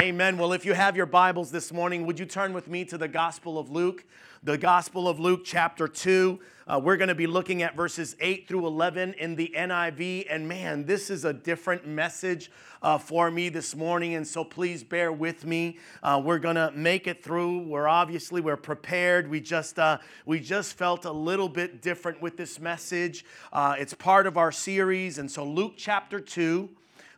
Amen. 0.00 0.38
Well, 0.38 0.52
if 0.52 0.64
you 0.64 0.74
have 0.74 0.96
your 0.96 1.06
Bibles 1.06 1.50
this 1.50 1.72
morning, 1.72 2.06
would 2.06 2.20
you 2.20 2.24
turn 2.24 2.52
with 2.52 2.68
me 2.68 2.84
to 2.84 2.96
the 2.96 3.08
Gospel 3.08 3.58
of 3.58 3.68
Luke? 3.68 4.04
The 4.44 4.56
Gospel 4.56 5.08
of 5.08 5.18
Luke, 5.18 5.40
chapter 5.44 5.88
2. 5.88 6.38
Uh, 6.68 6.80
we're 6.80 6.96
going 6.96 7.08
to 7.08 7.16
be 7.16 7.26
looking 7.26 7.64
at 7.64 7.74
verses 7.74 8.14
8 8.20 8.46
through 8.46 8.64
11 8.68 9.14
in 9.14 9.34
the 9.34 9.52
NIV. 9.56 10.26
And 10.30 10.46
man, 10.46 10.84
this 10.84 11.10
is 11.10 11.24
a 11.24 11.32
different 11.32 11.84
message 11.84 12.48
uh, 12.80 12.98
for 12.98 13.28
me 13.28 13.48
this 13.48 13.74
morning. 13.74 14.14
And 14.14 14.24
so 14.24 14.44
please 14.44 14.84
bear 14.84 15.10
with 15.10 15.44
me. 15.44 15.78
Uh, 16.00 16.22
we're 16.24 16.38
going 16.38 16.54
to 16.54 16.70
make 16.76 17.08
it 17.08 17.24
through. 17.24 17.66
We're 17.66 17.88
obviously, 17.88 18.40
we're 18.40 18.56
prepared. 18.56 19.28
We 19.28 19.40
just, 19.40 19.80
uh, 19.80 19.98
we 20.24 20.38
just 20.38 20.78
felt 20.78 21.06
a 21.06 21.12
little 21.12 21.48
bit 21.48 21.82
different 21.82 22.22
with 22.22 22.36
this 22.36 22.60
message. 22.60 23.24
Uh, 23.52 23.74
it's 23.76 23.94
part 23.94 24.28
of 24.28 24.36
our 24.36 24.52
series. 24.52 25.18
And 25.18 25.28
so 25.28 25.44
Luke 25.44 25.72
chapter 25.76 26.20
2 26.20 26.68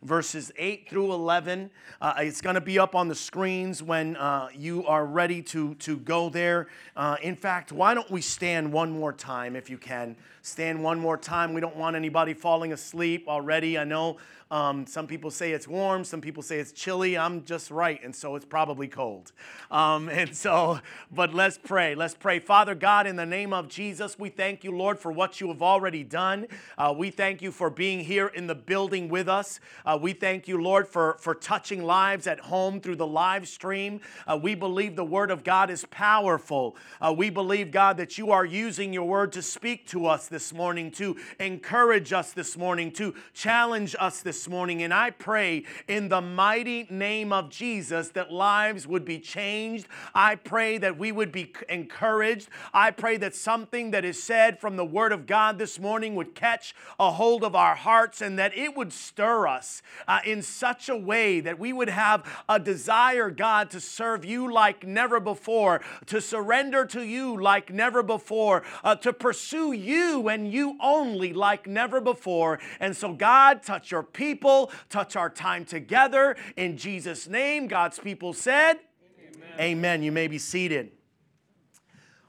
verses 0.03 0.51
8 0.57 0.89
through 0.89 1.13
11. 1.13 1.69
Uh, 1.99 2.13
it's 2.17 2.41
going 2.41 2.55
to 2.55 2.61
be 2.61 2.79
up 2.79 2.95
on 2.95 3.07
the 3.07 3.15
screens 3.15 3.83
when 3.83 4.15
uh, 4.15 4.49
you 4.53 4.85
are 4.85 5.05
ready 5.05 5.41
to, 5.43 5.75
to 5.75 5.97
go 5.97 6.29
there. 6.29 6.67
Uh, 6.95 7.17
in 7.21 7.35
fact, 7.35 7.71
why 7.71 7.93
don't 7.93 8.09
we 8.09 8.21
stand 8.21 8.71
one 8.71 8.91
more 8.91 9.13
time 9.13 9.55
if 9.55 9.69
you 9.69 9.77
can? 9.77 10.15
Stand 10.43 10.83
one 10.83 10.99
more 10.99 11.17
time. 11.17 11.53
We 11.53 11.61
don't 11.61 11.75
want 11.75 11.95
anybody 11.95 12.33
falling 12.33 12.73
asleep 12.73 13.27
already. 13.27 13.77
I 13.77 13.83
know 13.83 14.17
um, 14.51 14.85
some 14.85 15.07
people 15.07 15.31
say 15.31 15.53
it's 15.53 15.65
warm, 15.65 16.03
some 16.03 16.19
people 16.19 16.43
say 16.43 16.59
it's 16.59 16.73
chilly. 16.73 17.17
I'm 17.17 17.45
just 17.45 17.71
right, 17.71 18.03
and 18.03 18.13
so 18.13 18.35
it's 18.35 18.43
probably 18.43 18.89
cold. 18.89 19.31
Um, 19.71 20.09
and 20.11 20.35
so, 20.35 20.81
but 21.09 21.33
let's 21.33 21.57
pray. 21.57 21.95
Let's 21.95 22.15
pray. 22.15 22.39
Father 22.39 22.75
God, 22.75 23.07
in 23.07 23.15
the 23.15 23.25
name 23.25 23.53
of 23.53 23.69
Jesus, 23.69 24.19
we 24.19 24.27
thank 24.27 24.65
you, 24.65 24.75
Lord, 24.75 24.99
for 24.99 25.09
what 25.09 25.39
you 25.39 25.47
have 25.47 25.61
already 25.61 26.03
done. 26.03 26.47
Uh, 26.77 26.93
we 26.95 27.11
thank 27.11 27.41
you 27.41 27.49
for 27.49 27.69
being 27.69 28.01
here 28.01 28.27
in 28.27 28.47
the 28.47 28.55
building 28.55 29.07
with 29.07 29.29
us. 29.29 29.61
Uh, 29.85 29.97
we 30.01 30.11
thank 30.11 30.49
you, 30.49 30.61
Lord, 30.61 30.85
for, 30.85 31.15
for 31.21 31.33
touching 31.33 31.83
lives 31.83 32.27
at 32.27 32.41
home 32.41 32.81
through 32.81 32.97
the 32.97 33.07
live 33.07 33.47
stream. 33.47 34.01
Uh, 34.27 34.37
we 34.41 34.53
believe 34.53 34.97
the 34.97 35.05
word 35.05 35.31
of 35.31 35.45
God 35.45 35.69
is 35.69 35.85
powerful. 35.85 36.75
Uh, 36.99 37.13
we 37.15 37.29
believe, 37.29 37.71
God, 37.71 37.95
that 37.97 38.17
you 38.17 38.31
are 38.31 38.45
using 38.45 38.91
your 38.91 39.05
word 39.05 39.31
to 39.31 39.41
speak 39.41 39.87
to 39.87 40.07
us 40.07 40.27
this 40.31 40.51
morning, 40.51 40.89
to 40.91 41.15
encourage 41.39 42.13
us 42.13 42.31
this 42.31 42.57
morning, 42.57 42.91
to 42.93 43.13
challenge 43.33 43.95
us 43.99 44.21
this 44.21 44.47
morning, 44.47 44.81
and 44.81 44.93
I 44.93 45.11
pray 45.11 45.65
in 45.87 46.09
the 46.09 46.21
mighty 46.21 46.87
name 46.89 47.31
of 47.31 47.49
Jesus 47.49 48.09
that 48.09 48.31
lives 48.31 48.87
would 48.87 49.05
be 49.05 49.19
changed. 49.19 49.87
I 50.15 50.35
pray 50.35 50.77
that 50.79 50.97
we 50.97 51.11
would 51.11 51.31
be 51.31 51.53
encouraged. 51.69 52.49
I 52.73 52.91
pray 52.91 53.17
that 53.17 53.35
something 53.35 53.91
that 53.91 54.05
is 54.05 54.21
said 54.21 54.59
from 54.59 54.77
the 54.77 54.85
Word 54.85 55.11
of 55.11 55.27
God 55.27 55.59
this 55.59 55.79
morning 55.79 56.15
would 56.15 56.33
catch 56.33 56.73
a 56.99 57.11
hold 57.11 57.43
of 57.43 57.55
our 57.55 57.75
hearts 57.75 58.21
and 58.21 58.39
that 58.39 58.57
it 58.57 58.75
would 58.75 58.93
stir 58.93 59.47
us 59.47 59.81
uh, 60.07 60.19
in 60.25 60.41
such 60.41 60.89
a 60.89 60.95
way 60.95 61.41
that 61.41 61.59
we 61.59 61.73
would 61.73 61.89
have 61.89 62.25
a 62.47 62.59
desire, 62.59 63.29
God, 63.29 63.69
to 63.71 63.81
serve 63.81 64.23
you 64.23 64.51
like 64.51 64.87
never 64.87 65.19
before, 65.19 65.81
to 66.05 66.21
surrender 66.21 66.85
to 66.85 67.03
you 67.03 67.39
like 67.39 67.73
never 67.73 68.01
before, 68.01 68.63
uh, 68.83 68.95
to 68.95 69.11
pursue 69.11 69.73
you 69.73 70.20
and 70.29 70.51
you 70.51 70.77
only 70.81 71.33
like 71.33 71.67
never 71.67 72.01
before. 72.01 72.59
And 72.79 72.95
so, 72.95 73.13
God, 73.13 73.63
touch 73.63 73.91
your 73.91 74.03
people 74.03 74.31
people, 74.31 74.71
touch 74.89 75.15
our 75.15 75.29
time 75.29 75.65
together. 75.65 76.35
In 76.55 76.77
Jesus' 76.77 77.27
name, 77.27 77.67
God's 77.67 77.99
people 77.99 78.33
said, 78.33 78.79
Amen. 79.19 79.49
Amen. 79.59 80.03
You 80.03 80.11
may 80.11 80.27
be 80.27 80.37
seated. 80.37 80.91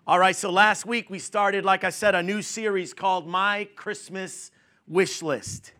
All 0.06 0.18
right, 0.18 0.34
so 0.34 0.50
last 0.50 0.84
week 0.84 1.10
we 1.10 1.18
started, 1.18 1.64
like 1.64 1.84
I 1.84 1.90
said, 1.90 2.14
a 2.14 2.22
new 2.22 2.42
series 2.42 2.92
called 2.92 3.28
My 3.28 3.68
Christmas 3.76 4.50
Wish 4.88 5.22
List. 5.22 5.72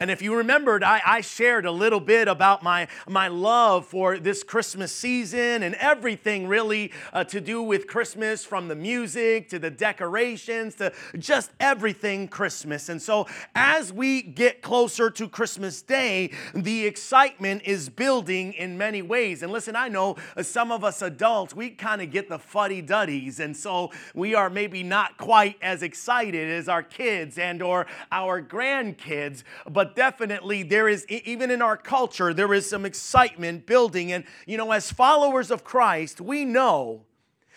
And 0.00 0.12
if 0.12 0.22
you 0.22 0.36
remembered, 0.36 0.84
I, 0.84 1.02
I, 1.04 1.20
shared 1.22 1.66
a 1.66 1.72
little 1.72 1.98
bit 1.98 2.28
about 2.28 2.62
my, 2.62 2.86
my 3.08 3.26
love 3.26 3.84
for 3.84 4.16
this 4.16 4.44
Christmas 4.44 4.92
season 4.92 5.64
and 5.64 5.74
everything 5.74 6.46
really 6.46 6.92
uh, 7.12 7.24
to 7.24 7.40
do 7.40 7.60
with 7.60 7.88
Christmas 7.88 8.44
from 8.44 8.68
the 8.68 8.76
music 8.76 9.48
to 9.48 9.58
the 9.58 9.70
decorations 9.70 10.76
to 10.76 10.92
just 11.18 11.50
everything 11.58 12.28
Christmas. 12.28 12.88
And 12.88 13.02
so 13.02 13.26
as 13.56 13.92
we 13.92 14.22
get 14.22 14.62
closer 14.62 15.10
to 15.10 15.28
Christmas 15.28 15.82
Day, 15.82 16.30
the 16.54 16.86
excitement 16.86 17.62
is 17.64 17.88
building 17.88 18.52
in 18.52 18.78
many 18.78 19.02
ways. 19.02 19.42
And 19.42 19.50
listen, 19.50 19.74
I 19.74 19.88
know 19.88 20.14
uh, 20.36 20.44
some 20.44 20.70
of 20.70 20.84
us 20.84 21.02
adults, 21.02 21.56
we 21.56 21.70
kind 21.70 22.00
of 22.00 22.12
get 22.12 22.28
the 22.28 22.38
fuddy 22.38 22.82
duddies. 22.82 23.40
And 23.40 23.56
so 23.56 23.90
we 24.14 24.36
are 24.36 24.48
maybe 24.48 24.84
not 24.84 25.16
quite 25.16 25.56
as 25.60 25.82
excited 25.82 26.48
as 26.48 26.68
our 26.68 26.84
kids 26.84 27.36
and 27.36 27.60
or 27.60 27.88
our 28.12 28.40
grandkids. 28.40 29.42
But 29.68 29.87
but 29.88 29.96
definitely 29.96 30.62
there 30.62 30.86
is, 30.86 31.06
even 31.08 31.50
in 31.50 31.62
our 31.62 31.76
culture, 31.76 32.34
there 32.34 32.52
is 32.52 32.68
some 32.68 32.84
excitement 32.84 33.64
building. 33.64 34.12
And, 34.12 34.24
you 34.46 34.58
know, 34.58 34.70
as 34.70 34.92
followers 34.92 35.50
of 35.50 35.64
Christ, 35.64 36.20
we 36.20 36.44
know 36.44 37.06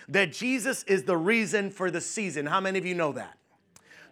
that 0.07 0.31
Jesus 0.31 0.83
is 0.83 1.03
the 1.03 1.17
reason 1.17 1.69
for 1.69 1.91
the 1.91 1.99
season. 1.99 2.45
How 2.45 2.61
many 2.61 2.79
of 2.79 2.85
you 2.85 2.95
know 2.95 3.11
that? 3.11 3.37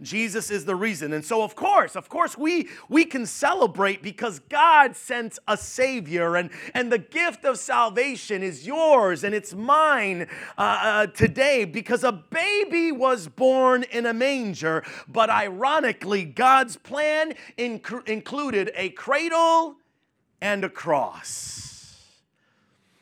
Jesus 0.02 0.50
is 0.50 0.66
the 0.66 0.76
reason. 0.76 1.14
And 1.14 1.24
so, 1.24 1.44
of 1.44 1.56
course, 1.56 1.96
of 1.96 2.10
course, 2.10 2.38
we, 2.38 2.70
we 2.88 3.06
can 3.06 3.26
celebrate 3.26 4.02
because 4.02 4.40
God 4.40 4.96
sent 4.96 5.40
a 5.48 5.58
Savior, 5.58 6.36
and, 6.36 6.50
and 6.74 6.92
the 6.92 6.98
gift 6.98 7.46
of 7.46 7.58
salvation 7.58 8.44
is 8.44 8.66
yours 8.66 9.24
and 9.24 9.36
it's 9.36 9.54
mine 9.54 10.28
uh, 10.58 10.62
uh, 10.62 11.08
today 11.08 11.66
because 11.66 12.04
a 12.04 12.12
baby 12.12 12.92
was 12.92 13.28
born 13.28 13.84
in 13.92 14.06
a 14.06 14.14
manger. 14.14 14.84
But 15.08 15.30
ironically, 15.30 16.26
God's 16.26 16.78
plan 16.78 17.34
inc- 17.58 18.08
included 18.08 18.72
a 18.76 18.90
cradle 18.90 19.76
and 20.42 20.64
a 20.64 20.70
cross. 20.70 21.70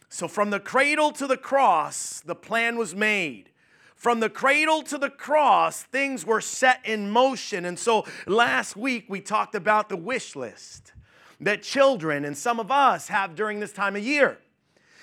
So, 0.09 0.27
from 0.27 0.49
the 0.49 0.59
cradle 0.59 1.11
to 1.11 1.27
the 1.27 1.37
cross, 1.37 2.21
the 2.21 2.33
plan 2.33 2.77
was 2.77 2.95
made. 2.95 3.51
From 3.97 4.19
the 4.19 4.29
cradle 4.29 4.83
to 4.83 4.97
the 4.99 5.09
cross, 5.09 5.81
things 5.81 6.23
were 6.23 6.39
set 6.39 6.85
in 6.85 7.09
motion. 7.09 7.65
And 7.65 7.79
so 7.79 8.05
last 8.27 8.77
week 8.77 9.05
we 9.09 9.21
talked 9.21 9.55
about 9.55 9.89
the 9.89 9.97
wish 9.97 10.35
list 10.35 10.93
that 11.41 11.63
children 11.63 12.23
and 12.23 12.37
some 12.37 12.59
of 12.59 12.69
us 12.69 13.07
have 13.07 13.33
during 13.33 13.59
this 13.59 13.73
time 13.73 13.95
of 13.95 14.03
year. 14.03 14.37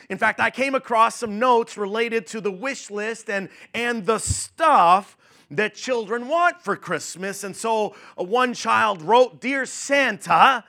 In 0.08 0.16
fact, 0.16 0.38
I 0.38 0.50
came 0.50 0.76
across 0.76 1.16
some 1.16 1.40
notes 1.40 1.76
related 1.76 2.24
to 2.28 2.40
the 2.40 2.52
wish 2.52 2.88
list 2.88 3.28
and, 3.28 3.48
and 3.74 4.06
the 4.06 4.18
stuff 4.18 5.16
that 5.50 5.74
children 5.74 6.28
want 6.28 6.60
for 6.60 6.76
Christmas. 6.76 7.42
And 7.42 7.56
so 7.56 7.96
one 8.14 8.54
child 8.54 9.02
wrote, 9.02 9.40
Dear 9.40 9.66
Santa, 9.66 10.62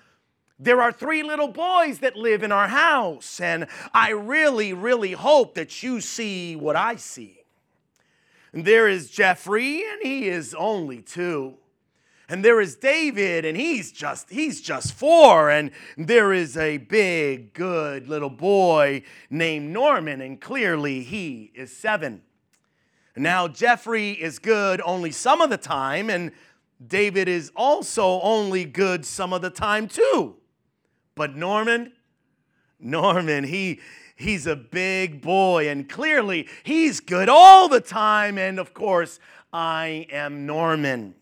there 0.58 0.82
are 0.82 0.92
three 0.92 1.22
little 1.22 1.50
boys 1.50 2.00
that 2.00 2.16
live 2.16 2.42
in 2.42 2.52
our 2.52 2.70
house, 2.70 3.40
and 3.40 3.68
I 3.94 4.12
really, 4.12 4.74
really 4.74 5.12
hope 5.12 5.54
that 5.56 5.84
you 5.84 6.02
see 6.02 6.56
what 6.56 6.76
I 6.76 6.96
see. 6.96 7.45
And 8.56 8.64
there 8.64 8.88
is 8.88 9.12
Jeffrey, 9.12 9.84
and 9.84 10.02
he 10.02 10.30
is 10.30 10.56
only 10.56 11.02
two. 11.02 11.56
And 12.30 12.44
there 12.44 12.62
is 12.62 12.78
David, 12.78 13.44
and 13.44 13.58
he's 13.58 13.92
just 13.92 14.30
he's 14.30 14.62
just 14.62 14.94
four. 14.94 15.50
And 15.50 15.72
there 15.98 16.32
is 16.32 16.56
a 16.56 16.78
big, 16.78 17.54
good 17.54 18.08
little 18.08 18.30
boy 18.30 19.04
named 19.30 19.72
Norman, 19.72 20.22
and 20.22 20.40
clearly 20.40 21.04
he 21.04 21.52
is 21.54 21.76
seven. 21.76 22.22
Now 23.18 23.50
Jeffrey 23.50 24.12
is 24.12 24.40
good 24.40 24.82
only 24.86 25.12
some 25.12 25.42
of 25.42 25.50
the 25.50 25.58
time, 25.58 26.10
and 26.10 26.32
David 26.88 27.28
is 27.28 27.52
also 27.58 28.22
only 28.22 28.64
good 28.64 29.06
some 29.06 29.34
of 29.34 29.42
the 29.42 29.50
time 29.50 29.90
too. 29.90 30.38
But 31.14 31.36
Norman, 31.36 31.92
Norman, 32.80 33.44
he 33.44 33.82
he's 34.16 34.48
a 34.48 34.56
big 34.56 35.22
boy, 35.22 35.70
and 35.70 35.88
clearly 35.88 36.48
he's 36.64 37.00
good 37.00 37.30
all 37.30 37.68
the 37.68 37.82
time. 37.82 38.38
And 38.38 38.60
of 38.60 38.74
course, 38.74 39.20
I 39.54 40.08
am 40.12 40.46
Norman. 40.46 41.16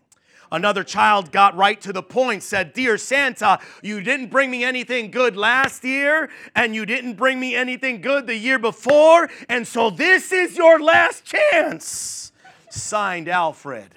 Another 0.52 0.84
child 0.84 1.32
got 1.32 1.56
right 1.56 1.80
to 1.80 1.92
the 1.92 2.02
point, 2.02 2.42
said, 2.42 2.72
Dear 2.74 2.96
Santa, 2.96 3.58
you 3.82 4.00
didn't 4.00 4.28
bring 4.28 4.50
me 4.50 4.62
anything 4.62 5.10
good 5.10 5.36
last 5.36 5.82
year, 5.82 6.30
and 6.54 6.74
you 6.76 6.86
didn't 6.86 7.14
bring 7.14 7.40
me 7.40 7.56
anything 7.56 8.00
good 8.00 8.28
the 8.28 8.36
year 8.36 8.58
before, 8.58 9.28
and 9.48 9.66
so 9.66 9.90
this 9.90 10.30
is 10.30 10.56
your 10.56 10.80
last 10.80 11.24
chance. 11.24 12.32
Signed 12.70 13.28
Alfred. 13.28 13.88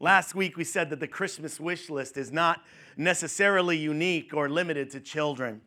Last 0.00 0.34
week 0.34 0.56
we 0.56 0.64
said 0.64 0.88
that 0.90 1.00
the 1.00 1.08
Christmas 1.08 1.60
wish 1.60 1.90
list 1.90 2.16
is 2.16 2.32
not 2.32 2.62
necessarily 2.96 3.76
unique 3.76 4.32
or 4.32 4.48
limited 4.48 4.90
to 4.90 5.00
children 5.00 5.60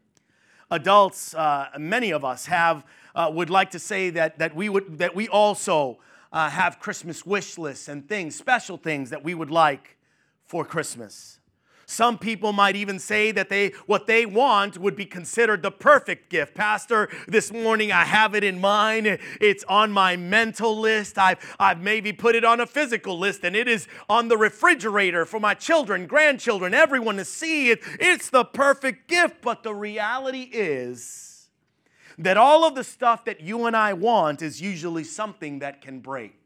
adults, 0.72 1.34
uh, 1.34 1.70
many 1.78 2.12
of 2.12 2.26
us 2.26 2.46
have, 2.46 2.86
uh, 3.14 3.30
would 3.34 3.50
like 3.50 3.72
to 3.72 3.80
say 3.80 4.10
that, 4.12 4.40
that, 4.40 4.56
we, 4.56 4.70
would, 4.70 4.98
that 4.98 5.16
we 5.16 5.28
also 5.28 6.00
uh, 6.32 6.50
have 6.50 6.80
Christmas 6.80 7.26
wish 7.26 7.58
lists 7.58 7.88
and 7.88 8.08
things, 8.08 8.36
special 8.36 8.78
things 8.78 9.10
that 9.10 9.24
we 9.24 9.34
would 9.34 9.52
like 9.52 9.98
for 10.46 10.66
Christmas. 10.66 11.40
Some 11.86 12.18
people 12.18 12.52
might 12.52 12.76
even 12.76 13.00
say 13.00 13.32
that 13.32 13.50
they 13.50 13.70
what 13.86 14.08
they 14.08 14.26
want 14.26 14.78
would 14.78 14.96
be 14.96 15.06
considered 15.06 15.62
the 15.62 15.72
perfect 15.72 16.30
gift. 16.30 16.56
Pastor, 16.56 17.10
this 17.28 17.52
morning 17.52 17.92
I 17.92 18.04
have 18.04 18.34
it 18.36 18.44
in 18.44 18.60
mind. 18.60 19.20
It's 19.40 19.64
on 19.66 19.92
my 19.92 20.16
mental 20.16 20.78
list. 20.80 21.18
I've, 21.18 21.56
I've 21.60 21.82
maybe 21.82 22.12
put 22.12 22.36
it 22.36 22.44
on 22.44 22.60
a 22.60 22.66
physical 22.66 23.18
list, 23.20 23.44
and 23.44 23.56
it 23.56 23.68
is 23.68 23.88
on 24.10 24.28
the 24.28 24.38
refrigerator 24.38 25.26
for 25.26 25.40
my 25.40 25.54
children, 25.54 26.08
grandchildren, 26.08 26.74
everyone 26.74 27.18
to 27.18 27.26
see 27.26 27.70
it. 27.70 27.80
It's 28.00 28.30
the 28.30 28.46
perfect 28.46 29.08
gift. 29.08 29.42
But 29.42 29.64
the 29.64 29.74
reality 29.74 30.50
is, 30.52 31.50
that 32.18 32.38
all 32.38 32.66
of 32.66 32.76
the 32.76 32.84
stuff 32.84 33.26
that 33.26 33.42
you 33.42 33.66
and 33.66 33.76
I 33.76 33.94
want 33.94 34.42
is 34.42 34.62
usually 34.62 35.04
something 35.04 35.60
that 35.60 35.82
can 35.82 36.00
break 36.00 36.45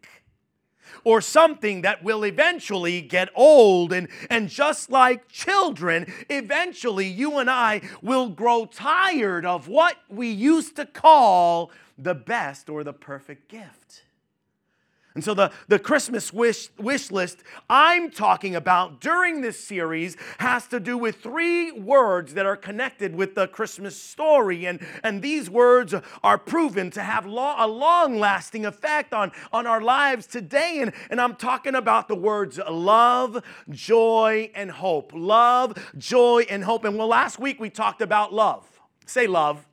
or 1.03 1.21
something 1.21 1.81
that 1.81 2.03
will 2.03 2.23
eventually 2.23 3.01
get 3.01 3.29
old. 3.35 3.93
And, 3.93 4.07
and 4.29 4.49
just 4.49 4.89
like 4.89 5.27
children, 5.29 6.11
eventually 6.29 7.07
you 7.07 7.37
and 7.37 7.49
I 7.49 7.81
will 8.01 8.29
grow 8.29 8.65
tired 8.65 9.45
of 9.45 9.67
what 9.67 9.97
we 10.09 10.29
used 10.29 10.75
to 10.77 10.85
call 10.85 11.71
the 11.97 12.15
best 12.15 12.69
or 12.69 12.83
the 12.83 12.93
perfect 12.93 13.49
gift. 13.49 14.03
And 15.19 15.23
so 15.25 15.33
the, 15.33 15.51
the 15.67 15.79
Christmas 15.79 16.31
wish, 16.31 16.69
wish 16.77 17.11
list 17.11 17.43
I'm 17.69 18.09
talking 18.09 18.55
about 18.55 19.01
during 19.01 19.41
this 19.41 19.61
series 19.61 20.15
has 20.37 20.65
to 20.67 20.79
do 20.79 20.97
with 20.97 21.17
three 21.17 21.73
words 21.73 22.35
that 22.35 22.45
are 22.45 22.55
connected 22.55 23.13
with 23.13 23.35
the 23.35 23.45
Christmas 23.45 24.01
story. 24.01 24.65
And, 24.65 24.79
and 25.03 25.21
these 25.21 25.49
words 25.49 25.93
are 26.23 26.37
proven 26.37 26.89
to 26.91 27.01
have 27.01 27.25
lo- 27.25 27.55
a 27.57 27.67
long 27.67 28.17
lasting 28.17 28.65
effect 28.65 29.13
on, 29.13 29.33
on 29.51 29.67
our 29.67 29.81
lives 29.81 30.25
today. 30.25 30.79
And, 30.79 30.93
and 31.09 31.19
I'm 31.19 31.35
talking 31.35 31.75
about 31.75 32.07
the 32.07 32.15
words 32.15 32.57
love, 32.69 33.43
joy, 33.69 34.51
and 34.55 34.71
hope. 34.71 35.11
Love, 35.13 35.91
joy, 35.97 36.47
and 36.49 36.63
hope. 36.63 36.85
And 36.85 36.97
well, 36.97 37.07
last 37.07 37.39
week 37.39 37.59
we 37.59 37.69
talked 37.69 38.01
about 38.01 38.31
love. 38.31 38.65
Say 39.05 39.27
love. 39.27 39.68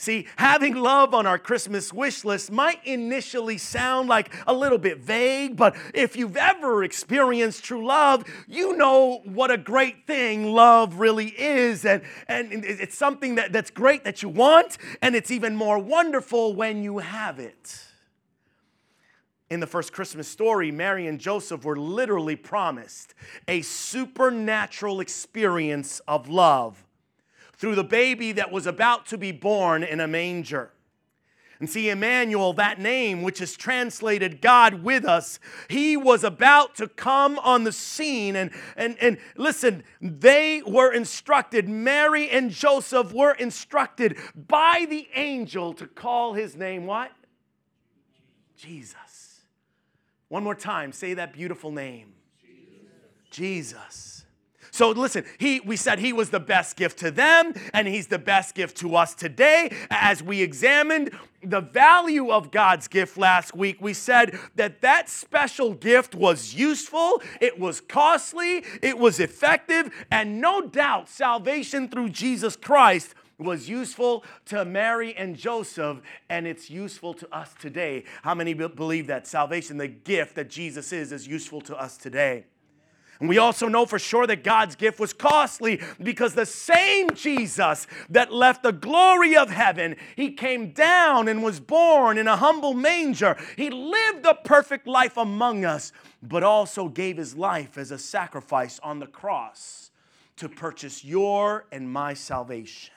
See, 0.00 0.28
having 0.36 0.76
love 0.76 1.12
on 1.12 1.26
our 1.26 1.40
Christmas 1.40 1.92
wish 1.92 2.24
list 2.24 2.52
might 2.52 2.78
initially 2.86 3.58
sound 3.58 4.08
like 4.08 4.32
a 4.46 4.54
little 4.54 4.78
bit 4.78 4.98
vague, 4.98 5.56
but 5.56 5.76
if 5.92 6.16
you've 6.16 6.36
ever 6.36 6.84
experienced 6.84 7.64
true 7.64 7.84
love, 7.84 8.24
you 8.46 8.76
know 8.76 9.22
what 9.24 9.50
a 9.50 9.58
great 9.58 10.06
thing 10.06 10.52
love 10.52 11.00
really 11.00 11.30
is. 11.30 11.84
And, 11.84 12.02
and 12.28 12.64
it's 12.64 12.96
something 12.96 13.34
that, 13.34 13.52
that's 13.52 13.72
great 13.72 14.04
that 14.04 14.22
you 14.22 14.28
want, 14.28 14.78
and 15.02 15.16
it's 15.16 15.32
even 15.32 15.56
more 15.56 15.80
wonderful 15.80 16.54
when 16.54 16.84
you 16.84 16.98
have 16.98 17.40
it. 17.40 17.82
In 19.50 19.58
the 19.58 19.66
first 19.66 19.92
Christmas 19.92 20.28
story, 20.28 20.70
Mary 20.70 21.08
and 21.08 21.18
Joseph 21.18 21.64
were 21.64 21.76
literally 21.76 22.36
promised 22.36 23.14
a 23.48 23.62
supernatural 23.62 25.00
experience 25.00 26.00
of 26.06 26.28
love 26.28 26.84
through 27.58 27.74
the 27.74 27.84
baby 27.84 28.32
that 28.32 28.50
was 28.50 28.66
about 28.66 29.06
to 29.06 29.18
be 29.18 29.32
born 29.32 29.82
in 29.82 30.00
a 30.00 30.08
manger. 30.08 30.70
And 31.60 31.68
see, 31.68 31.90
Emmanuel, 31.90 32.52
that 32.52 32.78
name, 32.78 33.22
which 33.22 33.40
is 33.40 33.56
translated 33.56 34.40
God 34.40 34.84
with 34.84 35.04
us, 35.04 35.40
he 35.68 35.96
was 35.96 36.22
about 36.22 36.76
to 36.76 36.86
come 36.86 37.36
on 37.40 37.64
the 37.64 37.72
scene. 37.72 38.36
And, 38.36 38.52
and, 38.76 38.96
and 39.00 39.18
listen, 39.36 39.82
they 40.00 40.62
were 40.64 40.92
instructed, 40.92 41.68
Mary 41.68 42.30
and 42.30 42.52
Joseph 42.52 43.12
were 43.12 43.32
instructed 43.32 44.18
by 44.36 44.86
the 44.88 45.08
angel 45.16 45.72
to 45.74 45.88
call 45.88 46.34
his 46.34 46.54
name 46.54 46.86
what? 46.86 47.10
Jesus. 48.56 49.40
One 50.28 50.44
more 50.44 50.54
time, 50.54 50.92
say 50.92 51.14
that 51.14 51.32
beautiful 51.32 51.72
name 51.72 52.12
Jesus. 52.40 52.88
Jesus. 53.30 54.17
So 54.78 54.90
listen, 54.90 55.24
he 55.38 55.58
we 55.58 55.74
said 55.74 55.98
he 55.98 56.12
was 56.12 56.30
the 56.30 56.38
best 56.38 56.76
gift 56.76 57.00
to 57.00 57.10
them 57.10 57.52
and 57.74 57.88
he's 57.88 58.06
the 58.06 58.18
best 58.20 58.54
gift 58.54 58.76
to 58.76 58.94
us 58.94 59.12
today. 59.12 59.76
As 59.90 60.22
we 60.22 60.40
examined 60.40 61.10
the 61.42 61.62
value 61.62 62.30
of 62.30 62.52
God's 62.52 62.86
gift 62.86 63.18
last 63.18 63.56
week, 63.56 63.78
we 63.80 63.92
said 63.92 64.38
that 64.54 64.80
that 64.82 65.08
special 65.08 65.74
gift 65.74 66.14
was 66.14 66.54
useful, 66.54 67.20
it 67.40 67.58
was 67.58 67.80
costly, 67.80 68.64
it 68.80 68.96
was 68.96 69.18
effective, 69.18 69.90
and 70.12 70.40
no 70.40 70.60
doubt 70.60 71.08
salvation 71.08 71.88
through 71.88 72.10
Jesus 72.10 72.54
Christ 72.54 73.16
was 73.36 73.68
useful 73.68 74.22
to 74.44 74.64
Mary 74.64 75.12
and 75.16 75.34
Joseph, 75.34 76.02
and 76.28 76.46
it's 76.46 76.70
useful 76.70 77.14
to 77.14 77.28
us 77.34 77.52
today. 77.58 78.04
How 78.22 78.36
many 78.36 78.54
believe 78.54 79.08
that 79.08 79.26
salvation, 79.26 79.76
the 79.76 79.88
gift 79.88 80.36
that 80.36 80.48
Jesus 80.48 80.92
is, 80.92 81.10
is 81.10 81.26
useful 81.26 81.60
to 81.62 81.76
us 81.76 81.96
today? 81.96 82.44
And 83.20 83.28
we 83.28 83.38
also 83.38 83.66
know 83.68 83.84
for 83.84 83.98
sure 83.98 84.26
that 84.26 84.44
God's 84.44 84.76
gift 84.76 85.00
was 85.00 85.12
costly 85.12 85.80
because 86.00 86.34
the 86.34 86.46
same 86.46 87.10
Jesus 87.14 87.86
that 88.10 88.32
left 88.32 88.62
the 88.62 88.72
glory 88.72 89.36
of 89.36 89.50
heaven, 89.50 89.96
he 90.14 90.32
came 90.32 90.70
down 90.70 91.26
and 91.26 91.42
was 91.42 91.58
born 91.58 92.16
in 92.16 92.28
a 92.28 92.36
humble 92.36 92.74
manger. 92.74 93.36
He 93.56 93.70
lived 93.70 94.24
a 94.24 94.34
perfect 94.34 94.86
life 94.86 95.16
among 95.16 95.64
us, 95.64 95.92
but 96.22 96.44
also 96.44 96.88
gave 96.88 97.16
his 97.16 97.34
life 97.34 97.76
as 97.76 97.90
a 97.90 97.98
sacrifice 97.98 98.78
on 98.82 99.00
the 99.00 99.06
cross 99.06 99.90
to 100.36 100.48
purchase 100.48 101.04
your 101.04 101.66
and 101.72 101.90
my 101.90 102.14
salvation. 102.14 102.94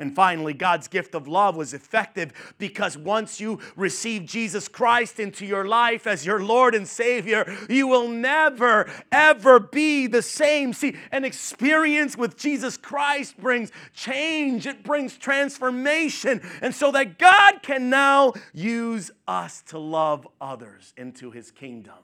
And 0.00 0.16
finally, 0.16 0.54
God's 0.54 0.88
gift 0.88 1.14
of 1.14 1.28
love 1.28 1.56
was 1.56 1.74
effective 1.74 2.32
because 2.56 2.96
once 2.96 3.38
you 3.38 3.60
receive 3.76 4.24
Jesus 4.24 4.66
Christ 4.66 5.20
into 5.20 5.44
your 5.44 5.66
life 5.66 6.06
as 6.06 6.24
your 6.24 6.42
Lord 6.42 6.74
and 6.74 6.88
Savior, 6.88 7.44
you 7.68 7.86
will 7.86 8.08
never, 8.08 8.90
ever 9.12 9.60
be 9.60 10.06
the 10.06 10.22
same. 10.22 10.72
See, 10.72 10.96
an 11.12 11.26
experience 11.26 12.16
with 12.16 12.38
Jesus 12.38 12.78
Christ 12.78 13.38
brings 13.38 13.70
change, 13.92 14.66
it 14.66 14.82
brings 14.82 15.18
transformation. 15.18 16.40
And 16.62 16.74
so 16.74 16.90
that 16.92 17.18
God 17.18 17.62
can 17.62 17.90
now 17.90 18.32
use 18.54 19.10
us 19.28 19.60
to 19.66 19.78
love 19.78 20.26
others 20.40 20.94
into 20.96 21.30
his 21.30 21.50
kingdom. 21.50 21.94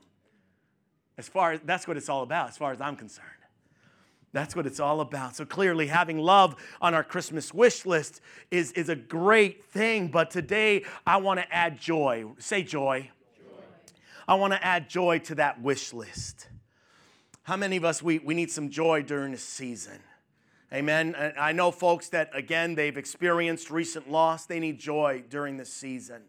As 1.17 1.29
far 1.29 1.53
as 1.53 1.61
that's 1.65 1.89
what 1.89 1.97
it's 1.97 2.11
all 2.11 2.23
about, 2.23 2.51
as 2.51 2.59
far 2.59 2.73
as 2.73 2.81
I'm 2.83 2.97
concerned. 2.97 3.31
That's 4.32 4.55
what 4.55 4.67
it's 4.67 4.81
all 4.81 5.00
about. 5.00 5.37
So 5.37 5.44
clearly, 5.44 5.87
having 5.87 6.19
love 6.19 6.56
on 6.81 6.94
our 6.94 7.05
Christmas 7.05 7.55
wish 7.55 7.87
list 7.87 8.20
is, 8.50 8.73
is 8.73 8.88
a 8.88 8.96
great 8.96 9.64
thing. 9.67 10.08
But 10.08 10.31
today, 10.31 10.84
I 11.06 11.17
want 11.19 11.40
to 11.40 11.52
add 11.52 11.81
joy. 11.81 12.26
Say 12.38 12.62
joy. 12.62 13.11
joy. 13.38 13.62
I 14.28 14.34
want 14.34 14.52
to 14.52 14.64
add 14.64 14.90
joy 14.90 15.20
to 15.20 15.37
that 15.37 15.62
wish 15.62 15.93
list. 15.93 16.49
How 17.44 17.56
many 17.56 17.76
of 17.76 17.84
us, 17.84 18.02
we, 18.02 18.19
we 18.19 18.34
need 18.34 18.50
some 18.50 18.69
joy 18.70 19.02
during 19.02 19.32
this 19.32 19.44
season? 19.44 20.00
Amen. 20.73 21.14
I 21.38 21.52
know 21.52 21.70
folks 21.70 22.08
that, 22.08 22.31
again, 22.34 22.75
they've 22.75 22.96
experienced 22.96 23.70
recent 23.70 24.11
loss. 24.11 24.46
They 24.46 24.58
need 24.58 24.78
joy 24.81 25.23
during 25.31 25.56
this 25.56 25.73
season 25.73 26.23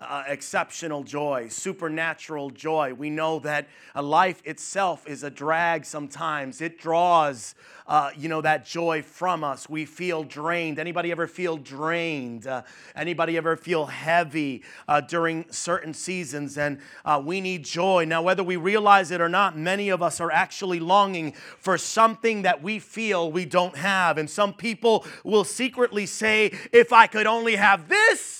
uh, 0.00 0.24
exceptional 0.26 1.02
joy, 1.02 1.48
supernatural 1.48 2.50
joy. 2.50 2.94
We 2.94 3.10
know 3.10 3.38
that 3.40 3.68
a 3.94 4.02
life 4.02 4.40
itself 4.44 5.06
is 5.06 5.22
a 5.22 5.30
drag 5.30 5.84
sometimes. 5.84 6.60
It 6.60 6.78
draws, 6.78 7.54
uh, 7.86 8.10
you 8.16 8.28
know, 8.28 8.40
that 8.40 8.64
joy 8.64 9.02
from 9.02 9.44
us. 9.44 9.68
We 9.68 9.84
feel 9.84 10.24
drained. 10.24 10.78
Anybody 10.78 11.10
ever 11.10 11.26
feel 11.26 11.56
drained? 11.56 12.46
Uh, 12.46 12.62
anybody 12.96 13.36
ever 13.36 13.56
feel 13.56 13.86
heavy 13.86 14.62
uh, 14.88 15.02
during 15.02 15.44
certain 15.50 15.92
seasons? 15.92 16.56
And 16.56 16.78
uh, 17.04 17.20
we 17.24 17.40
need 17.40 17.64
joy. 17.64 18.06
Now, 18.06 18.22
whether 18.22 18.42
we 18.42 18.56
realize 18.56 19.10
it 19.10 19.20
or 19.20 19.28
not, 19.28 19.56
many 19.56 19.90
of 19.90 20.02
us 20.02 20.20
are 20.20 20.32
actually 20.32 20.80
longing 20.80 21.32
for 21.58 21.76
something 21.76 22.42
that 22.42 22.62
we 22.62 22.78
feel 22.78 23.30
we 23.30 23.44
don't 23.44 23.76
have. 23.76 24.16
And 24.16 24.30
some 24.30 24.54
people 24.54 25.04
will 25.24 25.44
secretly 25.44 26.06
say, 26.06 26.52
if 26.72 26.92
I 26.92 27.06
could 27.06 27.26
only 27.26 27.56
have 27.56 27.88
this, 27.88 28.39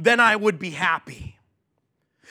then 0.00 0.20
I 0.20 0.36
would 0.36 0.58
be 0.58 0.70
happy. 0.70 1.36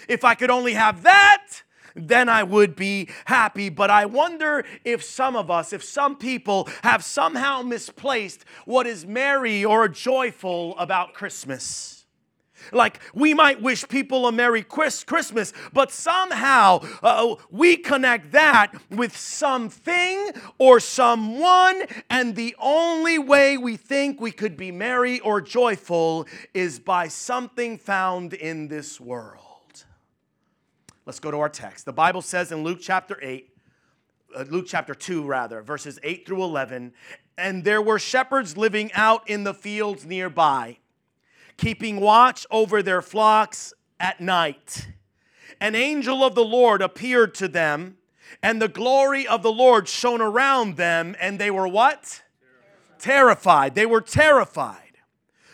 If 0.08 0.24
I 0.24 0.36
could 0.36 0.50
only 0.50 0.74
have 0.74 1.04
that, 1.04 1.64
then 1.96 2.30
I 2.30 2.44
would 2.44 2.76
be 2.76 3.10
happy. 3.26 3.70
But 3.70 3.90
I 3.90 4.06
wonder 4.06 4.66
if 4.84 5.04
some 5.04 5.36
of 5.36 5.52
us, 5.52 5.74
if 5.74 5.84
some 5.84 6.16
people 6.16 6.70
have 6.84 7.04
somehow 7.04 7.62
misplaced 7.62 8.46
what 8.66 8.88
is 8.88 9.06
merry 9.06 9.66
or 9.66 9.88
joyful 9.88 10.78
about 10.78 11.14
Christmas. 11.14 11.99
Like 12.72 13.00
we 13.14 13.34
might 13.34 13.62
wish 13.62 13.88
people 13.88 14.28
a 14.28 14.32
Merry 14.32 14.64
Christmas, 14.64 15.54
but 15.74 15.92
somehow 15.92 16.82
uh, 17.02 17.36
we 17.50 17.78
connect 17.78 18.32
that 18.32 18.74
with 18.90 19.16
something 19.16 20.32
or 20.58 20.80
someone, 20.80 21.84
and 22.10 22.36
the 22.36 22.56
only 22.60 23.20
way 23.20 23.58
we 23.58 23.78
think 23.78 24.20
we 24.22 24.32
could 24.32 24.58
be 24.58 24.72
merry 24.72 25.20
or 25.20 25.42
joyful 25.42 26.28
is 26.54 26.80
by 26.80 27.08
something 27.08 27.78
found 27.78 28.34
in 28.34 28.68
this 28.68 29.00
world. 29.00 29.86
Let's 31.06 31.20
go 31.20 31.32
to 31.32 31.40
our 31.40 31.50
text. 31.50 31.86
The 31.86 31.94
Bible 31.94 32.22
says 32.22 32.52
in 32.52 32.64
Luke 32.64 32.80
chapter 32.82 33.18
8, 33.22 33.50
uh, 34.36 34.46
Luke 34.50 34.66
chapter 34.68 34.94
2, 34.94 35.26
rather, 35.26 35.62
verses 35.62 36.00
8 36.04 36.28
through 36.28 36.44
11, 36.44 36.94
and 37.38 37.64
there 37.64 37.82
were 37.82 37.98
shepherds 37.98 38.58
living 38.58 38.92
out 38.94 39.28
in 39.28 39.44
the 39.44 39.54
fields 39.54 40.06
nearby 40.06 40.78
keeping 41.60 42.00
watch 42.00 42.48
over 42.50 42.82
their 42.82 43.02
flocks 43.02 43.74
at 44.00 44.22
night. 44.22 44.88
An 45.60 45.76
angel 45.76 46.24
of 46.24 46.34
the 46.34 46.46
Lord 46.46 46.82
appeared 46.82 47.36
to 47.36 47.50
them, 47.50 47.98
and 48.42 48.62
the 48.62 48.70
glory 48.70 49.28
of 49.28 49.44
the 49.44 49.52
Lord 49.52 49.90
shone 49.90 50.22
around 50.22 50.78
them, 50.78 51.18
and 51.20 51.38
they 51.38 51.52
were 51.52 51.68
what? 51.68 52.24
Terrified. 52.98 53.00
terrified. 53.00 53.76
They 53.76 53.86
were 53.86 54.02
terrified. 54.02 54.98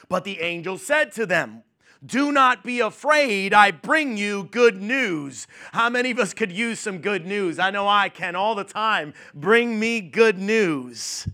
But 0.07 0.23
the 0.23 0.41
angel 0.41 0.77
said 0.77 1.11
to 1.13 1.25
them, 1.25 1.63
do 2.05 2.31
not 2.31 2.63
be 2.63 2.81
afraid. 2.81 3.51
I 3.51 3.71
bring 3.71 4.15
you 4.15 4.43
good 4.51 4.79
news. 4.79 5.47
How 5.71 5.89
many 5.89 6.11
of 6.11 6.19
us 6.19 6.35
could 6.35 6.51
use 6.51 6.79
some 6.79 6.99
good 6.99 7.25
news? 7.25 7.57
I 7.57 7.71
know 7.71 7.87
I 7.87 8.09
can 8.09 8.35
all 8.35 8.53
the 8.53 8.63
time. 8.63 9.15
Bring 9.33 9.79
me 9.79 10.01
good 10.01 10.37
news. 10.37 11.27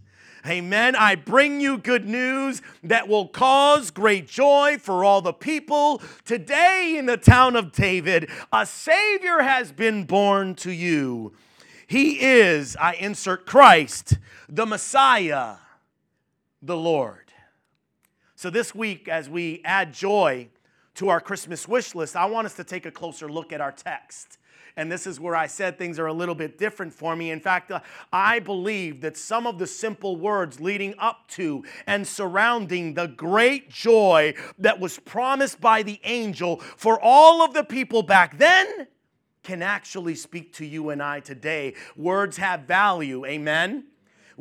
Amen. 0.47 0.95
I 0.95 1.15
bring 1.15 1.61
you 1.61 1.77
good 1.77 2.07
news 2.07 2.63
that 2.83 3.07
will 3.07 3.27
cause 3.27 3.91
great 3.91 4.27
joy 4.27 4.77
for 4.79 5.03
all 5.03 5.21
the 5.21 5.33
people. 5.33 6.01
Today 6.25 6.95
in 6.97 7.05
the 7.05 7.17
town 7.17 7.55
of 7.55 7.71
David, 7.71 8.29
a 8.51 8.65
Savior 8.65 9.41
has 9.41 9.71
been 9.71 10.05
born 10.05 10.55
to 10.55 10.71
you. 10.71 11.33
He 11.85 12.21
is, 12.21 12.75
I 12.77 12.93
insert 12.93 13.45
Christ, 13.45 14.17
the 14.49 14.65
Messiah, 14.65 15.57
the 16.61 16.77
Lord. 16.77 17.31
So 18.35 18.49
this 18.49 18.73
week, 18.73 19.07
as 19.07 19.29
we 19.29 19.61
add 19.63 19.93
joy 19.93 20.47
to 20.95 21.09
our 21.09 21.21
Christmas 21.21 21.67
wish 21.67 21.93
list, 21.93 22.15
I 22.15 22.25
want 22.25 22.47
us 22.47 22.55
to 22.55 22.63
take 22.63 22.87
a 22.87 22.91
closer 22.91 23.29
look 23.29 23.53
at 23.53 23.61
our 23.61 23.71
text. 23.71 24.39
And 24.77 24.91
this 24.91 25.05
is 25.05 25.19
where 25.19 25.35
I 25.35 25.47
said 25.47 25.77
things 25.77 25.99
are 25.99 26.07
a 26.07 26.13
little 26.13 26.35
bit 26.35 26.57
different 26.57 26.93
for 26.93 27.15
me. 27.15 27.31
In 27.31 27.39
fact, 27.39 27.71
uh, 27.71 27.81
I 28.11 28.39
believe 28.39 29.01
that 29.01 29.17
some 29.17 29.45
of 29.45 29.59
the 29.59 29.67
simple 29.67 30.15
words 30.15 30.59
leading 30.59 30.95
up 30.97 31.27
to 31.29 31.63
and 31.87 32.07
surrounding 32.07 32.93
the 32.93 33.07
great 33.07 33.69
joy 33.69 34.33
that 34.59 34.79
was 34.79 34.99
promised 34.99 35.59
by 35.59 35.83
the 35.83 35.99
angel 36.03 36.57
for 36.57 36.99
all 37.01 37.41
of 37.41 37.53
the 37.53 37.63
people 37.63 38.03
back 38.03 38.37
then 38.37 38.87
can 39.43 39.61
actually 39.61 40.15
speak 40.15 40.53
to 40.53 40.65
you 40.65 40.89
and 40.89 41.01
I 41.01 41.19
today. 41.19 41.73
Words 41.95 42.37
have 42.37 42.61
value, 42.61 43.25
amen? 43.25 43.85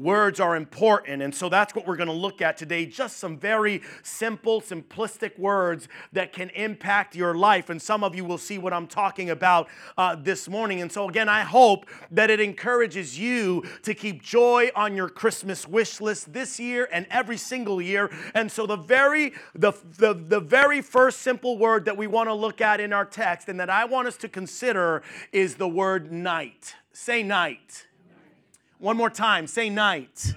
Words 0.00 0.40
are 0.40 0.56
important. 0.56 1.20
And 1.20 1.34
so 1.34 1.50
that's 1.50 1.74
what 1.74 1.86
we're 1.86 1.96
going 1.96 2.08
to 2.08 2.12
look 2.14 2.40
at 2.40 2.56
today. 2.56 2.86
Just 2.86 3.18
some 3.18 3.36
very 3.36 3.82
simple, 4.02 4.62
simplistic 4.62 5.38
words 5.38 5.88
that 6.14 6.32
can 6.32 6.48
impact 6.50 7.14
your 7.14 7.34
life. 7.34 7.68
And 7.68 7.82
some 7.82 8.02
of 8.02 8.14
you 8.14 8.24
will 8.24 8.38
see 8.38 8.56
what 8.56 8.72
I'm 8.72 8.86
talking 8.86 9.28
about 9.28 9.68
uh, 9.98 10.16
this 10.16 10.48
morning. 10.48 10.80
And 10.80 10.90
so, 10.90 11.06
again, 11.06 11.28
I 11.28 11.42
hope 11.42 11.84
that 12.12 12.30
it 12.30 12.40
encourages 12.40 13.18
you 13.18 13.62
to 13.82 13.92
keep 13.92 14.22
joy 14.22 14.70
on 14.74 14.96
your 14.96 15.10
Christmas 15.10 15.68
wish 15.68 16.00
list 16.00 16.32
this 16.32 16.58
year 16.58 16.88
and 16.90 17.06
every 17.10 17.36
single 17.36 17.82
year. 17.82 18.10
And 18.34 18.50
so, 18.50 18.66
the 18.66 18.76
very, 18.76 19.34
the, 19.54 19.72
the, 19.98 20.14
the 20.14 20.40
very 20.40 20.80
first 20.80 21.18
simple 21.18 21.58
word 21.58 21.84
that 21.84 21.98
we 21.98 22.06
want 22.06 22.30
to 22.30 22.34
look 22.34 22.62
at 22.62 22.80
in 22.80 22.94
our 22.94 23.04
text 23.04 23.50
and 23.50 23.60
that 23.60 23.68
I 23.68 23.84
want 23.84 24.08
us 24.08 24.16
to 24.18 24.30
consider 24.30 25.02
is 25.30 25.56
the 25.56 25.68
word 25.68 26.10
night. 26.10 26.74
Say 26.94 27.22
night. 27.22 27.86
One 28.80 28.96
more 28.96 29.10
time, 29.10 29.46
say 29.46 29.68
night. 29.68 30.34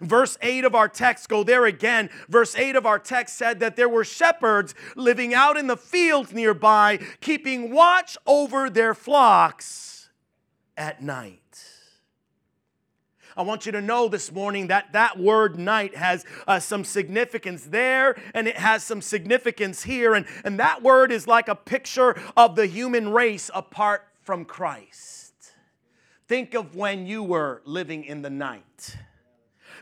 Verse 0.00 0.38
8 0.40 0.64
of 0.64 0.74
our 0.74 0.88
text, 0.88 1.28
go 1.28 1.44
there 1.44 1.66
again. 1.66 2.08
Verse 2.26 2.56
8 2.56 2.74
of 2.74 2.86
our 2.86 2.98
text 2.98 3.36
said 3.36 3.60
that 3.60 3.76
there 3.76 3.88
were 3.88 4.02
shepherds 4.02 4.74
living 4.96 5.34
out 5.34 5.58
in 5.58 5.66
the 5.66 5.76
fields 5.76 6.32
nearby, 6.32 6.98
keeping 7.20 7.70
watch 7.70 8.16
over 8.26 8.70
their 8.70 8.94
flocks 8.94 10.08
at 10.74 11.02
night. 11.02 11.36
I 13.36 13.42
want 13.42 13.66
you 13.66 13.72
to 13.72 13.82
know 13.82 14.08
this 14.08 14.32
morning 14.32 14.68
that 14.68 14.92
that 14.92 15.18
word 15.18 15.58
night 15.58 15.94
has 15.94 16.24
uh, 16.48 16.60
some 16.60 16.82
significance 16.82 17.64
there 17.64 18.18
and 18.32 18.48
it 18.48 18.56
has 18.56 18.82
some 18.82 19.02
significance 19.02 19.82
here. 19.82 20.14
And, 20.14 20.24
and 20.44 20.58
that 20.58 20.82
word 20.82 21.12
is 21.12 21.26
like 21.26 21.48
a 21.48 21.54
picture 21.54 22.18
of 22.38 22.56
the 22.56 22.66
human 22.66 23.10
race 23.10 23.50
apart 23.54 24.08
from 24.22 24.46
Christ. 24.46 25.19
Think 26.30 26.54
of 26.54 26.76
when 26.76 27.08
you 27.08 27.24
were 27.24 27.60
living 27.64 28.04
in 28.04 28.22
the 28.22 28.30
night. 28.30 28.96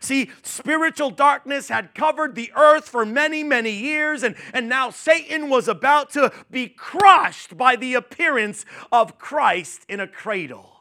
See, 0.01 0.31
spiritual 0.43 1.11
darkness 1.11 1.69
had 1.69 1.95
covered 1.95 2.35
the 2.35 2.51
earth 2.57 2.89
for 2.89 3.05
many, 3.05 3.45
many 3.45 3.73
years, 3.73 4.23
and, 4.23 4.35
and 4.55 4.67
now 4.67 4.89
Satan 4.89 5.51
was 5.51 5.69
about 5.69 6.09
to 6.13 6.33
be 6.51 6.67
crushed 6.67 7.59
by 7.59 7.77
the 7.77 7.93
appearance 7.93 8.65
of 8.91 9.19
Christ 9.19 9.85
in 9.91 10.01
a 10.01 10.07
cradle. 10.07 10.78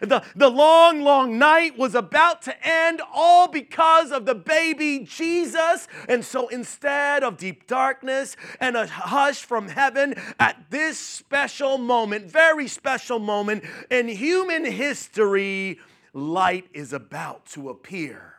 The, 0.00 0.22
the 0.34 0.48
long, 0.48 1.02
long 1.02 1.38
night 1.38 1.78
was 1.78 1.94
about 1.94 2.42
to 2.42 2.66
end, 2.66 3.00
all 3.12 3.48
because 3.48 4.12
of 4.12 4.26
the 4.26 4.34
baby 4.34 5.00
Jesus. 5.00 5.88
And 6.08 6.24
so 6.24 6.48
instead 6.48 7.22
of 7.22 7.36
deep 7.36 7.66
darkness 7.66 8.36
and 8.60 8.76
a 8.76 8.86
hush 8.86 9.44
from 9.44 9.68
heaven, 9.68 10.14
at 10.38 10.70
this 10.70 10.98
special 10.98 11.78
moment, 11.78 12.30
very 12.30 12.68
special 12.68 13.18
moment 13.18 13.64
in 13.90 14.08
human 14.08 14.64
history, 14.64 15.78
light 16.12 16.66
is 16.72 16.92
about 16.92 17.46
to 17.46 17.68
appear. 17.68 18.34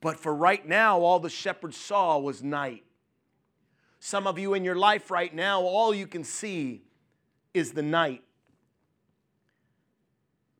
But 0.00 0.18
for 0.18 0.34
right 0.34 0.66
now, 0.66 1.00
all 1.00 1.18
the 1.18 1.30
shepherds 1.30 1.76
saw 1.76 2.18
was 2.18 2.42
night. 2.42 2.84
Some 3.98 4.26
of 4.26 4.38
you 4.38 4.54
in 4.54 4.64
your 4.64 4.76
life 4.76 5.10
right 5.10 5.34
now, 5.34 5.62
all 5.62 5.94
you 5.94 6.06
can 6.06 6.22
see 6.22 6.82
is 7.54 7.72
the 7.72 7.82
night 7.82 8.22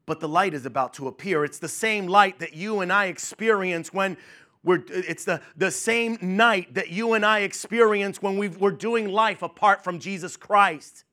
but 0.07 0.21
the 0.21 0.29
light 0.29 0.55
is 0.55 0.65
about 0.65 0.95
to 0.95 1.09
appear. 1.09 1.45
It's 1.45 1.59
the 1.59 1.69
same 1.69 2.07
light 2.07 2.39
that 2.39 2.55
you 2.55 2.81
and 2.81 2.93
I 2.93 3.07
experience 3.07 3.93
when 3.93 4.17
we're, 4.63 4.83
it's 4.89 5.25
the, 5.25 5.41
the 5.57 5.71
same 5.71 6.19
night 6.21 6.75
that 6.75 6.91
you 6.91 7.13
and 7.13 7.25
I 7.25 7.41
experience 7.41 8.21
when 8.21 8.39
we 8.39 8.49
we're 8.49 8.73
doing 8.73 9.09
life 9.09 9.43
apart 9.43 9.85
from 9.85 10.01
Jesus 10.01 10.37
Christ. 10.37 11.05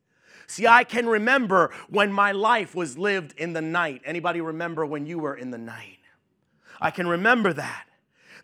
See, 0.48 0.68
I 0.68 0.84
can 0.84 1.08
remember 1.08 1.72
when 1.90 2.12
my 2.12 2.32
life 2.32 2.76
was 2.76 2.98
lived 2.98 3.34
in 3.38 3.54
the 3.54 3.62
night. 3.62 4.02
Anybody 4.06 4.42
remember 4.42 4.86
when 4.86 5.06
you 5.06 5.20
were 5.20 5.36
in 5.36 5.52
the 5.52 5.58
night? 5.58 6.00
I 6.82 6.92
can 6.92 7.08
remember 7.08 7.54
that 7.54 7.86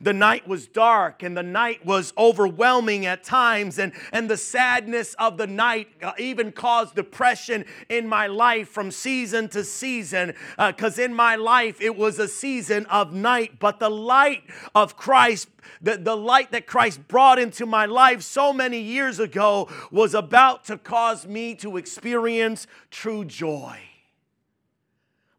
the 0.02 0.14
night 0.14 0.48
was 0.48 0.68
dark 0.68 1.24
and 1.24 1.36
the 1.36 1.44
night 1.44 1.86
was 1.86 2.14
overwhelming 2.18 3.06
at 3.06 3.24
times, 3.24 3.80
and, 3.80 3.92
and 4.14 4.30
the 4.30 4.38
sadness 4.38 5.14
of 5.16 5.38
the 5.38 5.48
night 5.48 5.90
uh, 6.02 6.14
even 6.18 6.52
caused 6.52 6.96
depression 6.96 7.66
in 7.90 8.08
my 8.08 8.28
life 8.28 8.70
from 8.70 8.92
season 8.92 9.50
to 9.50 9.64
season. 9.64 10.34
Because 10.58 10.98
uh, 10.98 11.04
in 11.04 11.14
my 11.14 11.36
life, 11.36 11.82
it 11.82 11.98
was 11.98 12.18
a 12.18 12.28
season 12.28 12.86
of 12.86 13.14
night, 13.14 13.60
but 13.60 13.80
the 13.80 13.90
light 13.90 14.44
of 14.74 14.96
Christ 14.96 15.50
the, 15.82 15.98
the 15.98 16.16
light 16.16 16.52
that 16.52 16.68
Christ 16.68 17.08
brought 17.08 17.38
into 17.38 17.66
my 17.66 17.86
life 17.86 18.22
so 18.24 18.52
many 18.52 18.80
years 18.80 19.20
ago 19.20 19.70
was 19.92 20.14
about 20.14 20.66
to 20.66 20.78
cause 20.78 21.28
me 21.28 21.54
to 21.56 21.78
experience 21.78 22.66
true 22.90 23.24
joy. 23.24 23.78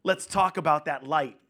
Let's 0.03 0.25
talk 0.25 0.57
about 0.57 0.85
that 0.85 1.05
light 1.05 1.40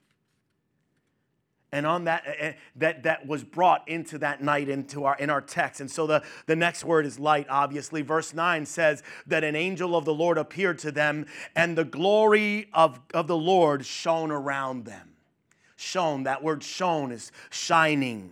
and 1.71 1.85
on 1.85 2.03
that 2.03 2.57
that 2.75 3.03
that 3.03 3.25
was 3.25 3.43
brought 3.43 3.87
into 3.87 4.17
that 4.17 4.43
night 4.43 4.67
into 4.67 5.05
our 5.05 5.15
in 5.17 5.29
our 5.29 5.41
text. 5.41 5.79
And 5.79 5.89
so 5.89 6.05
the 6.05 6.23
the 6.45 6.55
next 6.55 6.83
word 6.83 7.05
is 7.05 7.17
light 7.17 7.47
obviously. 7.49 8.01
Verse 8.01 8.33
9 8.33 8.65
says 8.65 9.03
that 9.27 9.43
an 9.43 9.55
angel 9.55 9.95
of 9.95 10.05
the 10.05 10.13
lord 10.13 10.37
appeared 10.37 10.79
to 10.79 10.91
them 10.91 11.25
and 11.55 11.77
the 11.77 11.85
glory 11.85 12.69
of 12.73 12.99
of 13.13 13.27
the 13.27 13.37
lord 13.37 13.85
shone 13.85 14.31
around 14.31 14.85
them. 14.85 15.11
Shone 15.77 16.23
that 16.23 16.43
word 16.43 16.63
shone 16.63 17.11
is 17.11 17.31
shining. 17.49 18.31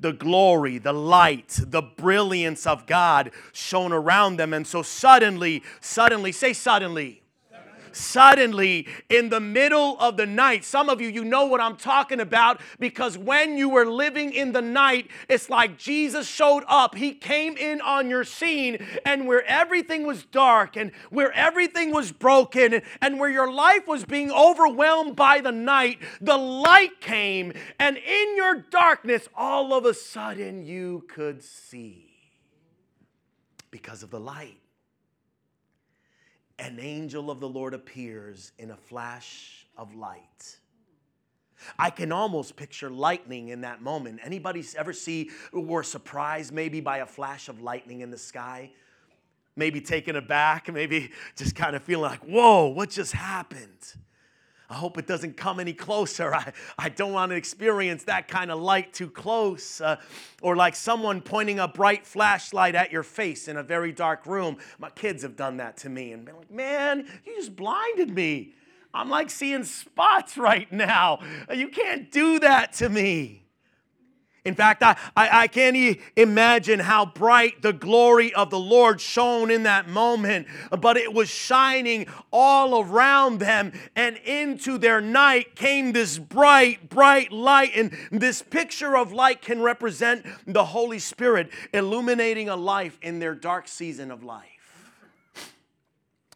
The 0.00 0.12
glory, 0.12 0.78
the 0.78 0.92
light, 0.92 1.58
the 1.60 1.82
brilliance 1.82 2.68
of 2.68 2.86
God 2.86 3.32
shone 3.52 3.92
around 3.92 4.36
them. 4.36 4.54
And 4.54 4.64
so 4.64 4.80
suddenly, 4.80 5.64
suddenly, 5.80 6.30
say 6.30 6.52
suddenly, 6.52 7.22
suddenly 7.92 8.86
in 9.08 9.28
the 9.28 9.40
middle 9.40 9.98
of 9.98 10.16
the 10.16 10.26
night. 10.26 10.64
Some 10.64 10.88
of 10.88 11.00
you, 11.00 11.08
you 11.08 11.24
know 11.24 11.46
what 11.46 11.60
I'm 11.60 11.76
talking 11.76 12.20
about 12.20 12.60
because 12.78 13.16
when 13.16 13.56
you 13.56 13.68
were 13.68 13.86
living 13.86 14.32
in 14.32 14.52
the 14.52 14.62
night, 14.62 15.10
it's 15.28 15.50
like 15.50 15.78
Jesus 15.78 16.26
showed 16.26 16.64
up. 16.68 16.94
He 16.94 17.12
came 17.12 17.56
in 17.56 17.80
on 17.80 18.10
your 18.10 18.24
scene, 18.24 18.78
and 19.04 19.26
where 19.26 19.44
everything 19.44 20.06
was 20.06 20.24
dark 20.24 20.76
and 20.76 20.92
where 21.10 21.32
everything 21.32 21.92
was 21.92 22.12
broken 22.12 22.82
and 23.00 23.18
where 23.18 23.30
your 23.30 23.52
life 23.52 23.86
was 23.86 24.04
being 24.04 24.30
overwhelmed 24.30 25.16
by 25.16 25.40
the 25.40 25.52
night, 25.52 25.98
the 26.20 26.36
light 26.36 27.00
came, 27.00 27.52
and 27.78 27.96
in 27.96 28.36
your 28.36 28.56
darkness, 28.70 29.28
all 29.34 29.74
of 29.74 29.84
a 29.84 29.94
sudden 29.94 30.64
you 30.64 31.04
could 31.08 31.42
see 31.42 32.08
because 33.70 34.02
of 34.02 34.10
the 34.10 34.20
light 34.20 34.60
an 36.58 36.78
angel 36.80 37.30
of 37.30 37.40
the 37.40 37.48
Lord 37.48 37.74
appears 37.74 38.52
in 38.58 38.70
a 38.70 38.76
flash 38.76 39.66
of 39.76 39.94
light. 39.94 40.58
I 41.78 41.90
can 41.90 42.12
almost 42.12 42.56
picture 42.56 42.90
lightning 42.90 43.48
in 43.48 43.62
that 43.62 43.82
moment. 43.82 44.20
Anybody 44.22 44.64
ever 44.76 44.92
see 44.92 45.30
or 45.52 45.60
were 45.60 45.82
surprised 45.82 46.52
maybe 46.52 46.80
by 46.80 46.98
a 46.98 47.06
flash 47.06 47.48
of 47.48 47.60
lightning 47.60 48.00
in 48.00 48.10
the 48.10 48.18
sky? 48.18 48.70
Maybe 49.56 49.80
taken 49.80 50.14
aback, 50.14 50.72
maybe 50.72 51.10
just 51.36 51.56
kind 51.56 51.74
of 51.74 51.82
feeling 51.82 52.10
like, 52.10 52.20
whoa, 52.20 52.66
what 52.66 52.90
just 52.90 53.12
happened? 53.12 53.94
I 54.70 54.74
hope 54.74 54.98
it 54.98 55.06
doesn't 55.06 55.36
come 55.36 55.60
any 55.60 55.72
closer. 55.72 56.34
I, 56.34 56.52
I 56.78 56.88
don't 56.88 57.12
want 57.12 57.30
to 57.30 57.36
experience 57.36 58.04
that 58.04 58.28
kind 58.28 58.50
of 58.50 58.60
light 58.60 58.92
too 58.92 59.10
close. 59.10 59.80
Uh, 59.80 59.96
or 60.42 60.56
like 60.56 60.76
someone 60.76 61.20
pointing 61.20 61.58
a 61.58 61.68
bright 61.68 62.06
flashlight 62.06 62.74
at 62.74 62.92
your 62.92 63.02
face 63.02 63.48
in 63.48 63.56
a 63.56 63.62
very 63.62 63.92
dark 63.92 64.26
room. 64.26 64.58
My 64.78 64.90
kids 64.90 65.22
have 65.22 65.36
done 65.36 65.56
that 65.58 65.76
to 65.78 65.88
me 65.88 66.12
and 66.12 66.24
been 66.24 66.36
like, 66.36 66.50
man, 66.50 67.08
you 67.24 67.36
just 67.36 67.56
blinded 67.56 68.10
me. 68.10 68.54
I'm 68.92 69.10
like 69.10 69.30
seeing 69.30 69.64
spots 69.64 70.38
right 70.38 70.70
now. 70.72 71.20
You 71.54 71.68
can't 71.68 72.10
do 72.10 72.38
that 72.40 72.72
to 72.74 72.88
me. 72.88 73.47
In 74.48 74.54
fact, 74.54 74.82
I, 74.82 74.96
I, 75.14 75.42
I 75.42 75.46
can't 75.46 75.98
imagine 76.16 76.80
how 76.80 77.04
bright 77.04 77.60
the 77.60 77.74
glory 77.74 78.32
of 78.32 78.48
the 78.48 78.58
Lord 78.58 78.98
shone 79.00 79.50
in 79.50 79.64
that 79.64 79.88
moment, 79.88 80.48
but 80.70 80.96
it 80.96 81.12
was 81.12 81.28
shining 81.28 82.06
all 82.32 82.82
around 82.82 83.40
them, 83.40 83.72
and 83.94 84.16
into 84.16 84.78
their 84.78 85.02
night 85.02 85.54
came 85.54 85.92
this 85.92 86.18
bright, 86.18 86.88
bright 86.88 87.30
light. 87.30 87.72
And 87.76 87.92
this 88.10 88.40
picture 88.42 88.96
of 88.96 89.12
light 89.12 89.42
can 89.42 89.60
represent 89.60 90.24
the 90.46 90.64
Holy 90.64 90.98
Spirit 90.98 91.50
illuminating 91.74 92.48
a 92.48 92.56
life 92.56 92.98
in 93.02 93.18
their 93.18 93.34
dark 93.34 93.68
season 93.68 94.10
of 94.10 94.24
life. 94.24 94.57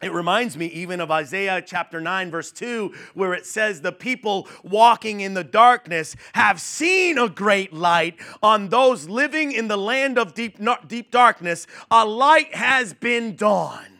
It 0.03 0.11
reminds 0.11 0.57
me 0.57 0.65
even 0.67 0.99
of 0.99 1.11
Isaiah 1.11 1.61
chapter 1.65 2.01
9, 2.01 2.29
verse 2.29 2.51
2, 2.51 2.93
where 3.13 3.33
it 3.33 3.45
says, 3.45 3.81
The 3.81 3.91
people 3.91 4.47
walking 4.63 5.21
in 5.21 5.33
the 5.33 5.43
darkness 5.43 6.15
have 6.33 6.59
seen 6.59 7.17
a 7.17 7.29
great 7.29 7.71
light. 7.73 8.19
On 8.41 8.69
those 8.69 9.07
living 9.07 9.51
in 9.51 9.67
the 9.67 9.77
land 9.77 10.17
of 10.17 10.33
deep, 10.33 10.59
deep 10.87 11.11
darkness, 11.11 11.67
a 11.89 12.05
light 12.05 12.53
has 12.53 12.93
been 12.93 13.35
dawned 13.35 13.92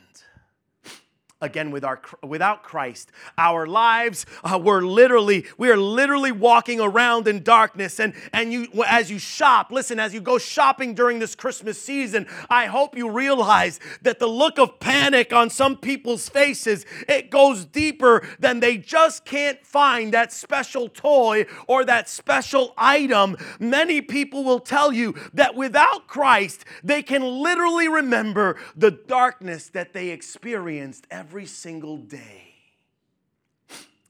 again 1.44 1.70
with 1.72 1.84
our 1.84 2.02
without 2.24 2.64
Christ. 2.64 3.12
Our 3.38 3.68
lives 3.68 4.26
uh, 4.44 4.58
we're 4.58 4.82
literally 4.82 5.46
we 5.58 5.70
are 5.70 5.78
literally 5.78 6.32
walking 6.32 6.80
around 6.80 7.28
in 7.28 7.44
darkness 7.44 8.00
and 8.00 8.14
and 8.32 8.52
you 8.52 8.68
as 8.88 9.12
you 9.12 9.20
shop, 9.20 9.72
listen, 9.72 10.00
as 10.00 10.14
you 10.14 10.22
go 10.22 10.38
shopping 10.38 10.96
during 10.96 11.20
this 11.20 11.36
Christmas 11.36 11.82
season, 11.82 12.28
I 12.50 12.68
hope 12.68 12.96
you 12.96 13.10
realize 13.10 13.80
that 14.02 14.20
the 14.20 14.28
look 14.28 14.58
of 14.58 14.80
panic 14.80 15.34
on 15.34 15.50
some 15.50 15.78
people's 15.78 16.30
faces, 16.30 16.86
it 17.08 17.30
goes 17.30 17.66
deeper 17.66 18.26
than 18.40 18.62
they 18.62 18.78
just 18.78 19.26
can't 19.26 19.64
find 19.66 20.14
that 20.14 20.32
special 20.32 20.88
toy 20.88 21.46
or 21.68 21.84
that 21.86 22.08
special 22.08 22.74
item. 22.78 23.36
Many 23.60 24.02
people 24.02 24.44
will 24.44 24.60
tell 24.60 24.94
you 24.94 25.16
that 25.34 25.56
without 25.56 26.08
Christ, 26.08 26.64
they 26.84 27.02
can 27.02 27.22
literally 27.22 27.90
remember 27.90 28.58
the 28.76 28.92
darkness 28.92 29.68
that 29.70 29.94
they 29.94 30.10
experienced 30.10 31.06
every 31.12 31.33
every 31.34 31.48
single 31.48 31.98
day. 31.98 32.54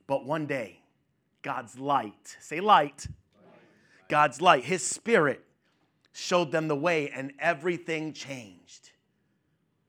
But 0.08 0.26
one 0.26 0.46
day, 0.46 0.82
God's 1.42 1.80
light, 1.80 2.36
say 2.42 2.60
light, 2.60 3.08
God's 4.10 4.42
light, 4.42 4.66
His 4.66 4.86
Spirit 4.86 5.42
showed 6.12 6.52
them 6.52 6.68
the 6.68 6.76
way, 6.76 7.10
and 7.12 7.32
everything 7.40 8.12
changed. 8.12 8.90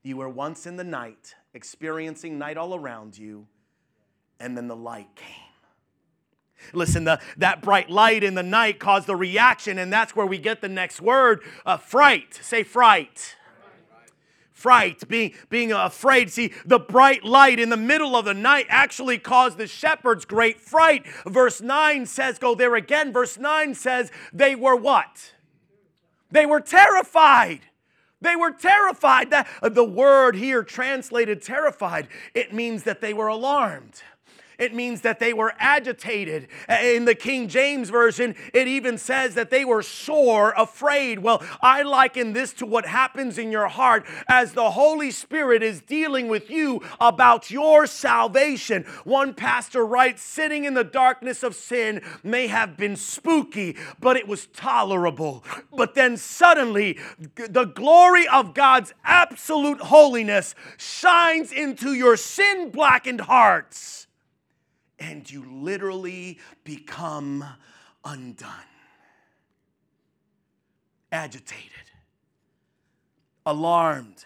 You 0.01 0.15
were 0.15 0.29
once 0.29 0.65
in 0.65 0.77
the 0.77 0.85
night, 0.85 1.35
experiencing 1.53 2.39
night 2.39 2.55
all 2.55 2.73
around 2.73 3.17
you, 3.17 3.47
and 4.39 4.55
then 4.55 4.69
the 4.69 4.75
light 4.77 5.13
came. 5.17 6.71
Listen, 6.71 7.03
the, 7.03 7.19
that 7.35 7.61
bright 7.61 7.89
light 7.89 8.23
in 8.23 8.35
the 8.35 8.43
night 8.43 8.79
caused 8.79 9.07
the 9.07 9.15
reaction, 9.17 9.77
and 9.77 9.91
that's 9.91 10.15
where 10.15 10.25
we 10.25 10.37
get 10.37 10.61
the 10.61 10.69
next 10.69 11.01
word 11.01 11.43
uh, 11.65 11.75
fright. 11.75 12.39
Say 12.41 12.63
fright 12.63 13.35
fright, 14.55 15.07
being, 15.07 15.33
being 15.49 15.71
afraid. 15.71 16.31
See, 16.31 16.53
the 16.65 16.79
bright 16.79 17.23
light 17.23 17.59
in 17.59 17.69
the 17.69 17.77
middle 17.77 18.15
of 18.15 18.25
the 18.25 18.33
night 18.33 18.65
actually 18.69 19.19
caused 19.19 19.57
the 19.57 19.67
shepherds 19.67 20.25
great 20.25 20.59
fright. 20.59 21.05
Verse 21.27 21.61
9 21.61 22.05
says, 22.07 22.39
go 22.39 22.55
there 22.55 22.73
again. 22.73 23.13
Verse 23.13 23.37
9 23.37 23.75
says, 23.75 24.11
they 24.33 24.55
were 24.55 24.75
what? 24.75 25.33
They 26.31 26.45
were 26.45 26.61
terrified. 26.61 27.61
They 28.21 28.35
were 28.35 28.51
terrified. 28.51 29.29
That, 29.29 29.47
the 29.61 29.83
word 29.83 30.35
here 30.35 30.63
translated 30.63 31.41
terrified, 31.41 32.07
it 32.33 32.53
means 32.53 32.83
that 32.83 33.01
they 33.01 33.13
were 33.13 33.27
alarmed. 33.27 34.01
It 34.57 34.73
means 34.73 35.01
that 35.01 35.19
they 35.19 35.33
were 35.33 35.53
agitated. 35.59 36.47
In 36.69 37.05
the 37.05 37.15
King 37.15 37.47
James 37.47 37.89
Version, 37.89 38.35
it 38.53 38.67
even 38.67 38.97
says 38.97 39.35
that 39.35 39.49
they 39.49 39.65
were 39.65 39.83
sore 39.83 40.53
afraid. 40.57 41.19
Well, 41.19 41.43
I 41.61 41.81
liken 41.81 42.33
this 42.33 42.53
to 42.53 42.65
what 42.65 42.85
happens 42.85 43.37
in 43.37 43.51
your 43.51 43.67
heart 43.67 44.05
as 44.27 44.53
the 44.53 44.71
Holy 44.71 45.11
Spirit 45.11 45.63
is 45.63 45.81
dealing 45.81 46.27
with 46.27 46.49
you 46.49 46.81
about 46.99 47.51
your 47.51 47.85
salvation. 47.87 48.83
One 49.03 49.33
pastor 49.33 49.85
writes, 49.85 50.21
sitting 50.21 50.65
in 50.65 50.73
the 50.73 50.83
darkness 50.83 51.43
of 51.43 51.55
sin 51.55 52.01
may 52.23 52.47
have 52.47 52.77
been 52.77 52.95
spooky, 52.95 53.77
but 53.99 54.17
it 54.17 54.27
was 54.27 54.47
tolerable. 54.47 55.43
But 55.75 55.95
then 55.95 56.17
suddenly, 56.17 56.99
the 57.35 57.65
glory 57.65 58.27
of 58.27 58.53
God's 58.53 58.93
absolute 59.03 59.79
holiness 59.79 60.55
shines 60.77 61.51
into 61.51 61.93
your 61.93 62.17
sin 62.17 62.69
blackened 62.69 63.21
hearts 63.21 64.04
and 64.99 65.29
you 65.29 65.45
literally 65.49 66.39
become 66.63 67.43
undone, 68.03 68.49
agitated, 71.11 71.71
alarmed 73.45 74.25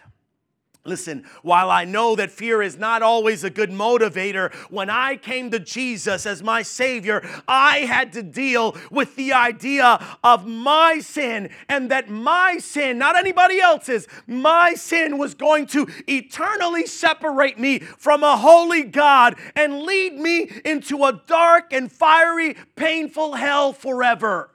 Listen, 0.84 1.24
while 1.42 1.70
I 1.70 1.84
know 1.84 2.16
that 2.16 2.30
fear 2.30 2.62
is 2.62 2.78
not 2.78 3.02
always 3.02 3.44
a 3.44 3.50
good 3.50 3.70
motivator, 3.70 4.50
when 4.70 4.88
I 4.88 5.16
came 5.16 5.50
to 5.50 5.58
Jesus 5.58 6.24
as 6.24 6.42
my 6.42 6.62
Savior, 6.62 7.22
I 7.46 7.80
had 7.80 8.14
to 8.14 8.22
deal 8.22 8.74
with 8.90 9.14
the 9.14 9.34
idea 9.34 10.02
of 10.24 10.46
my 10.46 11.00
sin 11.00 11.50
and 11.68 11.90
that 11.90 12.08
my 12.08 12.56
sin, 12.56 12.96
not 12.96 13.14
anybody 13.14 13.60
else's, 13.60 14.08
my 14.26 14.72
sin 14.72 15.18
was 15.18 15.34
going 15.34 15.66
to 15.66 15.86
eternally 16.08 16.86
separate 16.86 17.58
me 17.58 17.80
from 17.80 18.24
a 18.24 18.38
holy 18.38 18.84
God 18.84 19.36
and 19.54 19.82
lead 19.82 20.14
me 20.14 20.50
into 20.64 21.04
a 21.04 21.20
dark 21.26 21.74
and 21.74 21.92
fiery, 21.92 22.56
painful 22.74 23.34
hell 23.34 23.74
forever. 23.74 24.50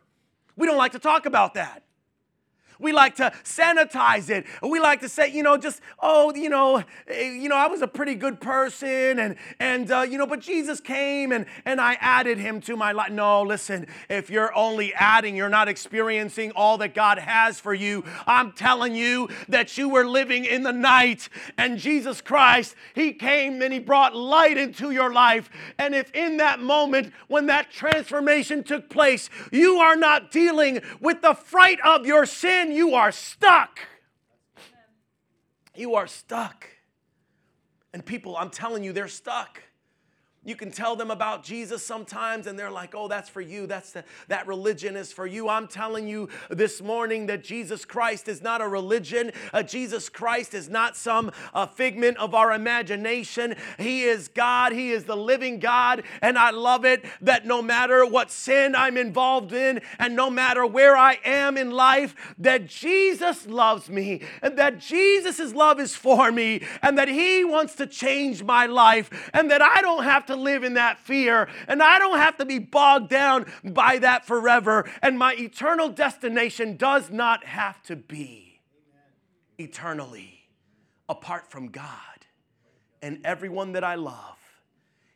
We 0.58 0.66
don't 0.66 0.78
like 0.78 0.94
to 0.94 1.00
talk 1.00 1.28
about 1.28 1.54
that. 1.54 1.85
We 2.80 2.92
like 2.92 3.16
to 3.16 3.32
sanitize 3.44 4.30
it. 4.30 4.46
We 4.62 4.80
like 4.80 5.02
to 5.02 5.10
say, 5.10 5.32
you 5.32 5.44
know, 5.44 5.58
just 5.58 5.82
oh, 6.00 6.34
you 6.36 6.50
know, 6.50 6.84
eh, 7.08 7.32
you 7.32 7.50
know, 7.50 7.56
I 7.56 7.68
was 7.68 7.82
a 7.82 7.88
pretty 7.88 8.16
good 8.16 8.42
person, 8.42 9.20
and 9.20 9.36
and 9.60 9.92
uh, 9.92 10.02
you 10.02 10.18
know, 10.18 10.28
but 10.28 10.40
Jesus 10.40 10.80
came 10.80 11.32
and 11.32 11.46
and 11.66 11.80
I 11.80 11.98
added 12.00 12.38
him 12.38 12.62
to 12.62 12.76
my 12.76 12.92
life. 12.92 13.12
No, 13.12 13.44
listen, 13.44 13.88
if 14.10 14.30
you're 14.30 14.56
only 14.56 14.94
adding, 14.94 15.36
you're 15.36 15.50
not 15.50 15.68
experiencing 15.68 16.52
all 16.52 16.78
that 16.80 16.94
God 16.94 17.18
has 17.18 17.60
for 17.60 17.74
you. 17.74 18.04
I'm 18.28 18.52
telling 18.52 18.96
you 18.96 19.30
that 19.50 19.78
you 19.78 19.90
were 19.90 20.06
living 20.06 20.46
in 20.46 20.64
the 20.64 20.74
night, 20.74 21.30
and 21.58 21.78
Jesus 21.78 22.22
Christ, 22.22 22.76
He 22.94 23.14
came 23.14 23.62
and 23.62 23.74
He 23.74 23.80
brought 23.80 24.16
light 24.16 24.58
into 24.58 24.92
your 24.92 25.14
life. 25.14 25.50
And 25.78 25.96
if 25.96 26.12
in 26.14 26.38
that 26.38 26.60
moment 26.60 27.14
when 27.28 27.48
that 27.48 27.72
transformation 27.72 28.64
took 28.64 28.90
place, 28.90 29.30
you 29.52 29.78
are 29.78 29.96
not 29.96 30.32
dealing 30.32 30.82
with 31.00 31.22
the 31.22 31.34
fright 31.34 31.80
of 31.84 32.06
your 32.06 32.26
sin 32.26 32.65
then 32.66 32.76
you 32.76 32.96
are 32.96 33.12
stuck. 33.12 33.80
You 35.76 35.96
are 35.96 36.08
stuck. 36.08 36.68
And 37.94 38.06
people, 38.06 38.36
I'm 38.38 38.50
telling 38.50 38.84
you, 38.84 38.92
they're 38.92 39.08
stuck. 39.08 39.62
You 40.46 40.56
can 40.56 40.70
tell 40.70 40.96
them 40.96 41.10
about 41.10 41.44
Jesus 41.44 41.84
sometimes, 41.84 42.46
and 42.46 42.58
they're 42.58 42.70
like, 42.70 42.94
oh, 42.94 43.08
that's 43.08 43.28
for 43.28 43.42
you. 43.42 43.66
That's 43.66 43.92
the, 43.94 44.04
that 44.28 44.46
religion 44.46 44.96
is 44.96 45.12
for 45.12 45.26
you. 45.26 45.50
I'm 45.50 45.68
telling 45.68 46.08
you 46.08 46.30
this 46.52 46.84
morning 46.84 47.26
that 47.26 47.44
Jesus 47.44 47.84
Christ 47.84 48.28
is 48.28 48.44
not 48.44 48.62
a 48.62 48.68
religion. 48.68 49.32
Uh, 49.52 49.64
Jesus 49.64 50.08
Christ 50.08 50.54
is 50.54 50.70
not 50.70 50.96
some 50.96 51.32
uh, 51.56 51.66
figment 51.66 52.18
of 52.18 52.36
our 52.36 52.54
imagination. 52.54 53.56
He 53.80 54.04
is 54.04 54.28
God, 54.28 54.72
He 54.72 54.92
is 54.92 55.06
the 55.06 55.18
living 55.18 55.58
God. 55.58 56.04
And 56.22 56.38
I 56.38 56.52
love 56.52 56.86
it 56.86 57.04
that 57.22 57.48
no 57.48 57.64
matter 57.64 58.06
what 58.06 58.30
sin 58.30 58.76
I'm 58.76 58.98
involved 58.98 59.52
in, 59.52 59.82
and 59.98 60.16
no 60.16 60.30
matter 60.30 60.64
where 60.64 60.96
I 60.96 61.18
am 61.26 61.58
in 61.58 61.72
life, 61.72 62.36
that 62.38 62.68
Jesus 62.68 63.48
loves 63.48 63.90
me, 63.90 64.22
and 64.44 64.60
that 64.60 64.78
Jesus' 64.78 65.56
love 65.56 65.80
is 65.80 65.96
for 65.96 66.32
me, 66.32 66.62
and 66.84 67.00
that 67.00 67.08
He 67.08 67.44
wants 67.44 67.74
to 67.78 67.88
change 67.88 68.44
my 68.44 68.68
life, 68.68 69.32
and 69.34 69.50
that 69.50 69.64
I 69.64 69.82
don't 69.82 70.04
have 70.04 70.28
live 70.36 70.64
in 70.64 70.76
that 70.76 71.00
fear, 71.00 71.48
and 71.68 71.82
I 71.82 72.00
don't 72.00 72.18
have 72.18 72.38
to 72.38 72.46
be 72.46 72.60
bogged 72.60 73.10
down 73.10 73.46
by 73.64 74.00
that 74.00 74.26
forever. 74.26 74.90
And 75.02 75.18
my 75.18 75.34
eternal 75.34 75.90
destination 75.90 76.78
does 76.78 77.10
not 77.10 77.46
have 77.46 77.82
to 77.84 77.96
be 77.96 78.62
eternally 79.58 80.50
apart 81.08 81.50
from 81.50 81.68
God 81.68 81.86
and 83.02 83.20
everyone 83.24 83.74
that 83.74 83.84
I 83.84 83.96
love 83.96 84.40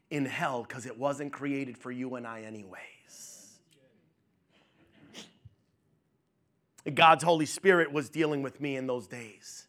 in 0.09 0.25
hell 0.25 0.63
because 0.63 0.85
it 0.85 0.97
wasn't 0.97 1.33
created 1.33 1.77
for 1.77 1.91
you 1.91 2.15
and 2.15 2.25
I, 2.25 2.41
anyways. 2.41 2.79
God's 6.93 7.23
Holy 7.23 7.45
Spirit 7.45 7.91
was 7.91 8.09
dealing 8.09 8.41
with 8.41 8.61
me 8.61 8.75
in 8.75 8.87
those 8.87 9.07
days. 9.07 9.67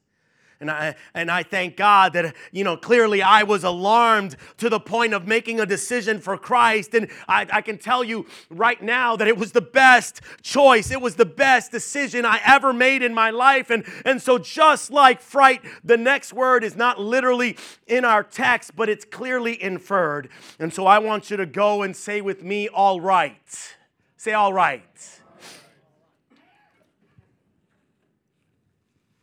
And 0.60 0.70
I, 0.70 0.94
and 1.14 1.30
I 1.30 1.42
thank 1.42 1.76
God 1.76 2.12
that, 2.12 2.34
you 2.52 2.64
know, 2.64 2.76
clearly 2.76 3.22
I 3.22 3.44
was 3.44 3.64
alarmed 3.64 4.36
to 4.58 4.68
the 4.68 4.78
point 4.78 5.14
of 5.14 5.26
making 5.26 5.58
a 5.58 5.64
decision 5.64 6.20
for 6.20 6.36
Christ. 6.36 6.92
And 6.94 7.10
I, 7.26 7.46
I 7.50 7.62
can 7.62 7.78
tell 7.78 8.04
you 8.04 8.26
right 8.50 8.80
now 8.82 9.16
that 9.16 9.26
it 9.26 9.38
was 9.38 9.52
the 9.52 9.62
best 9.62 10.20
choice. 10.42 10.90
It 10.90 11.00
was 11.00 11.16
the 11.16 11.24
best 11.24 11.72
decision 11.72 12.26
I 12.26 12.40
ever 12.44 12.74
made 12.74 13.02
in 13.02 13.14
my 13.14 13.30
life. 13.30 13.70
And, 13.70 13.86
and 14.04 14.20
so, 14.20 14.36
just 14.36 14.90
like 14.90 15.22
fright, 15.22 15.62
the 15.82 15.96
next 15.96 16.34
word 16.34 16.62
is 16.62 16.76
not 16.76 17.00
literally 17.00 17.56
in 17.86 18.04
our 18.04 18.22
text, 18.22 18.76
but 18.76 18.90
it's 18.90 19.06
clearly 19.06 19.60
inferred. 19.62 20.28
And 20.58 20.74
so, 20.74 20.86
I 20.86 20.98
want 20.98 21.30
you 21.30 21.38
to 21.38 21.46
go 21.46 21.80
and 21.82 21.96
say 21.96 22.20
with 22.20 22.42
me, 22.42 22.68
all 22.68 23.00
right. 23.00 23.74
Say, 24.18 24.34
all 24.34 24.52
right. 24.52 25.19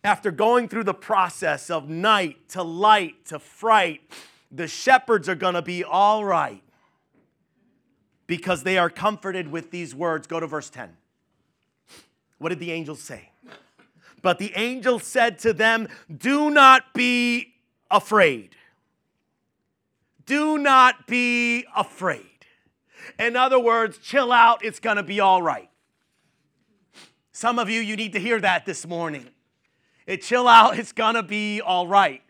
After 0.08 0.32
going 0.32 0.70
through 0.70 0.86
the 0.86 0.93
process 0.93 1.70
of 1.70 1.89
night 1.89 2.48
to 2.48 2.63
light 2.63 3.26
to 3.26 3.38
fright, 3.38 4.00
the 4.50 4.65
shepherds 4.65 5.28
are 5.28 5.36
going 5.36 5.54
to 5.54 5.62
be 5.62 5.84
all 5.84 6.24
right 6.24 6.63
because 8.26 8.63
they 8.63 8.78
are 8.78 8.89
comforted 8.89 9.52
with 9.52 9.70
these 9.70 9.93
words. 9.93 10.26
Go 10.26 10.39
to 10.39 10.48
verse 10.48 10.70
10. 10.70 10.96
What 12.38 12.50
did 12.50 12.60
the 12.60 12.72
angels 12.72 13.02
say? 13.02 13.32
But 14.22 14.39
the 14.39 14.54
angel 14.56 15.00
said 15.00 15.39
to 15.39 15.52
them, 15.52 15.89
Do 16.15 16.50
not 16.50 16.93
be 16.93 17.56
afraid. 17.91 18.56
Do 20.26 20.58
not 20.58 21.06
be 21.06 21.65
afraid. 21.76 22.24
In 23.20 23.36
other 23.36 23.60
words, 23.60 23.98
chill 23.98 24.32
out, 24.32 24.63
it's 24.63 24.80
gonna 24.80 25.04
be 25.04 25.20
all 25.20 25.41
right. 25.41 25.70
Some 27.34 27.60
of 27.60 27.70
you, 27.70 27.82
you 27.82 27.98
need 27.98 28.13
to 28.13 28.20
hear 28.20 28.39
that 28.39 28.65
this 28.65 28.88
morning. 28.88 29.28
It 30.08 30.22
chill 30.22 30.48
out, 30.48 30.80
it's 30.80 30.93
gonna 30.93 31.22
be 31.22 31.62
all 31.62 31.88
right. 31.88 32.24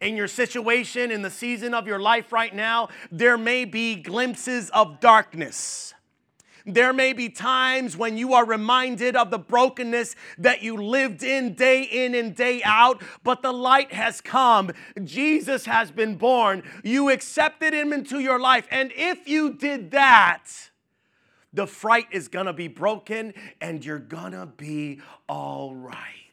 In 0.00 0.16
your 0.16 0.28
situation, 0.28 1.10
in 1.10 1.22
the 1.22 1.30
season 1.30 1.72
of 1.72 1.86
your 1.86 2.00
life 2.00 2.32
right 2.32 2.54
now, 2.54 2.88
there 3.10 3.38
may 3.38 3.64
be 3.64 3.94
glimpses 3.94 4.68
of 4.70 5.00
darkness. 5.00 5.94
There 6.66 6.92
may 6.94 7.12
be 7.12 7.28
times 7.28 7.96
when 7.96 8.16
you 8.16 8.32
are 8.32 8.44
reminded 8.44 9.16
of 9.16 9.30
the 9.30 9.38
brokenness 9.38 10.16
that 10.38 10.62
you 10.62 10.76
lived 10.76 11.22
in 11.22 11.54
day 11.54 11.82
in 11.82 12.14
and 12.14 12.34
day 12.34 12.62
out, 12.64 13.02
but 13.22 13.42
the 13.42 13.52
light 13.52 13.92
has 13.92 14.20
come. 14.20 14.72
Jesus 15.04 15.66
has 15.66 15.90
been 15.90 16.16
born. 16.16 16.62
You 16.82 17.10
accepted 17.10 17.74
him 17.74 17.92
into 17.92 18.18
your 18.18 18.40
life. 18.40 18.66
And 18.70 18.92
if 18.96 19.28
you 19.28 19.52
did 19.52 19.90
that, 19.90 20.44
the 21.52 21.66
fright 21.66 22.06
is 22.10 22.28
gonna 22.28 22.54
be 22.54 22.68
broken 22.68 23.34
and 23.60 23.84
you're 23.84 23.98
gonna 23.98 24.46
be 24.46 25.00
all 25.28 25.74
right. 25.74 26.23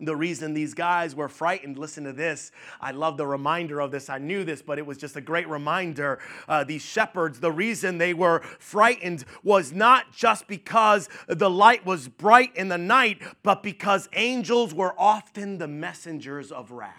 The 0.00 0.16
reason 0.16 0.54
these 0.54 0.72
guys 0.72 1.14
were 1.14 1.28
frightened, 1.28 1.78
listen 1.78 2.04
to 2.04 2.12
this. 2.12 2.52
I 2.80 2.92
love 2.92 3.18
the 3.18 3.26
reminder 3.26 3.80
of 3.80 3.90
this. 3.90 4.08
I 4.08 4.18
knew 4.18 4.44
this, 4.44 4.62
but 4.62 4.78
it 4.78 4.86
was 4.86 4.96
just 4.96 5.14
a 5.16 5.20
great 5.20 5.48
reminder. 5.48 6.18
Uh, 6.48 6.64
these 6.64 6.82
shepherds, 6.82 7.40
the 7.40 7.52
reason 7.52 7.98
they 7.98 8.14
were 8.14 8.40
frightened 8.58 9.26
was 9.42 9.72
not 9.72 10.12
just 10.12 10.48
because 10.48 11.08
the 11.28 11.50
light 11.50 11.84
was 11.84 12.08
bright 12.08 12.56
in 12.56 12.68
the 12.68 12.78
night, 12.78 13.22
but 13.42 13.62
because 13.62 14.08
angels 14.14 14.72
were 14.72 14.94
often 14.98 15.58
the 15.58 15.68
messengers 15.68 16.50
of 16.50 16.70
wrath. 16.70 16.94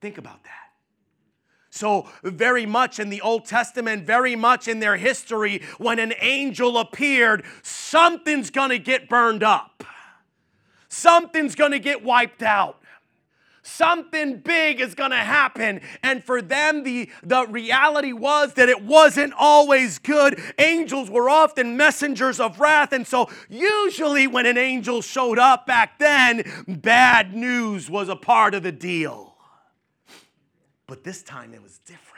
Think 0.00 0.18
about 0.18 0.44
that. 0.44 0.52
So, 1.70 2.08
very 2.22 2.64
much 2.64 2.98
in 2.98 3.10
the 3.10 3.20
Old 3.20 3.44
Testament, 3.44 4.06
very 4.06 4.34
much 4.34 4.66
in 4.66 4.80
their 4.80 4.96
history, 4.96 5.62
when 5.76 5.98
an 5.98 6.14
angel 6.20 6.78
appeared, 6.78 7.44
something's 7.62 8.50
gonna 8.50 8.78
get 8.78 9.10
burned 9.10 9.42
up. 9.42 9.84
Something's 10.88 11.54
gonna 11.54 11.78
get 11.78 12.04
wiped 12.04 12.42
out. 12.42 12.80
Something 13.62 14.38
big 14.38 14.80
is 14.80 14.94
gonna 14.94 15.16
happen. 15.16 15.80
And 16.00 16.22
for 16.22 16.40
them, 16.40 16.84
the, 16.84 17.10
the 17.24 17.46
reality 17.48 18.12
was 18.12 18.54
that 18.54 18.68
it 18.68 18.84
wasn't 18.84 19.32
always 19.36 19.98
good. 19.98 20.40
Angels 20.58 21.10
were 21.10 21.28
often 21.28 21.76
messengers 21.76 22.38
of 22.38 22.60
wrath. 22.60 22.92
And 22.92 23.04
so, 23.04 23.28
usually, 23.48 24.28
when 24.28 24.46
an 24.46 24.56
angel 24.56 25.02
showed 25.02 25.40
up 25.40 25.66
back 25.66 25.98
then, 25.98 26.44
bad 26.68 27.34
news 27.34 27.90
was 27.90 28.08
a 28.08 28.14
part 28.14 28.54
of 28.54 28.62
the 28.62 28.70
deal. 28.70 29.34
But 30.86 31.02
this 31.02 31.24
time 31.24 31.52
it 31.52 31.60
was 31.60 31.78
different. 31.78 32.15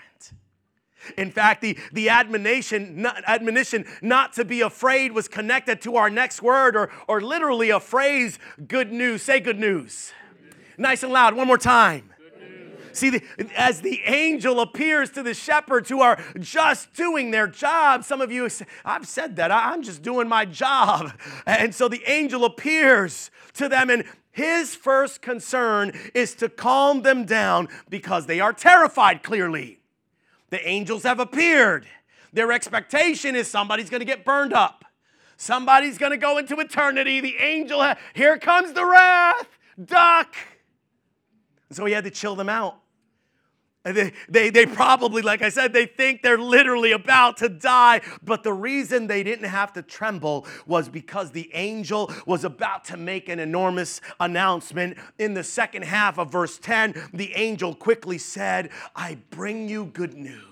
In 1.16 1.30
fact, 1.30 1.62
the, 1.62 1.78
the 1.92 2.08
admonition, 2.08 3.02
not, 3.02 3.22
admonition 3.26 3.84
not 4.02 4.32
to 4.34 4.44
be 4.44 4.60
afraid 4.60 5.12
was 5.12 5.28
connected 5.28 5.80
to 5.82 5.96
our 5.96 6.10
next 6.10 6.42
word 6.42 6.76
or, 6.76 6.90
or 7.06 7.20
literally 7.20 7.70
a 7.70 7.80
phrase, 7.80 8.38
good 8.66 8.92
news. 8.92 9.22
Say 9.22 9.40
good 9.40 9.58
news. 9.58 10.12
Nice 10.76 11.02
and 11.02 11.12
loud, 11.12 11.34
one 11.34 11.46
more 11.46 11.58
time. 11.58 12.10
See, 12.92 13.20
as 13.56 13.80
the 13.80 14.00
angel 14.06 14.60
appears 14.60 15.10
to 15.10 15.22
the 15.22 15.34
shepherds 15.34 15.88
who 15.88 16.00
are 16.00 16.20
just 16.40 16.92
doing 16.94 17.30
their 17.30 17.46
job, 17.46 18.04
some 18.04 18.20
of 18.20 18.32
you, 18.32 18.48
I've 18.84 19.06
said 19.06 19.36
that, 19.36 19.52
I'm 19.52 19.82
just 19.82 20.02
doing 20.02 20.28
my 20.28 20.44
job. 20.44 21.12
And 21.46 21.74
so 21.74 21.88
the 21.88 22.02
angel 22.06 22.44
appears 22.44 23.30
to 23.54 23.68
them, 23.68 23.90
and 23.90 24.04
his 24.32 24.74
first 24.74 25.22
concern 25.22 25.92
is 26.14 26.34
to 26.36 26.48
calm 26.48 27.02
them 27.02 27.24
down 27.24 27.68
because 27.88 28.26
they 28.26 28.40
are 28.40 28.52
terrified, 28.52 29.22
clearly. 29.22 29.80
The 30.50 30.66
angels 30.66 31.02
have 31.02 31.20
appeared. 31.20 31.86
Their 32.32 32.52
expectation 32.52 33.34
is 33.36 33.48
somebody's 33.48 33.90
going 33.90 34.00
to 34.00 34.06
get 34.06 34.24
burned 34.24 34.52
up. 34.52 34.84
Somebody's 35.36 35.98
going 35.98 36.12
to 36.12 36.18
go 36.18 36.38
into 36.38 36.58
eternity. 36.58 37.20
The 37.20 37.36
angel, 37.36 37.80
ha- 37.80 37.96
here 38.14 38.38
comes 38.38 38.72
the 38.72 38.84
wrath. 38.84 39.46
Duck. 39.82 40.34
so 41.70 41.84
he 41.84 41.92
had 41.92 42.04
to 42.04 42.10
chill 42.10 42.34
them 42.34 42.48
out. 42.48 42.76
They, 43.92 44.12
they, 44.28 44.50
they 44.50 44.66
probably, 44.66 45.22
like 45.22 45.42
I 45.42 45.48
said, 45.48 45.72
they 45.72 45.86
think 45.86 46.22
they're 46.22 46.38
literally 46.38 46.92
about 46.92 47.36
to 47.38 47.48
die. 47.48 48.00
But 48.22 48.42
the 48.42 48.52
reason 48.52 49.06
they 49.06 49.22
didn't 49.22 49.48
have 49.48 49.72
to 49.74 49.82
tremble 49.82 50.46
was 50.66 50.88
because 50.88 51.30
the 51.30 51.50
angel 51.54 52.12
was 52.26 52.44
about 52.44 52.84
to 52.86 52.96
make 52.96 53.28
an 53.28 53.38
enormous 53.38 54.00
announcement. 54.20 54.98
In 55.18 55.34
the 55.34 55.44
second 55.44 55.82
half 55.84 56.18
of 56.18 56.30
verse 56.32 56.58
10, 56.58 57.10
the 57.12 57.34
angel 57.34 57.74
quickly 57.74 58.18
said, 58.18 58.70
I 58.94 59.18
bring 59.30 59.68
you 59.68 59.86
good 59.86 60.14
news. 60.14 60.47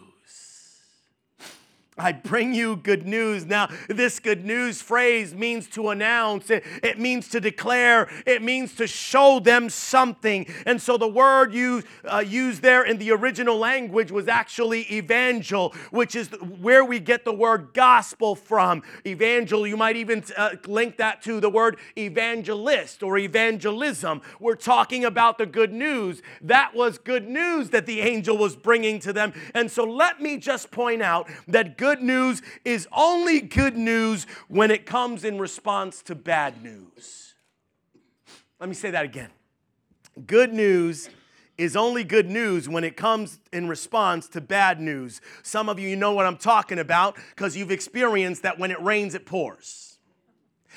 I 1.98 2.12
bring 2.12 2.52
you 2.52 2.76
good 2.76 3.06
news. 3.06 3.46
Now, 3.46 3.68
this 3.88 4.20
good 4.20 4.44
news 4.44 4.82
phrase 4.82 5.34
means 5.34 5.66
to 5.68 5.88
announce, 5.88 6.50
it, 6.50 6.62
it, 6.82 6.98
means 6.98 7.28
to 7.30 7.40
declare, 7.40 8.10
it 8.26 8.42
means 8.42 8.74
to 8.74 8.86
show 8.86 9.40
them 9.40 9.70
something. 9.70 10.46
And 10.66 10.80
so 10.80 10.98
the 10.98 11.08
word 11.08 11.54
you 11.54 11.84
uh, 12.04 12.18
used 12.18 12.60
there 12.60 12.82
in 12.82 12.98
the 12.98 13.12
original 13.12 13.56
language 13.56 14.10
was 14.10 14.28
actually 14.28 14.92
evangel, 14.92 15.74
which 15.90 16.14
is 16.14 16.28
where 16.60 16.84
we 16.84 17.00
get 17.00 17.24
the 17.24 17.32
word 17.32 17.70
gospel 17.72 18.34
from. 18.34 18.82
Evangel, 19.06 19.66
you 19.66 19.78
might 19.78 19.96
even 19.96 20.22
uh, 20.36 20.50
link 20.66 20.98
that 20.98 21.22
to 21.22 21.40
the 21.40 21.48
word 21.48 21.78
evangelist 21.96 23.02
or 23.02 23.16
evangelism. 23.16 24.20
We're 24.38 24.56
talking 24.56 25.06
about 25.06 25.38
the 25.38 25.46
good 25.46 25.72
news. 25.72 26.20
That 26.42 26.74
was 26.74 26.98
good 26.98 27.26
news 27.26 27.70
that 27.70 27.86
the 27.86 28.02
angel 28.02 28.36
was 28.36 28.54
bringing 28.54 28.98
to 29.00 29.14
them. 29.14 29.32
And 29.54 29.70
so 29.70 29.84
let 29.84 30.20
me 30.20 30.36
just 30.36 30.70
point 30.70 31.00
out 31.00 31.30
that 31.48 31.78
good 31.86 32.02
news 32.02 32.42
is 32.64 32.88
only 32.90 33.40
good 33.40 33.76
news 33.76 34.26
when 34.48 34.72
it 34.72 34.86
comes 34.86 35.22
in 35.22 35.38
response 35.38 36.02
to 36.02 36.16
bad 36.16 36.60
news. 36.60 37.34
Let 38.58 38.68
me 38.68 38.74
say 38.74 38.90
that 38.90 39.04
again. 39.04 39.30
Good 40.26 40.52
news 40.52 41.08
is 41.56 41.76
only 41.76 42.02
good 42.02 42.28
news 42.28 42.68
when 42.68 42.82
it 42.82 42.96
comes 42.96 43.38
in 43.52 43.68
response 43.68 44.26
to 44.30 44.40
bad 44.40 44.80
news. 44.80 45.20
Some 45.44 45.68
of 45.68 45.78
you, 45.78 45.88
you 45.88 45.94
know 45.94 46.12
what 46.12 46.26
I'm 46.26 46.38
talking 46.38 46.80
about 46.80 47.14
because 47.36 47.56
you've 47.56 47.70
experienced 47.70 48.42
that 48.42 48.58
when 48.58 48.72
it 48.72 48.82
rains, 48.82 49.14
it 49.14 49.24
pours. 49.24 49.95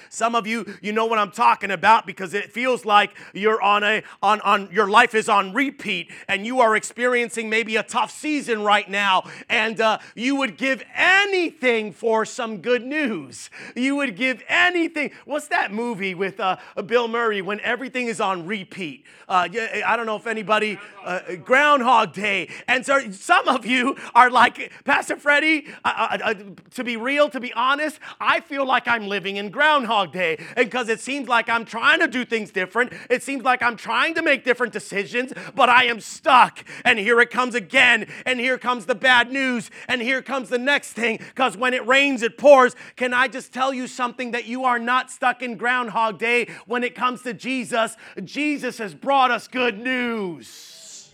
Some 0.09 0.35
of 0.35 0.47
you, 0.47 0.65
you 0.81 0.91
know 0.91 1.05
what 1.05 1.19
I'm 1.19 1.31
talking 1.31 1.71
about 1.71 2.05
because 2.05 2.33
it 2.33 2.51
feels 2.51 2.85
like 2.85 3.11
you're 3.33 3.61
on 3.61 3.83
a 3.83 4.03
on 4.21 4.41
on 4.41 4.69
your 4.71 4.89
life 4.89 5.13
is 5.13 5.29
on 5.29 5.53
repeat 5.53 6.11
and 6.27 6.45
you 6.45 6.61
are 6.61 6.75
experiencing 6.75 7.49
maybe 7.49 7.75
a 7.75 7.83
tough 7.83 8.11
season 8.11 8.63
right 8.63 8.89
now, 8.89 9.23
and 9.49 9.79
uh, 9.81 9.99
you 10.15 10.35
would 10.35 10.57
give 10.57 10.83
anything 10.95 11.91
for 11.91 12.25
some 12.25 12.57
good 12.57 12.85
news. 12.85 13.49
You 13.75 13.95
would 13.97 14.15
give 14.15 14.43
anything. 14.47 15.11
What's 15.25 15.47
that 15.47 15.71
movie 15.71 16.15
with 16.15 16.39
uh, 16.39 16.57
Bill 16.85 17.07
Murray 17.07 17.41
when 17.41 17.59
everything 17.61 18.07
is 18.07 18.21
on 18.21 18.45
repeat? 18.45 19.05
Uh, 19.27 19.47
I 19.85 19.95
don't 19.95 20.05
know 20.05 20.15
if 20.15 20.27
anybody 20.27 20.79
uh, 21.03 21.35
Groundhog 21.43 22.13
Day, 22.13 22.49
and 22.67 22.85
so 22.85 23.11
some 23.11 23.47
of 23.47 23.65
you 23.65 23.95
are 24.15 24.29
like 24.29 24.71
Pastor 24.85 25.17
Freddie. 25.17 25.67
Uh, 25.85 26.17
uh, 26.23 26.33
to 26.71 26.83
be 26.83 26.97
real, 26.97 27.29
to 27.29 27.39
be 27.39 27.53
honest, 27.53 27.99
I 28.19 28.39
feel 28.39 28.65
like 28.65 28.87
I'm 28.87 29.07
living 29.07 29.37
in 29.37 29.49
Groundhog 29.49 29.88
Groundhog 29.89 30.13
Day 30.13 30.37
And 30.55 30.65
because 30.65 30.87
it 30.89 30.99
seems 30.99 31.27
like 31.27 31.49
I'm 31.49 31.65
trying 31.65 31.99
to 31.99 32.07
do 32.07 32.23
things 32.23 32.51
different. 32.51 32.93
It 33.09 33.23
seems 33.23 33.43
like 33.43 33.63
I'm 33.63 33.75
trying 33.75 34.13
to 34.15 34.21
make 34.21 34.43
different 34.43 34.71
decisions, 34.71 35.33
but 35.55 35.69
I 35.69 35.85
am 35.85 35.99
stuck. 35.99 36.63
And 36.85 36.99
here 36.99 37.19
it 37.19 37.31
comes 37.31 37.55
again. 37.55 38.07
And 38.25 38.39
here 38.39 38.57
comes 38.57 38.85
the 38.85 38.95
bad 38.95 39.31
news. 39.31 39.71
And 39.87 40.01
here 40.01 40.21
comes 40.21 40.49
the 40.49 40.57
next 40.57 40.93
thing 40.93 41.17
because 41.17 41.57
when 41.57 41.73
it 41.73 41.85
rains, 41.87 42.21
it 42.21 42.37
pours. 42.37 42.75
Can 42.95 43.13
I 43.13 43.27
just 43.27 43.51
tell 43.51 43.73
you 43.73 43.87
something 43.87 44.31
that 44.31 44.45
you 44.45 44.63
are 44.63 44.79
not 44.79 45.09
stuck 45.09 45.41
in 45.41 45.57
Groundhog 45.57 46.19
Day 46.19 46.47
when 46.67 46.83
it 46.83 46.93
comes 46.93 47.23
to 47.23 47.33
Jesus? 47.33 47.95
Jesus 48.23 48.77
has 48.77 48.93
brought 48.93 49.31
us 49.31 49.47
good 49.47 49.79
news. 49.79 51.09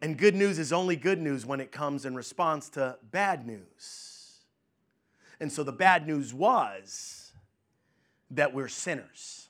And 0.00 0.18
good 0.18 0.34
news 0.34 0.58
is 0.58 0.72
only 0.72 0.96
good 0.96 1.20
news 1.20 1.46
when 1.46 1.60
it 1.60 1.70
comes 1.70 2.04
in 2.04 2.16
response 2.16 2.68
to 2.70 2.96
bad 3.12 3.46
news. 3.46 4.11
And 5.42 5.50
so 5.50 5.64
the 5.64 5.72
bad 5.72 6.06
news 6.06 6.32
was 6.32 7.32
that 8.30 8.54
we're 8.54 8.68
sinners. 8.68 9.41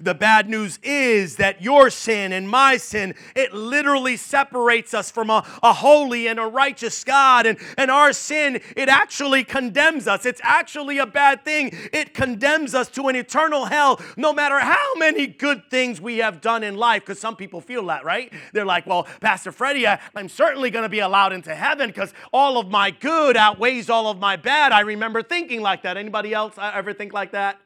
The 0.00 0.14
bad 0.14 0.48
news 0.48 0.78
is 0.82 1.36
that 1.36 1.62
your 1.62 1.90
sin 1.90 2.32
and 2.32 2.48
my 2.48 2.76
sin, 2.76 3.14
it 3.34 3.52
literally 3.52 4.16
separates 4.16 4.94
us 4.94 5.10
from 5.10 5.30
a, 5.30 5.46
a, 5.62 5.72
holy 5.72 6.26
and 6.26 6.38
a 6.38 6.46
righteous 6.46 7.04
God. 7.04 7.46
And, 7.46 7.58
and 7.78 7.90
our 7.90 8.12
sin, 8.12 8.60
it 8.76 8.88
actually 8.88 9.44
condemns 9.44 10.08
us. 10.08 10.26
It's 10.26 10.40
actually 10.42 10.98
a 10.98 11.06
bad 11.06 11.44
thing. 11.44 11.70
It 11.92 12.14
condemns 12.14 12.74
us 12.74 12.88
to 12.90 13.08
an 13.08 13.16
eternal 13.16 13.66
hell, 13.66 14.00
no 14.16 14.32
matter 14.32 14.58
how 14.58 14.94
many 14.96 15.26
good 15.26 15.70
things 15.70 16.00
we 16.00 16.18
have 16.18 16.40
done 16.40 16.62
in 16.62 16.76
life. 16.76 17.02
Because 17.02 17.20
some 17.20 17.36
people 17.36 17.60
feel 17.60 17.86
that, 17.86 18.04
right? 18.04 18.32
They're 18.52 18.64
like, 18.64 18.86
well, 18.86 19.06
Pastor 19.20 19.52
Freddie, 19.52 19.86
I, 19.86 20.00
I'm 20.14 20.28
certainly 20.28 20.70
going 20.70 20.84
to 20.84 20.88
be 20.88 21.00
allowed 21.00 21.32
into 21.32 21.54
heaven 21.54 21.88
because 21.88 22.12
all 22.32 22.58
of 22.58 22.68
my 22.70 22.90
good 22.90 23.36
outweighs 23.36 23.88
all 23.90 24.08
of 24.08 24.18
my 24.18 24.36
bad. 24.36 24.72
I 24.72 24.80
remember 24.80 25.22
thinking 25.22 25.60
like 25.60 25.82
that. 25.82 25.96
Anybody 25.96 26.34
else 26.34 26.58
uh, 26.58 26.72
ever 26.74 26.92
think 26.92 27.12
like 27.12 27.32
that? 27.32 27.60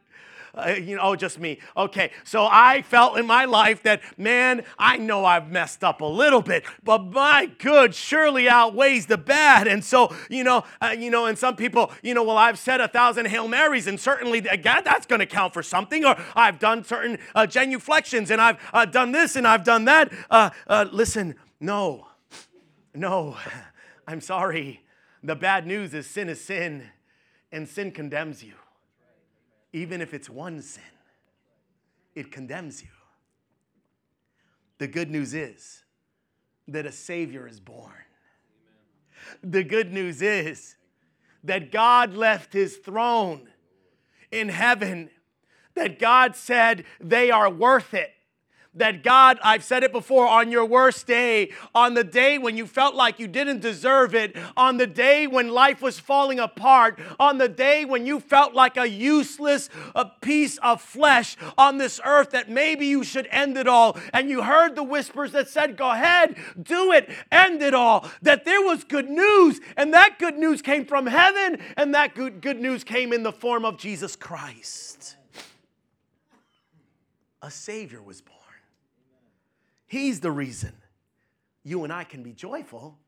Uh, 0.55 0.75
you 0.81 0.97
know, 0.97 1.03
oh, 1.03 1.17
just 1.17 1.39
me. 1.39 1.59
Okay, 1.77 2.11
so 2.25 2.49
I 2.51 2.83
felt 2.83 3.19
in 3.19 3.27
my 3.27 3.45
life 3.45 3.83
that, 3.83 4.01
man, 4.19 4.65
I 4.79 4.97
know 4.97 5.25
I've 5.25 5.51
messed 5.51 5.85
up 5.85 6.01
a 6.01 6.07
little 6.07 6.43
bit, 6.43 6.65
but 6.83 7.05
my 7.05 7.51
good 7.59 7.95
surely 7.95 8.49
outweighs 8.49 9.07
the 9.07 9.19
bad. 9.19 9.67
And 9.67 9.85
so, 9.85 10.15
you 10.29 10.45
know, 10.45 10.65
uh, 10.81 10.95
you 10.99 11.11
know, 11.11 11.27
and 11.27 11.39
some 11.39 11.57
people, 11.57 11.93
you 12.03 12.15
know, 12.15 12.23
well, 12.23 12.37
I've 12.37 12.59
said 12.59 12.81
a 12.81 12.89
thousand 12.89 13.27
Hail 13.27 13.49
Marys, 13.49 13.87
and 13.87 13.99
certainly 14.01 14.39
again, 14.39 14.83
that's 14.85 15.07
going 15.07 15.21
to 15.21 15.27
count 15.27 15.53
for 15.53 15.63
something. 15.63 16.05
Or 16.05 16.17
I've 16.35 16.59
done 16.59 16.85
certain 16.85 17.19
uh, 17.35 17.47
genuflections, 17.47 18.31
and 18.31 18.41
I've 18.41 18.59
uh, 18.73 18.85
done 18.85 19.13
this, 19.13 19.37
and 19.37 19.47
I've 19.47 19.65
done 19.65 19.85
that. 19.87 20.13
Uh, 20.31 20.51
uh, 20.67 20.87
listen, 20.91 21.35
no, 21.61 22.07
no, 22.95 23.37
I'm 24.07 24.21
sorry. 24.21 24.83
The 25.23 25.35
bad 25.35 25.67
news 25.67 25.95
is 25.95 26.09
sin 26.09 26.29
is 26.29 26.43
sin, 26.43 26.85
and 27.51 27.69
sin 27.69 27.91
condemns 27.91 28.43
you 28.43 28.55
even 29.73 30.01
if 30.01 30.15
it's 30.15 30.31
one 30.31 30.63
sin, 30.63 30.83
it 32.15 32.33
condemns 32.33 32.83
you. 32.83 32.89
The 34.79 34.89
good 34.89 35.11
news 35.11 35.35
is 35.35 35.85
that 36.69 36.87
a 36.87 36.93
Savior 36.93 37.47
is 37.47 37.61
born. 37.61 37.93
The 39.43 39.65
good 39.65 39.93
news 39.93 40.23
is 40.23 40.77
that 41.45 41.73
God 41.73 42.15
left 42.15 42.53
his 42.53 42.77
throne 42.77 43.49
in 44.31 44.49
heaven, 44.49 45.11
that 45.75 45.99
God 45.99 46.37
said 46.37 46.85
they 47.01 47.31
are 47.31 47.51
worth 47.51 47.95
it 47.95 48.13
that 48.79 49.03
God, 49.03 49.39
I've 49.43 49.65
said 49.65 49.83
it 49.83 49.93
before, 49.93 50.27
on 50.27 50.51
your 50.51 50.65
worst 50.65 51.07
day, 51.07 51.53
on 51.75 51.95
the 51.95 52.05
day 52.05 52.39
when 52.39 52.57
you 52.57 52.67
felt 52.67 52.95
like 52.95 53.19
you 53.19 53.27
didn't 53.29 53.61
deserve 53.61 54.15
it, 54.15 54.37
on 54.57 54.77
the 54.77 54.87
day 54.87 55.27
when 55.27 55.49
life 55.49 55.83
was 55.83 55.99
falling 55.99 56.39
apart, 56.39 56.99
on 57.19 57.39
the 57.39 57.49
day 57.49 57.85
when 57.85 58.07
you 58.07 58.21
felt 58.21 58.55
like 58.55 58.77
a 58.77 58.89
useless 58.89 59.69
a 59.95 60.07
piece 60.21 60.59
of 60.59 60.81
flesh 60.81 61.37
on 61.57 61.79
this 61.79 62.01
earth 62.05 62.31
that 62.31 62.49
maybe 62.49 62.87
you 62.87 63.05
should 63.05 63.29
end 63.31 63.57
it 63.57 63.69
all, 63.69 63.99
and 64.13 64.29
you 64.31 64.43
heard 64.43 64.75
the 64.75 64.83
whispers 64.83 65.33
that 65.33 65.49
said, 65.49 65.77
Go 65.77 65.91
ahead, 65.91 66.37
do 66.61 66.93
it, 66.93 67.11
end 67.31 67.63
it 67.63 67.75
all, 67.75 68.09
that 68.23 68.45
there 68.45 68.63
was 68.63 68.85
good 68.85 69.09
news, 69.09 69.61
and 69.77 69.93
that 69.95 70.19
good 70.19 70.37
news 70.37 70.63
came 70.63 70.85
from 70.85 71.07
heaven, 71.07 71.59
and 71.77 71.95
that 71.95 72.15
good, 72.15 72.41
good 72.41 72.61
news 72.61 72.85
came 72.85 73.13
in 73.13 73.23
the 73.23 73.33
form 73.33 73.65
of 73.65 73.79
Jesus 73.79 74.17
Christ. 74.17 75.17
A 77.43 77.51
Savior 77.51 78.03
was 78.03 78.21
born. 78.21 78.38
He's 79.89 80.21
the 80.21 80.31
reason 80.31 80.73
you 81.65 81.85
and 81.85 81.93
I 81.93 82.05
can 82.05 82.23
be 82.23 82.33
joyful. 82.33 82.99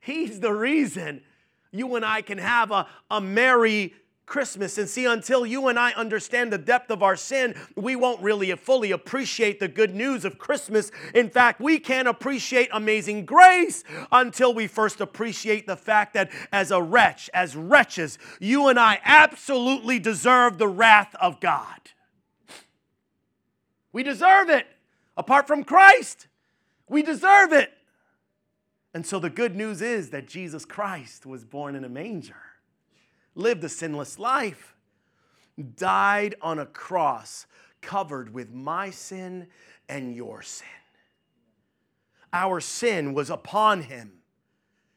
He's 0.00 0.40
the 0.40 0.52
reason 0.52 1.22
you 1.70 1.94
and 1.96 2.04
I 2.04 2.22
can 2.22 2.38
have 2.38 2.70
a, 2.70 2.86
a 3.10 3.20
merry 3.20 3.94
Christmas. 4.24 4.78
And 4.78 4.88
see, 4.88 5.06
until 5.06 5.44
you 5.44 5.68
and 5.68 5.78
I 5.78 5.92
understand 5.92 6.52
the 6.52 6.58
depth 6.58 6.90
of 6.90 7.02
our 7.02 7.16
sin, 7.16 7.54
we 7.76 7.96
won't 7.96 8.22
really 8.22 8.54
fully 8.56 8.90
appreciate 8.90 9.58
the 9.58 9.68
good 9.68 9.94
news 9.94 10.24
of 10.24 10.38
Christmas. 10.38 10.90
In 11.14 11.30
fact, 11.30 11.60
we 11.60 11.78
can't 11.78 12.08
appreciate 12.08 12.68
amazing 12.72 13.24
grace 13.24 13.84
until 14.12 14.54
we 14.54 14.66
first 14.66 15.00
appreciate 15.00 15.66
the 15.66 15.76
fact 15.76 16.14
that 16.14 16.30
as 16.52 16.70
a 16.70 16.80
wretch, 16.82 17.28
as 17.34 17.56
wretches, 17.56 18.18
you 18.38 18.68
and 18.68 18.78
I 18.78 19.00
absolutely 19.04 19.98
deserve 19.98 20.58
the 20.58 20.68
wrath 20.68 21.14
of 21.20 21.40
God. 21.40 21.80
We 23.92 24.02
deserve 24.02 24.50
it. 24.50 24.66
Apart 25.18 25.48
from 25.48 25.64
Christ, 25.64 26.28
we 26.88 27.02
deserve 27.02 27.52
it. 27.52 27.72
And 28.94 29.04
so 29.04 29.18
the 29.18 29.28
good 29.28 29.56
news 29.56 29.82
is 29.82 30.10
that 30.10 30.28
Jesus 30.28 30.64
Christ 30.64 31.26
was 31.26 31.44
born 31.44 31.74
in 31.74 31.84
a 31.84 31.88
manger, 31.88 32.40
lived 33.34 33.64
a 33.64 33.68
sinless 33.68 34.18
life, 34.18 34.76
died 35.76 36.36
on 36.40 36.60
a 36.60 36.66
cross 36.66 37.46
covered 37.80 38.32
with 38.32 38.52
my 38.52 38.90
sin 38.90 39.48
and 39.88 40.14
your 40.14 40.40
sin. 40.40 40.66
Our 42.32 42.60
sin 42.60 43.12
was 43.12 43.28
upon 43.28 43.82
him. 43.82 44.12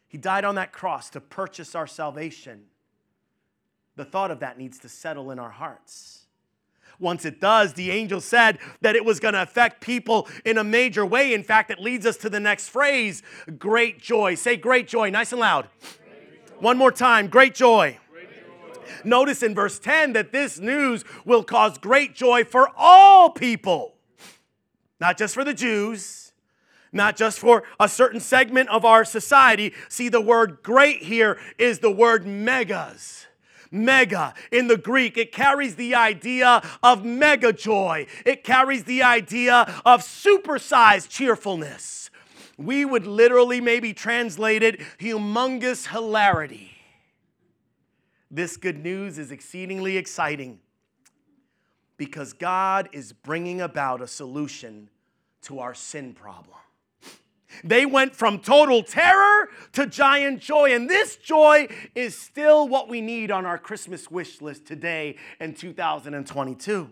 He 0.07 0.17
died 0.17 0.45
on 0.45 0.55
that 0.55 0.71
cross 0.71 1.09
to 1.11 1.21
purchase 1.21 1.73
our 1.73 1.87
salvation. 1.87 2.65
The 3.95 4.05
thought 4.05 4.29
of 4.29 4.39
that 4.41 4.57
needs 4.57 4.77
to 4.79 4.89
settle 4.89 5.31
in 5.31 5.39
our 5.39 5.49
hearts. 5.49 6.20
Once 7.01 7.25
it 7.25 7.41
does, 7.41 7.73
the 7.73 7.89
angel 7.89 8.21
said 8.21 8.59
that 8.81 8.95
it 8.95 9.03
was 9.03 9.19
going 9.19 9.33
to 9.33 9.41
affect 9.41 9.81
people 9.81 10.27
in 10.45 10.59
a 10.59 10.63
major 10.63 11.03
way. 11.03 11.33
In 11.33 11.43
fact, 11.43 11.71
it 11.71 11.79
leads 11.79 12.05
us 12.05 12.15
to 12.17 12.29
the 12.29 12.39
next 12.39 12.69
phrase 12.69 13.23
great 13.57 13.99
joy. 13.99 14.35
Say 14.35 14.55
great 14.55 14.87
joy, 14.87 15.09
nice 15.09 15.31
and 15.31 15.41
loud. 15.41 15.67
One 16.59 16.77
more 16.77 16.91
time 16.91 17.27
great 17.27 17.55
joy. 17.55 17.97
Notice 19.03 19.41
in 19.41 19.55
verse 19.55 19.79
10 19.79 20.13
that 20.13 20.31
this 20.31 20.59
news 20.59 21.03
will 21.25 21.43
cause 21.43 21.79
great 21.79 22.13
joy 22.13 22.43
for 22.43 22.69
all 22.77 23.31
people, 23.31 23.95
not 24.99 25.17
just 25.17 25.33
for 25.33 25.43
the 25.43 25.55
Jews, 25.55 26.33
not 26.91 27.15
just 27.15 27.39
for 27.39 27.63
a 27.79 27.89
certain 27.89 28.19
segment 28.19 28.69
of 28.69 28.85
our 28.85 29.03
society. 29.05 29.73
See, 29.89 30.07
the 30.07 30.21
word 30.21 30.59
great 30.61 31.01
here 31.01 31.39
is 31.57 31.79
the 31.79 31.89
word 31.89 32.27
megas 32.27 33.25
mega 33.71 34.33
in 34.51 34.67
the 34.67 34.77
Greek. 34.77 35.17
It 35.17 35.31
carries 35.31 35.75
the 35.75 35.95
idea 35.95 36.61
of 36.83 37.05
mega 37.05 37.53
joy, 37.53 38.05
it 38.25 38.43
carries 38.43 38.83
the 38.83 39.01
idea 39.03 39.81
of 39.85 40.01
supersized 40.01 41.09
cheerfulness. 41.09 42.09
We 42.57 42.85
would 42.85 43.07
literally 43.07 43.59
maybe 43.59 43.93
translate 43.93 44.61
it 44.61 44.79
humongous 44.99 45.87
hilarity. 45.87 46.71
This 48.29 48.55
good 48.55 48.77
news 48.77 49.17
is 49.17 49.31
exceedingly 49.31 49.97
exciting 49.97 50.59
because 51.97 52.33
God 52.33 52.89
is 52.93 53.13
bringing 53.13 53.61
about 53.61 54.01
a 54.01 54.07
solution 54.07 54.89
to 55.43 55.59
our 55.59 55.73
sin 55.73 56.13
problem. 56.13 56.57
They 57.63 57.85
went 57.85 58.15
from 58.15 58.39
total 58.39 58.83
terror 58.83 59.49
to 59.73 59.85
giant 59.85 60.41
joy. 60.41 60.73
And 60.73 60.89
this 60.89 61.17
joy 61.17 61.67
is 61.95 62.17
still 62.17 62.67
what 62.67 62.89
we 62.89 63.01
need 63.01 63.31
on 63.31 63.45
our 63.45 63.57
Christmas 63.57 64.09
wish 64.09 64.41
list 64.41 64.65
today 64.65 65.17
in 65.39 65.53
2022. 65.53 66.91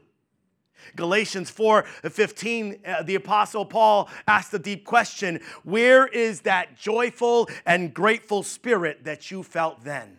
Galatians 0.95 1.50
4 1.50 1.84
15, 1.84 2.80
uh, 2.86 3.04
the 3.04 3.15
Apostle 3.15 3.65
Paul 3.65 4.10
asked 4.28 4.52
the 4.52 4.60
deep 4.60 4.86
question 4.86 5.39
Where 5.63 6.08
is 6.08 6.41
that 6.41 6.78
joyful 6.78 7.50
and 7.65 7.93
grateful 7.93 8.43
spirit 8.43 9.04
that 9.04 9.30
you 9.30 9.43
felt 9.43 9.84
then? 9.84 10.17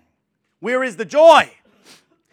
Where 0.61 0.85
is 0.85 0.97
the 0.97 1.05
joy? 1.05 1.51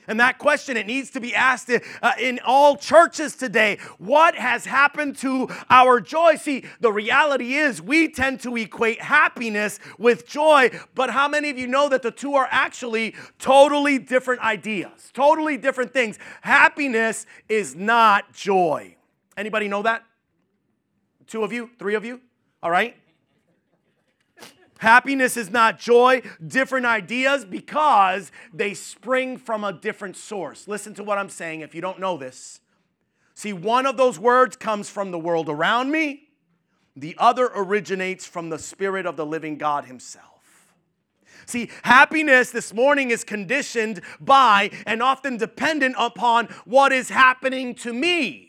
And 0.08 0.20
that 0.22 0.38
question, 0.38 0.78
it 0.78 0.88
needs 0.88 1.10
to 1.12 1.20
be 1.20 1.36
asked 1.36 1.70
uh, 1.70 2.12
in 2.20 2.40
all 2.46 2.78
churches 2.78 3.36
today. 3.36 3.78
What 3.98 4.36
has 4.36 4.66
happened 4.66 5.18
to 5.18 5.50
our 5.70 6.00
joy? 6.00 6.36
See, 6.36 6.66
the 6.80 6.92
reality 6.92 7.56
is 7.56 7.82
we 7.82 8.08
tend 8.08 8.40
to 8.42 8.56
equate 8.56 9.02
happiness 9.02 9.80
with 9.98 10.28
joy, 10.28 10.72
but 10.96 11.10
how 11.10 11.28
many 11.28 11.50
of 11.50 11.58
you 11.58 11.68
know 11.68 11.90
that 11.90 12.04
the 12.04 12.12
two 12.12 12.36
are 12.36 12.48
actually 12.50 13.16
totally 13.38 14.00
different 14.00 14.42
ideas, 14.42 15.12
totally 15.14 15.58
different 15.58 15.92
things? 15.92 16.18
Happiness 16.42 17.26
is 17.50 17.76
not 17.76 18.34
joy. 18.34 18.96
Anybody 19.36 19.68
know 19.68 19.82
that? 19.82 20.04
Two 21.28 21.44
of 21.44 21.52
you? 21.52 21.70
Three 21.78 21.96
of 21.96 22.06
you? 22.06 22.22
All 22.64 22.72
right? 22.72 22.96
Happiness 24.80 25.38
is 25.38 25.50
not 25.50 25.80
joy, 25.80 26.22
different 26.46 26.86
ideas 26.86 27.46
because 27.46 28.32
they 28.54 28.74
spring 28.74 29.38
from 29.38 29.64
a 29.64 29.74
different 29.74 30.16
source. 30.16 30.68
Listen 30.68 30.94
to 30.96 31.04
what 31.04 31.18
I'm 31.18 31.30
saying 31.30 31.62
if 31.62 31.74
you 31.74 31.82
don't 31.82 32.00
know 32.00 32.18
this. 32.18 32.60
See, 33.34 33.54
one 33.54 33.86
of 33.86 33.98
those 33.98 34.18
words 34.18 34.56
comes 34.56 34.90
from 34.90 35.12
the 35.12 35.20
world 35.20 35.48
around 35.50 35.92
me, 35.92 36.30
the 36.96 37.16
other 37.20 37.52
originates 37.56 38.26
from 38.26 38.50
the 38.50 38.58
Spirit 38.58 39.06
of 39.06 39.16
the 39.16 39.26
living 39.26 39.58
God 39.58 39.86
Himself. 39.86 40.74
See, 41.46 41.70
happiness 41.84 42.52
this 42.52 42.74
morning 42.74 43.12
is 43.12 43.24
conditioned 43.24 44.02
by 44.20 44.72
and 44.86 45.02
often 45.02 45.38
dependent 45.38 45.96
upon 45.98 46.48
what 46.66 46.92
is 46.92 47.10
happening 47.10 47.74
to 47.76 47.94
me. 47.94 48.47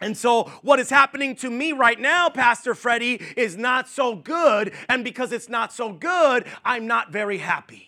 And 0.00 0.16
so, 0.16 0.44
what 0.62 0.78
is 0.78 0.90
happening 0.90 1.34
to 1.36 1.50
me 1.50 1.72
right 1.72 1.98
now, 1.98 2.28
Pastor 2.28 2.74
Freddie, 2.74 3.20
is 3.36 3.56
not 3.56 3.88
so 3.88 4.14
good. 4.14 4.72
And 4.88 5.02
because 5.02 5.32
it's 5.32 5.48
not 5.48 5.72
so 5.72 5.92
good, 5.92 6.44
I'm 6.64 6.86
not 6.86 7.10
very 7.10 7.38
happy. 7.38 7.87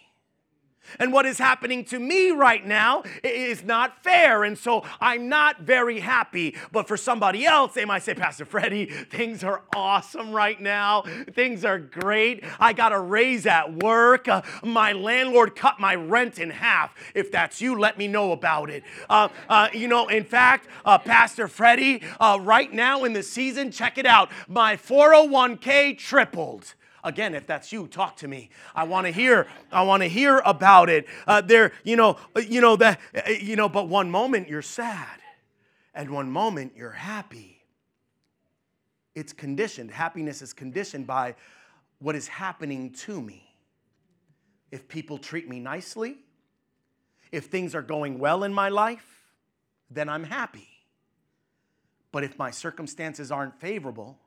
And 0.98 1.12
what 1.12 1.26
is 1.26 1.38
happening 1.38 1.84
to 1.86 1.98
me 1.98 2.30
right 2.30 2.66
now 2.66 3.02
is 3.22 3.62
not 3.62 4.02
fair. 4.02 4.44
And 4.44 4.56
so 4.58 4.84
I'm 5.00 5.28
not 5.28 5.60
very 5.62 6.00
happy. 6.00 6.56
But 6.72 6.88
for 6.88 6.96
somebody 6.96 7.46
else, 7.46 7.74
they 7.74 7.84
might 7.84 8.02
say, 8.02 8.14
Pastor 8.14 8.44
Freddie, 8.44 8.86
things 8.86 9.44
are 9.44 9.62
awesome 9.74 10.32
right 10.32 10.60
now. 10.60 11.02
Things 11.34 11.64
are 11.64 11.78
great. 11.78 12.44
I 12.58 12.72
got 12.72 12.92
a 12.92 12.98
raise 12.98 13.46
at 13.46 13.82
work. 13.82 14.28
Uh, 14.28 14.42
my 14.62 14.92
landlord 14.92 15.56
cut 15.56 15.78
my 15.78 15.94
rent 15.94 16.38
in 16.38 16.50
half. 16.50 16.94
If 17.14 17.30
that's 17.30 17.60
you, 17.60 17.78
let 17.78 17.98
me 17.98 18.08
know 18.08 18.32
about 18.32 18.70
it. 18.70 18.82
Uh, 19.08 19.28
uh, 19.48 19.68
you 19.72 19.88
know, 19.88 20.08
in 20.08 20.24
fact, 20.24 20.68
uh, 20.84 20.98
Pastor 20.98 21.48
Freddie, 21.48 22.02
uh, 22.18 22.38
right 22.40 22.72
now 22.72 23.04
in 23.04 23.12
the 23.12 23.22
season, 23.22 23.70
check 23.70 23.98
it 23.98 24.06
out. 24.06 24.30
My 24.48 24.76
401k 24.76 25.98
tripled. 25.98 26.74
Again, 27.02 27.34
if 27.34 27.46
that's 27.46 27.72
you, 27.72 27.86
talk 27.86 28.16
to 28.18 28.28
me. 28.28 28.50
I 28.74 28.84
want 28.84 29.06
to 29.06 29.12
hear. 29.12 29.46
I 29.72 29.82
want 29.82 30.02
to 30.02 30.08
hear 30.08 30.38
about 30.44 30.90
it. 30.90 31.06
Uh, 31.26 31.40
there, 31.40 31.72
you 31.84 31.96
know, 31.96 32.18
uh, 32.36 32.40
you 32.40 32.60
know 32.60 32.76
that, 32.76 33.00
uh, 33.14 33.30
you 33.30 33.56
know. 33.56 33.68
But 33.68 33.88
one 33.88 34.10
moment 34.10 34.48
you're 34.48 34.62
sad, 34.62 35.20
and 35.94 36.10
one 36.10 36.30
moment 36.30 36.72
you're 36.76 36.90
happy. 36.90 37.62
It's 39.14 39.32
conditioned. 39.32 39.90
Happiness 39.90 40.42
is 40.42 40.52
conditioned 40.52 41.06
by 41.06 41.34
what 41.98 42.14
is 42.14 42.28
happening 42.28 42.92
to 42.92 43.20
me. 43.20 43.46
If 44.70 44.86
people 44.86 45.18
treat 45.18 45.48
me 45.48 45.58
nicely, 45.58 46.18
if 47.32 47.46
things 47.46 47.74
are 47.74 47.82
going 47.82 48.18
well 48.18 48.44
in 48.44 48.52
my 48.52 48.68
life, 48.68 49.24
then 49.90 50.08
I'm 50.08 50.24
happy. 50.24 50.68
But 52.12 52.24
if 52.24 52.38
my 52.38 52.50
circumstances 52.50 53.30
aren't 53.30 53.60
favorable, 53.60 54.18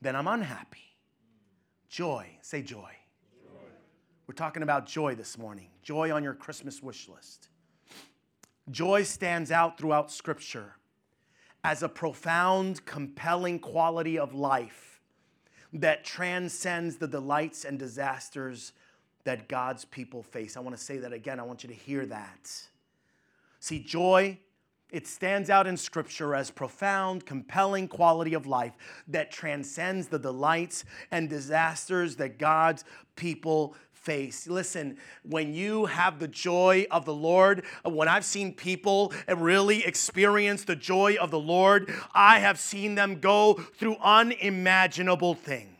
then 0.00 0.16
I'm 0.16 0.26
unhappy. 0.26 0.89
Joy. 1.90 2.28
Say 2.40 2.62
joy. 2.62 2.92
joy. 3.42 3.68
We're 4.28 4.34
talking 4.34 4.62
about 4.62 4.86
joy 4.86 5.16
this 5.16 5.36
morning. 5.36 5.66
Joy 5.82 6.12
on 6.12 6.22
your 6.22 6.34
Christmas 6.34 6.80
wish 6.80 7.08
list. 7.08 7.48
Joy 8.70 9.02
stands 9.02 9.50
out 9.50 9.76
throughout 9.76 10.12
Scripture 10.12 10.76
as 11.64 11.82
a 11.82 11.88
profound, 11.88 12.86
compelling 12.86 13.58
quality 13.58 14.20
of 14.20 14.32
life 14.34 15.00
that 15.72 16.04
transcends 16.04 16.96
the 16.96 17.08
delights 17.08 17.64
and 17.64 17.76
disasters 17.76 18.72
that 19.24 19.48
God's 19.48 19.84
people 19.84 20.22
face. 20.22 20.56
I 20.56 20.60
want 20.60 20.76
to 20.76 20.82
say 20.82 20.98
that 20.98 21.12
again. 21.12 21.40
I 21.40 21.42
want 21.42 21.64
you 21.64 21.68
to 21.70 21.74
hear 21.74 22.06
that. 22.06 22.52
See, 23.58 23.80
joy 23.80 24.38
it 24.92 25.06
stands 25.06 25.50
out 25.50 25.66
in 25.66 25.76
Scripture 25.76 26.34
as 26.34 26.50
profound, 26.50 27.26
compelling 27.26 27.88
quality 27.88 28.34
of 28.34 28.46
life 28.46 28.74
that 29.08 29.30
transcends 29.30 30.08
the 30.08 30.18
delights 30.18 30.84
and 31.10 31.28
disasters 31.28 32.16
that 32.16 32.38
God's 32.38 32.84
people 33.16 33.74
face. 33.92 34.46
Listen, 34.46 34.96
when 35.22 35.52
you 35.52 35.84
have 35.84 36.18
the 36.18 36.28
joy 36.28 36.86
of 36.90 37.04
the 37.04 37.14
Lord, 37.14 37.64
when 37.84 38.08
I've 38.08 38.24
seen 38.24 38.54
people 38.54 39.12
really 39.28 39.84
experience 39.84 40.64
the 40.64 40.76
joy 40.76 41.16
of 41.20 41.30
the 41.30 41.38
Lord, 41.38 41.92
I 42.14 42.38
have 42.38 42.58
seen 42.58 42.94
them 42.94 43.20
go 43.20 43.54
through 43.54 43.96
unimaginable 43.96 45.34
things. 45.34 45.79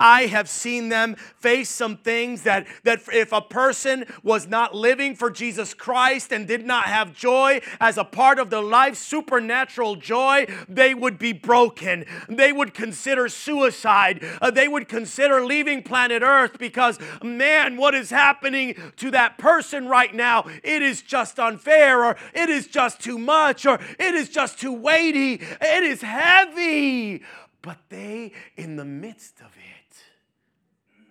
I 0.00 0.22
have 0.22 0.48
seen 0.48 0.88
them 0.88 1.14
face 1.36 1.68
some 1.68 1.98
things 1.98 2.42
that, 2.42 2.66
that 2.84 3.00
if 3.12 3.32
a 3.32 3.42
person 3.42 4.06
was 4.22 4.48
not 4.48 4.74
living 4.74 5.14
for 5.14 5.30
Jesus 5.30 5.74
Christ 5.74 6.32
and 6.32 6.48
did 6.48 6.64
not 6.64 6.84
have 6.84 7.14
joy 7.14 7.60
as 7.78 7.98
a 7.98 8.04
part 8.04 8.38
of 8.38 8.50
their 8.50 8.62
life, 8.62 8.96
supernatural 8.96 9.96
joy, 9.96 10.46
they 10.68 10.94
would 10.94 11.18
be 11.18 11.32
broken. 11.32 12.06
They 12.28 12.50
would 12.52 12.72
consider 12.72 13.28
suicide. 13.28 14.24
Uh, 14.40 14.50
they 14.50 14.66
would 14.66 14.88
consider 14.88 15.44
leaving 15.44 15.82
planet 15.82 16.22
Earth 16.22 16.58
because, 16.58 16.98
man, 17.22 17.76
what 17.76 17.94
is 17.94 18.10
happening 18.10 18.74
to 18.96 19.10
that 19.10 19.36
person 19.38 19.86
right 19.86 20.14
now? 20.14 20.46
It 20.64 20.82
is 20.82 21.02
just 21.02 21.38
unfair, 21.38 22.04
or 22.04 22.16
it 22.34 22.48
is 22.48 22.66
just 22.66 23.00
too 23.00 23.18
much, 23.18 23.66
or 23.66 23.78
it 23.98 24.14
is 24.14 24.30
just 24.30 24.58
too 24.58 24.72
weighty. 24.72 25.34
It 25.34 25.82
is 25.84 26.00
heavy. 26.00 27.22
But 27.62 27.78
they, 27.90 28.32
in 28.56 28.76
the 28.76 28.84
midst 28.84 29.40
of 29.40 29.48
it, 29.56 29.59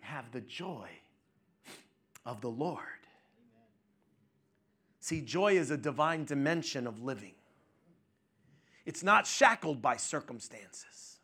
have 0.09 0.31
the 0.31 0.41
joy 0.41 0.89
of 2.25 2.41
the 2.41 2.49
Lord. 2.49 2.83
See, 4.99 5.21
joy 5.21 5.53
is 5.53 5.71
a 5.71 5.77
divine 5.77 6.25
dimension 6.25 6.85
of 6.85 7.01
living. 7.01 7.33
It's 8.85 9.03
not 9.03 9.27
shackled 9.27 9.81
by 9.81 9.97
circumstances. 9.97 11.19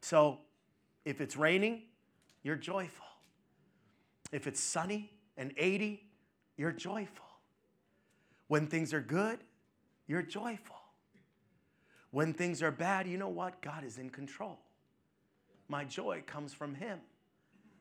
So, 0.00 0.38
if 1.04 1.20
it's 1.20 1.36
raining, 1.36 1.82
you're 2.42 2.56
joyful. 2.56 3.06
If 4.32 4.46
it's 4.46 4.60
sunny 4.60 5.12
and 5.36 5.52
80, 5.56 6.02
you're 6.56 6.72
joyful. 6.72 7.26
When 8.48 8.66
things 8.66 8.92
are 8.94 9.00
good, 9.00 9.38
you're 10.06 10.22
joyful. 10.22 10.76
When 12.10 12.32
things 12.32 12.62
are 12.62 12.70
bad, 12.70 13.06
you 13.06 13.18
know 13.18 13.28
what? 13.28 13.60
God 13.60 13.84
is 13.84 13.98
in 13.98 14.10
control. 14.10 14.58
My 15.68 15.84
joy 15.84 16.22
comes 16.26 16.52
from 16.52 16.74
Him. 16.74 16.98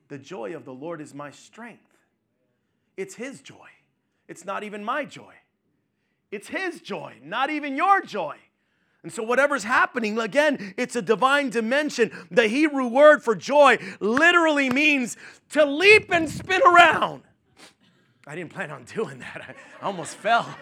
The 0.10 0.18
joy 0.18 0.56
of 0.56 0.66
the 0.66 0.74
Lord 0.74 1.02
is 1.02 1.14
my 1.14 1.32
strength. 1.32 1.84
It's 2.98 3.16
His 3.16 3.42
joy. 3.42 3.70
It's 4.28 4.44
not 4.44 4.64
even 4.64 4.84
my 4.84 5.06
joy. 5.06 5.34
It's 6.32 6.48
His 6.48 6.82
joy, 6.82 7.16
not 7.24 7.50
even 7.50 7.78
your 7.78 8.02
joy. 8.02 8.36
And 9.02 9.14
so, 9.14 9.24
whatever's 9.24 9.64
happening, 9.64 10.20
again, 10.20 10.74
it's 10.76 10.96
a 10.96 11.02
divine 11.02 11.52
dimension. 11.52 12.12
The 12.30 12.48
Hebrew 12.48 12.88
word 12.88 13.24
for 13.24 13.34
joy 13.34 13.78
literally 14.02 14.70
means 14.70 15.16
to 15.52 15.64
leap 15.64 16.12
and 16.12 16.30
spin 16.30 16.62
around. 16.64 17.24
I 18.28 18.36
didn't 18.36 18.52
plan 18.52 18.72
on 18.72 18.84
doing 18.84 19.20
that, 19.20 19.56
I 19.82 19.86
almost 19.86 20.18
fell. 20.18 20.54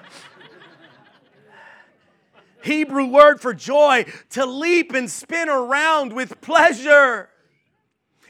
Hebrew 2.61 3.07
word 3.07 3.41
for 3.41 3.53
joy, 3.53 4.05
to 4.31 4.45
leap 4.45 4.93
and 4.93 5.09
spin 5.09 5.49
around 5.49 6.13
with 6.13 6.39
pleasure 6.41 7.29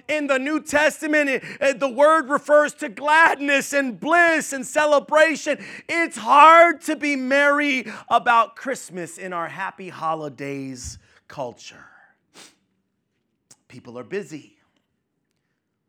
in 0.07 0.27
the 0.27 0.39
New 0.39 0.61
Testament, 0.61 1.43
the 1.79 1.89
word 1.89 2.29
refers 2.29 2.73
to 2.75 2.89
gladness 2.89 3.73
and 3.73 3.99
bliss 3.99 4.53
and 4.53 4.65
celebration. 4.65 5.57
It's 5.87 6.17
hard 6.17 6.81
to 6.81 6.95
be 6.95 7.15
merry 7.15 7.85
about 8.09 8.55
Christmas 8.55 9.17
in 9.17 9.33
our 9.33 9.47
happy 9.47 9.89
holidays 9.89 10.97
culture. 11.27 11.85
People 13.67 13.99
are 13.99 14.03
busy, 14.03 14.57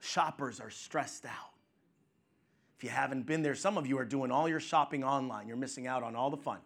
shoppers 0.00 0.60
are 0.60 0.70
stressed 0.70 1.24
out. 1.24 1.52
If 2.76 2.84
you 2.84 2.90
haven't 2.90 3.26
been 3.26 3.42
there, 3.42 3.54
some 3.54 3.76
of 3.76 3.86
you 3.86 3.98
are 3.98 4.04
doing 4.04 4.30
all 4.30 4.48
your 4.48 4.60
shopping 4.60 5.02
online. 5.02 5.48
You're 5.48 5.56
missing 5.56 5.86
out 5.86 6.02
on 6.02 6.14
all 6.14 6.30
the 6.30 6.36
fun. 6.36 6.58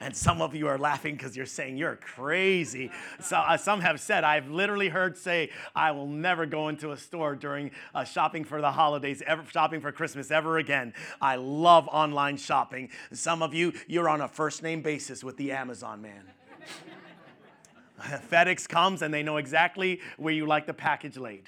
And 0.00 0.16
some 0.16 0.40
of 0.40 0.54
you 0.54 0.66
are 0.66 0.78
laughing 0.78 1.14
because 1.14 1.36
you're 1.36 1.44
saying 1.44 1.76
you're 1.76 1.96
crazy. 1.96 2.90
So, 3.20 3.36
uh, 3.36 3.56
some 3.56 3.80
have 3.80 4.00
said, 4.00 4.24
I've 4.24 4.48
literally 4.48 4.88
heard 4.88 5.18
say, 5.18 5.50
I 5.74 5.90
will 5.90 6.06
never 6.06 6.46
go 6.46 6.68
into 6.68 6.92
a 6.92 6.96
store 6.96 7.34
during 7.34 7.70
uh, 7.94 8.04
shopping 8.04 8.44
for 8.44 8.60
the 8.60 8.70
holidays, 8.70 9.22
ever, 9.26 9.44
shopping 9.50 9.80
for 9.80 9.92
Christmas 9.92 10.30
ever 10.30 10.58
again. 10.58 10.94
I 11.20 11.36
love 11.36 11.86
online 11.88 12.38
shopping. 12.38 12.88
Some 13.12 13.42
of 13.42 13.52
you, 13.52 13.74
you're 13.88 14.08
on 14.08 14.20
a 14.20 14.28
first 14.28 14.62
name 14.62 14.80
basis 14.80 15.22
with 15.22 15.36
the 15.36 15.52
Amazon 15.52 16.00
man. 16.00 16.22
FedEx 18.30 18.66
comes 18.68 19.02
and 19.02 19.12
they 19.12 19.22
know 19.22 19.36
exactly 19.36 20.00
where 20.16 20.32
you 20.32 20.46
like 20.46 20.66
the 20.66 20.74
package 20.74 21.18
laid. 21.18 21.44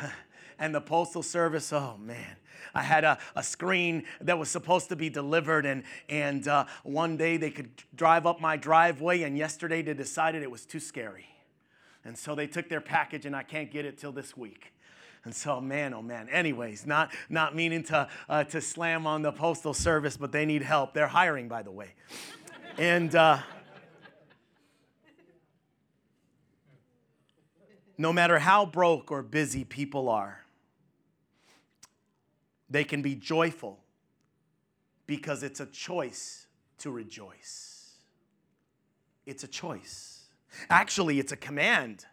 and 0.58 0.74
the 0.74 0.80
Postal 0.80 1.22
Service, 1.22 1.72
oh 1.72 1.96
man, 2.00 2.36
I 2.74 2.82
had 2.82 3.04
a, 3.04 3.18
a 3.34 3.42
screen 3.42 4.04
that 4.20 4.38
was 4.38 4.50
supposed 4.50 4.88
to 4.90 4.96
be 4.96 5.10
delivered, 5.10 5.66
and, 5.66 5.82
and 6.08 6.46
uh, 6.46 6.64
one 6.82 7.16
day 7.16 7.36
they 7.36 7.50
could 7.50 7.70
drive 7.94 8.26
up 8.26 8.40
my 8.40 8.56
driveway, 8.56 9.22
and 9.22 9.36
yesterday 9.36 9.82
they 9.82 9.94
decided 9.94 10.42
it 10.42 10.50
was 10.50 10.64
too 10.64 10.80
scary. 10.80 11.26
And 12.04 12.16
so 12.16 12.34
they 12.34 12.46
took 12.46 12.68
their 12.68 12.80
package, 12.80 13.26
and 13.26 13.34
I 13.36 13.42
can't 13.42 13.70
get 13.70 13.84
it 13.84 13.98
till 13.98 14.12
this 14.12 14.36
week. 14.36 14.72
And 15.24 15.34
so, 15.34 15.60
man, 15.60 15.92
oh 15.92 16.00
man. 16.00 16.28
Anyways, 16.30 16.86
not 16.86 17.12
not 17.28 17.54
meaning 17.54 17.82
to 17.84 18.08
uh, 18.28 18.44
to 18.44 18.60
slam 18.60 19.06
on 19.06 19.22
the 19.22 19.32
postal 19.32 19.74
service, 19.74 20.16
but 20.16 20.32
they 20.32 20.46
need 20.46 20.62
help. 20.62 20.94
They're 20.94 21.08
hiring, 21.08 21.48
by 21.48 21.62
the 21.62 21.70
way. 21.70 21.90
And 22.78 23.14
uh, 23.14 23.38
no 27.98 28.12
matter 28.12 28.38
how 28.38 28.64
broke 28.64 29.10
or 29.10 29.22
busy 29.22 29.64
people 29.64 30.08
are, 30.08 30.44
they 32.70 32.84
can 32.84 33.02
be 33.02 33.14
joyful 33.14 33.80
because 35.06 35.42
it's 35.42 35.60
a 35.60 35.66
choice 35.66 36.46
to 36.78 36.90
rejoice. 36.90 37.92
It's 39.26 39.44
a 39.44 39.48
choice. 39.48 40.26
Actually, 40.70 41.18
it's 41.18 41.32
a 41.32 41.36
command 41.36 42.06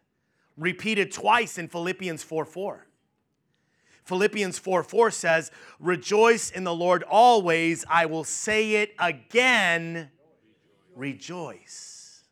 repeated 0.57 1.11
twice 1.11 1.57
in 1.57 1.67
Philippians 1.67 2.23
4 2.23 2.45
4. 2.45 2.87
Philippians 4.05 4.59
4 4.59 4.83
4 4.83 5.11
says, 5.11 5.51
Rejoice 5.79 6.51
in 6.51 6.63
the 6.63 6.73
Lord 6.73 7.03
always. 7.03 7.85
I 7.89 8.05
will 8.05 8.23
say 8.23 8.75
it 8.75 8.95
again, 8.99 10.11
rejoice. 10.95 12.23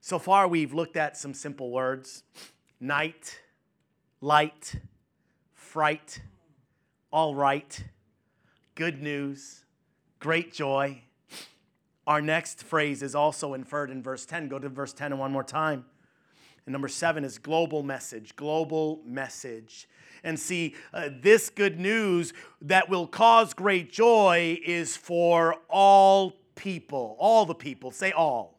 So 0.00 0.18
far, 0.18 0.48
we've 0.48 0.72
looked 0.72 0.96
at 0.96 1.16
some 1.16 1.34
simple 1.34 1.70
words 1.70 2.22
night, 2.80 3.40
light, 4.20 4.74
fright, 5.78 6.22
all 7.12 7.36
right, 7.36 7.84
good 8.74 9.00
news, 9.00 9.64
great 10.18 10.52
joy. 10.52 11.00
Our 12.04 12.20
next 12.20 12.64
phrase 12.64 13.00
is 13.00 13.14
also 13.14 13.54
inferred 13.54 13.92
in 13.92 14.02
verse 14.02 14.26
10. 14.26 14.48
Go 14.48 14.58
to 14.58 14.68
verse 14.68 14.92
10 14.92 15.12
and 15.12 15.20
one 15.20 15.30
more 15.30 15.44
time. 15.44 15.84
And 16.66 16.72
number 16.72 16.88
seven 16.88 17.22
is 17.24 17.38
global 17.38 17.84
message, 17.84 18.34
global 18.34 19.02
message. 19.04 19.88
And 20.24 20.36
see, 20.36 20.74
uh, 20.92 21.10
this 21.22 21.48
good 21.48 21.78
news 21.78 22.32
that 22.60 22.88
will 22.88 23.06
cause 23.06 23.54
great 23.54 23.92
joy 23.92 24.58
is 24.66 24.96
for 24.96 25.58
all 25.68 26.32
people, 26.56 27.14
all 27.20 27.46
the 27.46 27.54
people. 27.54 27.92
Say 27.92 28.10
all 28.10 28.57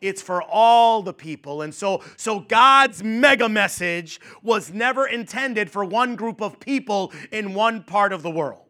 it's 0.00 0.22
for 0.22 0.42
all 0.42 1.02
the 1.02 1.12
people. 1.12 1.62
And 1.62 1.74
so, 1.74 2.02
so 2.16 2.40
God's 2.40 3.02
mega 3.02 3.48
message 3.48 4.20
was 4.42 4.72
never 4.72 5.06
intended 5.06 5.70
for 5.70 5.84
one 5.84 6.16
group 6.16 6.40
of 6.40 6.60
people 6.60 7.12
in 7.30 7.54
one 7.54 7.82
part 7.82 8.12
of 8.12 8.22
the 8.22 8.30
world. 8.30 8.66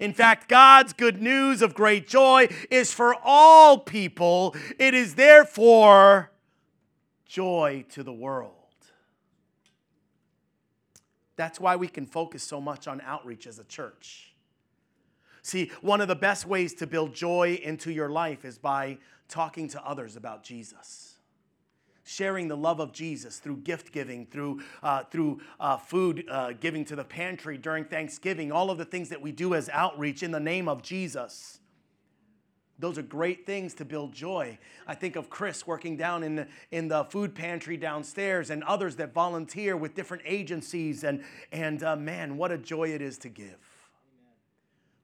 In 0.00 0.12
fact, 0.12 0.48
God's 0.48 0.92
good 0.92 1.22
news 1.22 1.62
of 1.62 1.74
great 1.74 2.06
joy 2.06 2.48
is 2.70 2.92
for 2.92 3.16
all 3.24 3.78
people. 3.78 4.54
It 4.78 4.94
is 4.94 5.14
therefore 5.14 6.32
joy 7.24 7.84
to 7.90 8.02
the 8.02 8.12
world. 8.12 8.52
That's 11.36 11.60
why 11.60 11.76
we 11.76 11.88
can 11.88 12.06
focus 12.06 12.42
so 12.42 12.60
much 12.60 12.88
on 12.88 13.00
outreach 13.02 13.46
as 13.46 13.58
a 13.58 13.64
church. 13.64 14.34
See, 15.46 15.70
one 15.80 16.00
of 16.00 16.08
the 16.08 16.16
best 16.16 16.44
ways 16.44 16.74
to 16.74 16.88
build 16.88 17.14
joy 17.14 17.60
into 17.62 17.92
your 17.92 18.08
life 18.08 18.44
is 18.44 18.58
by 18.58 18.98
talking 19.28 19.68
to 19.68 19.86
others 19.86 20.16
about 20.16 20.42
Jesus. 20.42 21.18
Sharing 22.02 22.48
the 22.48 22.56
love 22.56 22.80
of 22.80 22.92
Jesus 22.92 23.38
through 23.38 23.58
gift 23.58 23.92
giving, 23.92 24.26
through, 24.26 24.64
uh, 24.82 25.04
through 25.04 25.40
uh, 25.60 25.76
food 25.76 26.24
uh, 26.28 26.54
giving 26.58 26.84
to 26.86 26.96
the 26.96 27.04
pantry 27.04 27.58
during 27.58 27.84
Thanksgiving, 27.84 28.50
all 28.50 28.72
of 28.72 28.78
the 28.78 28.84
things 28.84 29.08
that 29.10 29.22
we 29.22 29.30
do 29.30 29.54
as 29.54 29.68
outreach 29.68 30.24
in 30.24 30.32
the 30.32 30.40
name 30.40 30.66
of 30.66 30.82
Jesus. 30.82 31.60
Those 32.80 32.98
are 32.98 33.02
great 33.02 33.46
things 33.46 33.72
to 33.74 33.84
build 33.84 34.12
joy. 34.12 34.58
I 34.84 34.96
think 34.96 35.14
of 35.14 35.30
Chris 35.30 35.64
working 35.64 35.96
down 35.96 36.24
in 36.24 36.34
the, 36.34 36.48
in 36.72 36.88
the 36.88 37.04
food 37.04 37.36
pantry 37.36 37.76
downstairs 37.76 38.50
and 38.50 38.64
others 38.64 38.96
that 38.96 39.14
volunteer 39.14 39.76
with 39.76 39.94
different 39.94 40.24
agencies. 40.26 41.04
And, 41.04 41.22
and 41.52 41.84
uh, 41.84 41.94
man, 41.94 42.36
what 42.36 42.50
a 42.50 42.58
joy 42.58 42.88
it 42.88 43.00
is 43.00 43.16
to 43.18 43.28
give. 43.28 43.75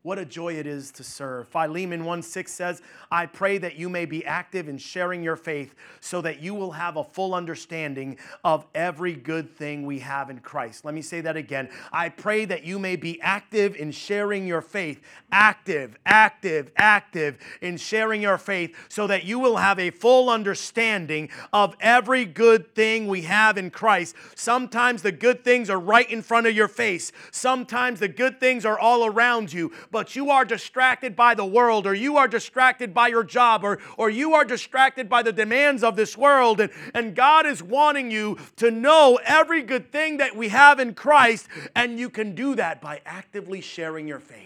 What 0.04 0.18
a 0.18 0.24
joy 0.24 0.54
it 0.54 0.66
is 0.66 0.90
to 0.92 1.04
serve. 1.04 1.46
Philemon 1.46 2.04
1 2.04 2.22
6 2.22 2.50
says, 2.50 2.82
I 3.12 3.26
pray 3.26 3.58
that 3.58 3.76
you 3.76 3.88
may 3.88 4.04
be 4.04 4.24
active 4.24 4.68
in 4.68 4.76
sharing 4.76 5.22
your 5.22 5.36
faith 5.36 5.76
so 6.00 6.20
that 6.22 6.42
you 6.42 6.54
will 6.54 6.72
have 6.72 6.96
a 6.96 7.04
full 7.04 7.36
understanding 7.36 8.18
of 8.42 8.66
every 8.74 9.14
good 9.14 9.56
thing 9.56 9.86
we 9.86 10.00
have 10.00 10.28
in 10.28 10.40
Christ. 10.40 10.84
Let 10.84 10.94
me 10.94 11.02
say 11.02 11.20
that 11.20 11.36
again. 11.36 11.68
I 11.92 12.08
pray 12.08 12.44
that 12.46 12.64
you 12.64 12.80
may 12.80 12.96
be 12.96 13.20
active 13.20 13.76
in 13.76 13.92
sharing 13.92 14.44
your 14.44 14.60
faith. 14.60 15.00
Active, 15.30 15.96
active, 16.04 16.72
active 16.76 17.38
in 17.60 17.76
sharing 17.76 18.20
your 18.20 18.38
faith 18.38 18.74
so 18.88 19.06
that 19.06 19.22
you 19.22 19.38
will 19.38 19.58
have 19.58 19.78
a 19.78 19.90
full 19.90 20.30
understanding 20.30 21.28
of 21.52 21.76
every 21.80 22.24
good 22.24 22.74
thing 22.74 23.06
we 23.06 23.22
have 23.22 23.56
in 23.56 23.70
Christ. 23.70 24.16
Sometimes 24.34 25.02
the 25.02 25.12
good 25.12 25.44
things 25.44 25.70
are 25.70 25.78
right 25.78 26.10
in 26.10 26.22
front 26.22 26.48
of 26.48 26.56
your 26.56 26.66
face, 26.66 27.12
sometimes 27.30 28.00
the 28.00 28.08
good 28.08 28.40
things 28.40 28.66
are 28.66 28.78
all 28.78 29.06
around 29.06 29.52
you 29.52 29.70
but 29.92 30.16
you 30.16 30.30
are 30.30 30.44
distracted 30.44 31.14
by 31.14 31.34
the 31.34 31.44
world, 31.44 31.86
or 31.86 31.94
you 31.94 32.16
are 32.16 32.26
distracted 32.26 32.92
by 32.92 33.08
your 33.08 33.22
job, 33.22 33.62
or, 33.62 33.78
or 33.96 34.10
you 34.10 34.34
are 34.34 34.44
distracted 34.44 35.08
by 35.08 35.22
the 35.22 35.32
demands 35.32 35.84
of 35.84 35.94
this 35.94 36.18
world. 36.18 36.60
And, 36.60 36.72
and 36.94 37.14
God 37.14 37.46
is 37.46 37.62
wanting 37.62 38.10
you 38.10 38.38
to 38.56 38.72
know 38.72 39.20
every 39.24 39.62
good 39.62 39.92
thing 39.92 40.16
that 40.16 40.34
we 40.34 40.48
have 40.48 40.80
in 40.80 40.94
Christ, 40.94 41.46
and 41.76 42.00
you 42.00 42.10
can 42.10 42.34
do 42.34 42.56
that 42.56 42.80
by 42.80 43.02
actively 43.06 43.60
sharing 43.60 44.08
your 44.08 44.18
faith. 44.18 44.38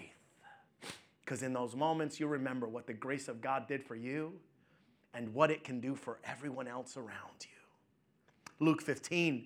Because 1.25 1.41
in 1.41 1.53
those 1.53 1.75
moments, 1.75 2.19
you 2.19 2.27
remember 2.27 2.67
what 2.67 2.85
the 2.85 2.93
grace 2.93 3.27
of 3.27 3.41
God 3.41 3.67
did 3.67 3.83
for 3.83 3.95
you 3.95 4.33
and 5.13 5.33
what 5.33 5.49
it 5.49 5.63
can 5.63 5.79
do 5.79 5.95
for 5.95 6.19
everyone 6.23 6.67
else 6.67 6.95
around 6.95 7.41
you. 7.41 8.65
Luke 8.65 8.81
15 8.81 9.45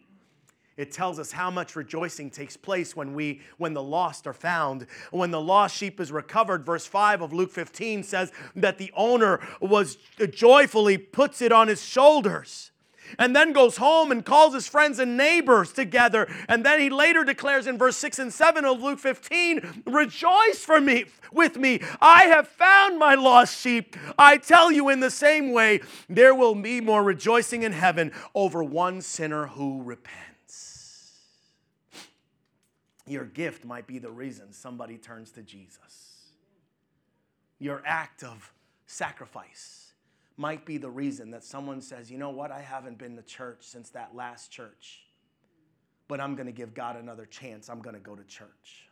it 0.82 0.92
tells 0.92 1.20
us 1.20 1.32
how 1.32 1.52
much 1.52 1.76
rejoicing 1.76 2.32
takes 2.32 2.58
place 2.58 2.96
when 2.96 3.14
we 3.14 3.42
when 3.58 3.76
the 3.76 3.84
lost 3.84 4.26
are 4.26 4.34
found. 4.34 4.88
When 5.12 5.30
the 5.30 5.40
lost 5.40 5.78
sheep 5.78 6.00
is 6.00 6.12
recovered 6.12 6.66
verse 6.66 6.88
5 6.88 7.22
of 7.22 7.34
luke 7.34 7.52
15 7.52 8.02
says 8.02 8.32
that 8.56 8.80
the 8.80 8.92
owner 8.96 9.40
was 9.60 9.98
joyfully 10.32 10.98
puts 10.98 11.40
it 11.40 11.52
on 11.52 11.68
his 11.68 11.86
shoulders 11.86 12.72
and 13.20 13.36
then 13.36 13.54
goes 13.54 13.78
home 13.78 14.12
and 14.12 14.26
calls 14.26 14.56
his 14.56 14.68
friends 14.68 14.98
and 14.98 15.18
neighbors 15.18 15.72
together. 15.72 16.28
And 16.48 16.66
then 16.66 16.80
he 16.80 16.90
later 16.90 17.24
declares 17.24 17.68
in 17.68 17.78
verse 17.78 17.98
6 17.98 18.18
and 18.18 18.34
7 18.34 18.66
of 18.66 18.82
luke 18.82 19.00
15 19.00 19.84
rejoice 19.86 20.66
for 20.66 20.82
me 20.82 21.06
with 21.32 21.58
me. 21.58 21.82
I 22.02 22.24
have 22.24 22.48
found 22.48 22.98
my 22.98 23.14
lost 23.14 23.60
sheep. 23.60 23.96
I 24.18 24.38
tell 24.38 24.72
you 24.72 24.90
in 24.90 25.00
the 25.00 25.12
same 25.12 25.52
way 25.52 25.82
there 26.10 26.34
will 26.34 26.56
be 26.56 26.82
more 26.82 27.04
rejoicing 27.04 27.62
in 27.62 27.72
heaven 27.72 28.12
over 28.34 28.64
one 28.64 29.02
sinner 29.02 29.46
who 29.46 29.84
repents 29.84 30.31
your 33.08 33.26
gift 33.26 33.66
might 33.66 33.88
be 33.88 34.00
the 34.00 34.12
reason 34.12 34.54
somebody 34.54 34.98
turns 34.98 35.32
to 35.32 35.42
Jesus. 35.42 36.32
Your 37.60 37.82
act 37.86 38.24
of 38.24 38.54
sacrifice 38.86 39.94
might 40.38 40.66
be 40.66 40.78
the 40.78 40.90
reason 40.90 41.32
that 41.32 41.44
someone 41.44 41.82
says, 41.82 42.10
you 42.12 42.18
know 42.18 42.30
what, 42.30 42.52
I 42.52 42.62
haven't 42.62 42.98
been 42.98 43.16
to 43.16 43.22
church 43.22 43.60
since 43.62 43.90
that 43.92 44.16
last 44.16 44.52
church, 44.52 45.04
but 46.08 46.20
I'm 46.20 46.36
going 46.36 46.48
to 46.48 46.52
give 46.52 46.74
God 46.74 46.96
another 46.96 47.26
chance. 47.26 47.70
I'm 47.70 47.82
going 47.82 47.96
to 47.96 48.02
go 48.02 48.16
to 48.16 48.24
church. 48.24 48.90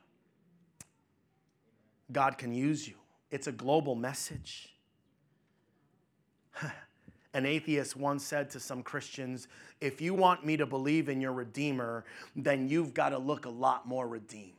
God 2.11 2.37
can 2.37 2.53
use 2.53 2.87
you, 2.87 2.95
it's 3.31 3.47
a 3.47 3.51
global 3.51 3.95
message. 3.95 4.73
An 7.33 7.45
atheist 7.45 7.95
once 7.95 8.23
said 8.23 8.49
to 8.51 8.59
some 8.59 8.81
Christians, 8.81 9.47
If 9.79 10.01
you 10.01 10.13
want 10.13 10.45
me 10.45 10.57
to 10.57 10.65
believe 10.65 11.09
in 11.09 11.21
your 11.21 11.33
Redeemer, 11.33 12.05
then 12.35 12.67
you've 12.67 12.93
got 12.93 13.09
to 13.09 13.19
look 13.19 13.45
a 13.45 13.49
lot 13.49 13.87
more 13.87 14.07
redeemed. 14.07 14.53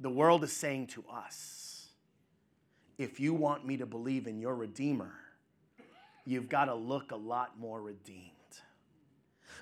The 0.00 0.10
world 0.10 0.42
is 0.44 0.52
saying 0.52 0.88
to 0.88 1.04
us, 1.12 1.88
If 2.98 3.20
you 3.20 3.34
want 3.34 3.66
me 3.66 3.76
to 3.76 3.86
believe 3.86 4.26
in 4.26 4.40
your 4.40 4.56
Redeemer, 4.56 5.14
you've 6.26 6.48
got 6.48 6.66
to 6.66 6.74
look 6.74 7.12
a 7.12 7.16
lot 7.16 7.58
more 7.58 7.80
redeemed. 7.80 8.37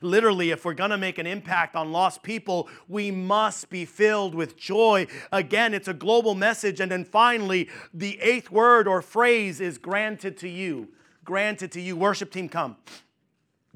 Literally, 0.01 0.51
if 0.51 0.64
we're 0.64 0.74
going 0.74 0.90
to 0.90 0.99
make 0.99 1.18
an 1.18 1.26
impact 1.26 1.76
on 1.76 1.92
lost 1.92 2.22
people, 2.22 2.68
we 2.88 3.11
must 3.11 3.70
be 3.70 3.84
filled 3.84 4.34
with 4.34 4.57
joy. 4.57 5.07
Again, 5.32 5.74
it's 5.74 5.88
a 5.88 5.94
global 5.94 6.34
message. 6.34 6.80
And 6.80 6.90
then 6.90 7.05
finally, 7.05 7.68
the 7.92 8.20
eighth 8.20 8.51
word 8.51 8.86
or 8.86 9.03
phrase 9.03 9.61
is 9.61 9.78
granted 9.78 10.36
to 10.38 10.49
you. 10.49 10.88
Granted 11.24 11.72
to 11.72 11.80
you. 11.80 11.97
Worship 11.97 12.30
team, 12.30 12.49
come. 12.49 12.76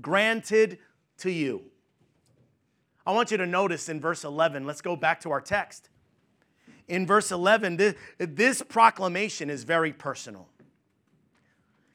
Granted 0.01 0.79
to 1.19 1.31
you. 1.31 1.63
I 3.07 3.13
want 3.13 3.31
you 3.31 3.37
to 3.39 3.47
notice 3.47 3.89
in 3.89 4.01
verse 4.01 4.25
11, 4.25 4.67
let's 4.67 4.83
go 4.83 4.95
back 4.95 5.21
to 5.23 5.31
our 5.31 5.41
text. 5.41 5.89
In 6.87 7.07
verse 7.07 7.33
11, 7.33 7.77
this, 7.77 7.95
this 8.19 8.63
proclamation 8.63 9.49
is 9.49 9.65
very 9.65 9.93
personal 9.93 10.49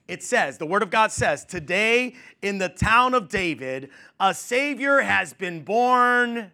it 0.08 0.22
says, 0.22 0.58
the 0.58 0.66
Word 0.66 0.84
of 0.84 0.90
God 0.90 1.12
says, 1.12 1.44
Today 1.46 2.14
in 2.42 2.60
the 2.60 2.70
town 2.70 3.14
of 3.14 3.28
David, 3.28 3.90
a 4.20 4.34
Savior 4.34 5.02
has 5.02 5.34
been 5.34 5.64
born 5.64 6.52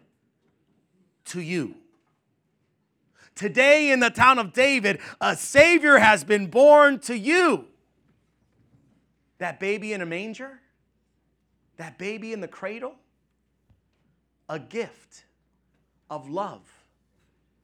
to 1.26 1.42
you. 1.42 1.76
Today 3.36 3.92
in 3.92 4.00
the 4.00 4.10
town 4.10 4.40
of 4.40 4.54
David, 4.54 5.00
a 5.20 5.36
Savior 5.36 5.98
has 5.98 6.24
been 6.24 6.48
born 6.48 7.00
to 7.00 7.18
you. 7.18 7.66
That 9.40 9.60
baby 9.60 9.94
in 9.94 10.02
a 10.02 10.06
manger, 10.06 10.60
that 11.78 11.98
baby 11.98 12.34
in 12.34 12.40
the 12.40 12.48
cradle, 12.48 12.96
a 14.48 14.60
gift 14.60 15.26
of 16.10 16.30
love 16.30 16.62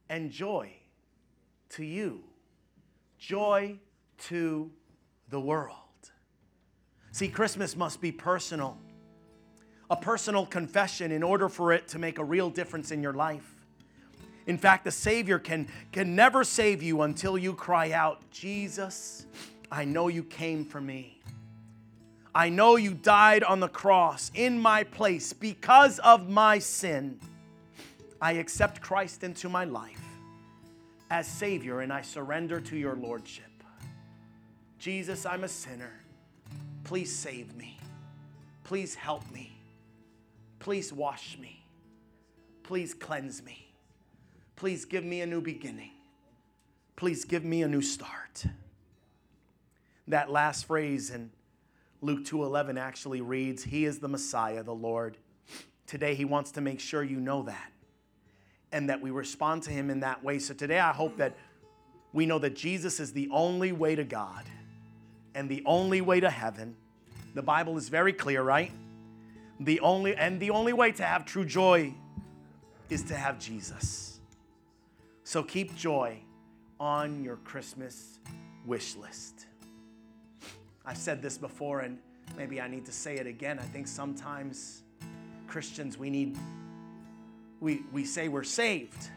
and 0.08 0.30
joy 0.30 0.72
to 1.70 1.84
you. 1.84 2.24
Joy 3.18 3.78
to 4.18 4.70
the 5.30 5.40
world. 5.40 5.74
See, 7.12 7.28
Christmas 7.28 7.76
must 7.76 8.00
be 8.00 8.12
personal, 8.12 8.78
a 9.90 9.96
personal 9.96 10.46
confession 10.46 11.10
in 11.10 11.22
order 11.22 11.48
for 11.48 11.72
it 11.72 11.88
to 11.88 11.98
make 11.98 12.18
a 12.18 12.24
real 12.24 12.50
difference 12.50 12.90
in 12.90 13.02
your 13.02 13.14
life. 13.14 13.54
In 14.46 14.56
fact, 14.56 14.84
the 14.84 14.90
Savior 14.90 15.38
can, 15.38 15.68
can 15.92 16.14
never 16.16 16.44
save 16.44 16.82
you 16.82 17.02
until 17.02 17.36
you 17.36 17.54
cry 17.54 17.92
out, 17.92 18.30
Jesus, 18.30 19.26
I 19.70 19.84
know 19.84 20.08
you 20.08 20.22
came 20.22 20.64
for 20.64 20.80
me. 20.80 21.20
I 22.34 22.48
know 22.48 22.76
you 22.76 22.94
died 22.94 23.42
on 23.42 23.60
the 23.60 23.68
cross 23.68 24.30
in 24.34 24.58
my 24.58 24.84
place 24.84 25.32
because 25.32 25.98
of 25.98 26.28
my 26.28 26.58
sin. 26.58 27.18
I 28.20 28.32
accept 28.32 28.80
Christ 28.80 29.24
into 29.24 29.48
my 29.48 29.64
life 29.64 30.00
as 31.10 31.26
Savior 31.26 31.80
and 31.80 31.92
I 31.92 32.02
surrender 32.02 32.60
to 32.60 32.76
your 32.76 32.96
Lordship. 32.96 33.47
Jesus, 34.78 35.26
I'm 35.26 35.44
a 35.44 35.48
sinner. 35.48 35.92
Please 36.84 37.14
save 37.14 37.54
me. 37.56 37.78
Please 38.64 38.94
help 38.94 39.28
me. 39.32 39.52
Please 40.60 40.92
wash 40.92 41.36
me. 41.38 41.64
Please 42.62 42.94
cleanse 42.94 43.42
me. 43.42 43.72
Please 44.56 44.84
give 44.84 45.04
me 45.04 45.20
a 45.20 45.26
new 45.26 45.40
beginning. 45.40 45.92
Please 46.96 47.24
give 47.24 47.44
me 47.44 47.62
a 47.62 47.68
new 47.68 47.82
start. 47.82 48.44
That 50.06 50.30
last 50.30 50.66
phrase 50.66 51.10
in 51.10 51.30
Luke 52.00 52.24
2:11 52.24 52.78
actually 52.78 53.20
reads, 53.20 53.64
"He 53.64 53.84
is 53.84 53.98
the 53.98 54.08
Messiah, 54.08 54.62
the 54.62 54.74
Lord." 54.74 55.18
Today 55.86 56.14
he 56.14 56.24
wants 56.24 56.50
to 56.52 56.60
make 56.60 56.80
sure 56.80 57.02
you 57.02 57.20
know 57.20 57.42
that 57.44 57.72
and 58.70 58.88
that 58.90 59.00
we 59.00 59.10
respond 59.10 59.62
to 59.64 59.70
him 59.70 59.90
in 59.90 60.00
that 60.00 60.22
way. 60.22 60.38
So 60.38 60.54
today 60.54 60.78
I 60.78 60.92
hope 60.92 61.16
that 61.16 61.36
we 62.12 62.26
know 62.26 62.38
that 62.38 62.54
Jesus 62.54 63.00
is 63.00 63.12
the 63.12 63.28
only 63.30 63.72
way 63.72 63.94
to 63.94 64.04
God 64.04 64.44
and 65.38 65.48
the 65.48 65.62
only 65.66 66.00
way 66.00 66.18
to 66.18 66.28
heaven. 66.28 66.74
The 67.34 67.42
Bible 67.42 67.78
is 67.78 67.88
very 67.88 68.12
clear, 68.12 68.42
right? 68.42 68.72
The 69.60 69.78
only 69.78 70.16
and 70.16 70.40
the 70.40 70.50
only 70.50 70.72
way 70.72 70.90
to 70.90 71.04
have 71.04 71.24
true 71.24 71.44
joy 71.44 71.94
is 72.90 73.04
to 73.04 73.14
have 73.14 73.38
Jesus. 73.38 74.18
So 75.22 75.44
keep 75.44 75.76
joy 75.76 76.18
on 76.80 77.22
your 77.22 77.36
Christmas 77.36 78.18
wish 78.66 78.96
list. 78.96 79.46
I've 80.84 80.96
said 80.96 81.22
this 81.22 81.38
before 81.38 81.80
and 81.80 81.98
maybe 82.36 82.60
I 82.60 82.66
need 82.66 82.84
to 82.86 82.92
say 82.92 83.18
it 83.18 83.28
again. 83.28 83.60
I 83.60 83.66
think 83.66 83.86
sometimes 83.86 84.82
Christians 85.46 85.96
we 85.96 86.10
need 86.10 86.36
we, 87.60 87.82
we 87.92 88.04
say 88.04 88.26
we're 88.26 88.42
saved, 88.42 89.08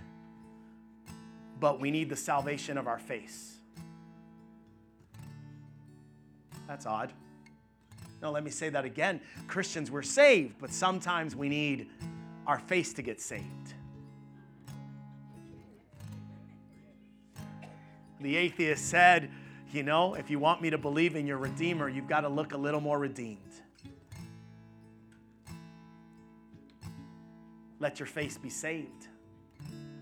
but 1.59 1.80
we 1.80 1.89
need 1.89 2.09
the 2.09 2.15
salvation 2.15 2.78
of 2.78 2.88
our 2.88 2.99
face. 2.99 3.61
That's 6.72 6.86
odd. 6.86 7.11
No, 8.22 8.32
let 8.32 8.45
me 8.45 8.49
say 8.49 8.69
that 8.69 8.86
again. 8.86 9.19
Christians, 9.49 9.91
we're 9.91 10.01
saved, 10.01 10.55
but 10.57 10.72
sometimes 10.72 11.36
we 11.36 11.49
need 11.49 11.89
our 12.47 12.59
face 12.59 12.93
to 12.93 13.01
get 13.01 13.19
saved. 13.19 13.74
The 18.22 18.38
atheist 18.38 18.89
said, 18.89 19.30
You 19.74 19.84
know, 19.84 20.13
if 20.13 20.30
you 20.30 20.39
want 20.39 20.61
me 20.61 20.69
to 20.69 20.78
believe 20.78 21.17
in 21.17 21.28
your 21.28 21.39
Redeemer, 21.39 21.89
you've 21.89 22.07
got 22.07 22.22
to 22.22 22.30
look 22.30 22.53
a 22.53 22.57
little 22.57 22.80
more 22.80 22.99
redeemed. 22.99 23.39
Let 27.80 27.99
your 27.99 28.07
face 28.07 28.38
be 28.38 28.49
saved. 28.49 29.07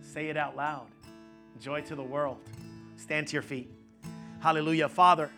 Say 0.01 0.27
it 0.27 0.37
out 0.37 0.55
loud. 0.55 0.85
Joy 1.59 1.81
to 1.81 1.95
the 1.95 2.03
world. 2.03 2.37
Stand 2.95 3.25
to 3.29 3.33
your 3.33 3.41
feet. 3.41 3.71
Hallelujah. 4.39 4.87
Father, 4.87 5.31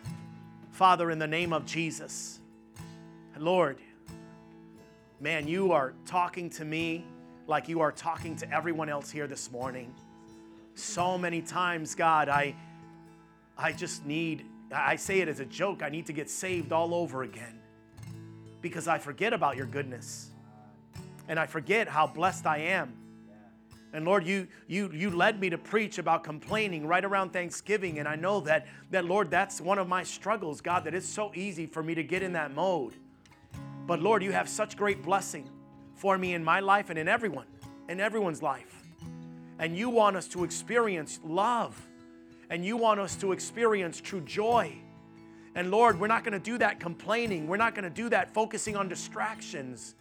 Father, 0.82 1.12
in 1.12 1.20
the 1.20 1.28
name 1.28 1.52
of 1.52 1.64
Jesus, 1.64 2.40
Lord, 3.38 3.78
man, 5.20 5.46
you 5.46 5.70
are 5.70 5.94
talking 6.06 6.50
to 6.50 6.64
me 6.64 7.04
like 7.46 7.68
you 7.68 7.78
are 7.78 7.92
talking 7.92 8.34
to 8.34 8.52
everyone 8.52 8.88
else 8.88 9.08
here 9.08 9.28
this 9.28 9.52
morning. 9.52 9.94
So 10.74 11.16
many 11.16 11.40
times, 11.40 11.94
God, 11.94 12.28
I, 12.28 12.56
I 13.56 13.70
just 13.70 14.04
need, 14.04 14.44
I 14.72 14.96
say 14.96 15.20
it 15.20 15.28
as 15.28 15.38
a 15.38 15.44
joke, 15.44 15.84
I 15.84 15.88
need 15.88 16.06
to 16.06 16.12
get 16.12 16.28
saved 16.28 16.72
all 16.72 16.96
over 16.96 17.22
again 17.22 17.60
because 18.60 18.88
I 18.88 18.98
forget 18.98 19.32
about 19.32 19.56
your 19.56 19.66
goodness 19.66 20.32
and 21.28 21.38
I 21.38 21.46
forget 21.46 21.86
how 21.86 22.08
blessed 22.08 22.44
I 22.44 22.58
am. 22.58 22.92
And 23.92 24.04
Lord, 24.04 24.26
you, 24.26 24.48
you, 24.66 24.90
you 24.92 25.10
led 25.10 25.38
me 25.38 25.50
to 25.50 25.58
preach 25.58 25.98
about 25.98 26.24
complaining 26.24 26.86
right 26.86 27.04
around 27.04 27.32
Thanksgiving. 27.32 27.98
And 27.98 28.08
I 28.08 28.16
know 28.16 28.40
that, 28.40 28.66
that, 28.90 29.04
Lord, 29.04 29.30
that's 29.30 29.60
one 29.60 29.78
of 29.78 29.88
my 29.88 30.02
struggles, 30.02 30.60
God, 30.60 30.84
that 30.84 30.94
it's 30.94 31.08
so 31.08 31.30
easy 31.34 31.66
for 31.66 31.82
me 31.82 31.94
to 31.94 32.02
get 32.02 32.22
in 32.22 32.32
that 32.32 32.54
mode. 32.54 32.94
But 33.86 34.00
Lord, 34.00 34.22
you 34.22 34.32
have 34.32 34.48
such 34.48 34.76
great 34.76 35.02
blessing 35.02 35.48
for 35.94 36.16
me 36.16 36.34
in 36.34 36.42
my 36.42 36.60
life 36.60 36.88
and 36.88 36.98
in 36.98 37.06
everyone, 37.06 37.46
in 37.88 38.00
everyone's 38.00 38.42
life. 38.42 38.82
And 39.58 39.76
you 39.76 39.90
want 39.90 40.16
us 40.16 40.26
to 40.28 40.44
experience 40.44 41.20
love. 41.24 41.80
And 42.48 42.64
you 42.64 42.76
want 42.76 43.00
us 43.00 43.16
to 43.16 43.32
experience 43.32 44.00
true 44.00 44.20
joy. 44.22 44.74
And 45.54 45.70
Lord, 45.70 46.00
we're 46.00 46.06
not 46.06 46.24
going 46.24 46.32
to 46.32 46.38
do 46.38 46.56
that 46.58 46.80
complaining. 46.80 47.46
We're 47.46 47.58
not 47.58 47.74
going 47.74 47.84
to 47.84 47.90
do 47.90 48.08
that 48.08 48.32
focusing 48.32 48.74
on 48.74 48.88
distractions 48.88 49.94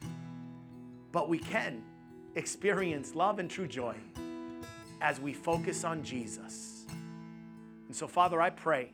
but 1.12 1.30
we 1.30 1.38
can 1.38 1.84
experience 2.36 3.16
love 3.16 3.40
and 3.40 3.50
true 3.50 3.68
joy 3.68 3.96
as 5.02 5.20
we 5.20 5.34
focus 5.34 5.84
on 5.84 6.04
Jesus. 6.04 6.86
And 7.88 7.96
so, 7.96 8.08
Father, 8.08 8.40
I 8.42 8.50
pray 8.50 8.92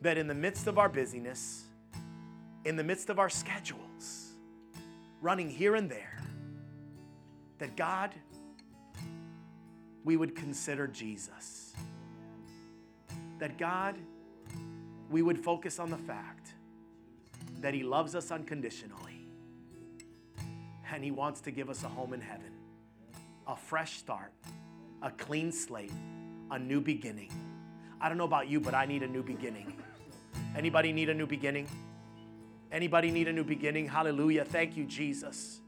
that 0.00 0.18
in 0.18 0.26
the 0.26 0.34
midst 0.34 0.66
of 0.66 0.78
our 0.78 0.88
busyness, 0.88 1.64
in 2.64 2.76
the 2.76 2.84
midst 2.84 3.10
of 3.10 3.18
our 3.18 3.28
schedules, 3.28 4.32
running 5.20 5.48
here 5.48 5.76
and 5.76 5.90
there, 5.90 6.22
that 7.58 7.76
God, 7.76 8.14
we 10.04 10.16
would 10.16 10.34
consider 10.34 10.86
Jesus. 10.86 11.74
That 13.38 13.56
God, 13.56 13.96
we 15.10 15.22
would 15.22 15.38
focus 15.38 15.78
on 15.78 15.90
the 15.90 15.96
fact 15.96 16.54
that 17.60 17.72
He 17.72 17.82
loves 17.82 18.14
us 18.14 18.30
unconditionally 18.30 19.13
and 20.94 21.02
He 21.02 21.10
wants 21.10 21.40
to 21.42 21.50
give 21.50 21.68
us 21.68 21.82
a 21.82 21.88
home 21.88 22.12
in 22.12 22.20
heaven, 22.20 22.52
a 23.46 23.56
fresh 23.56 23.98
start, 23.98 24.32
a 25.02 25.10
clean 25.10 25.50
slate, 25.50 25.92
a 26.50 26.58
new 26.58 26.80
beginning. 26.80 27.32
I 28.00 28.08
don't 28.08 28.16
know 28.16 28.24
about 28.24 28.48
you, 28.48 28.60
but 28.60 28.74
I 28.74 28.86
need 28.86 29.02
a 29.02 29.08
new 29.08 29.22
beginning. 29.22 29.76
Anybody 30.56 30.92
need 30.92 31.08
a 31.08 31.14
new 31.14 31.26
beginning? 31.26 31.68
Anybody 32.70 33.10
need 33.10 33.28
a 33.28 33.32
new 33.32 33.44
beginning? 33.44 33.88
Hallelujah. 33.88 34.44
Thank 34.44 34.76
you, 34.76 34.84
Jesus. 34.84 35.60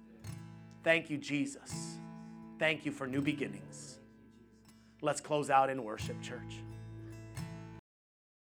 Thank 0.85 1.11
you, 1.11 1.19
Jesus. 1.19 1.99
Thank 2.59 2.87
you 2.87 2.93
for 2.93 3.07
new 3.07 3.21
beginnings. 3.21 3.99
Let's 5.03 5.21
close 5.21 5.51
out 5.51 5.71
in 5.71 5.83
worship, 5.83 6.21
church. 6.23 6.63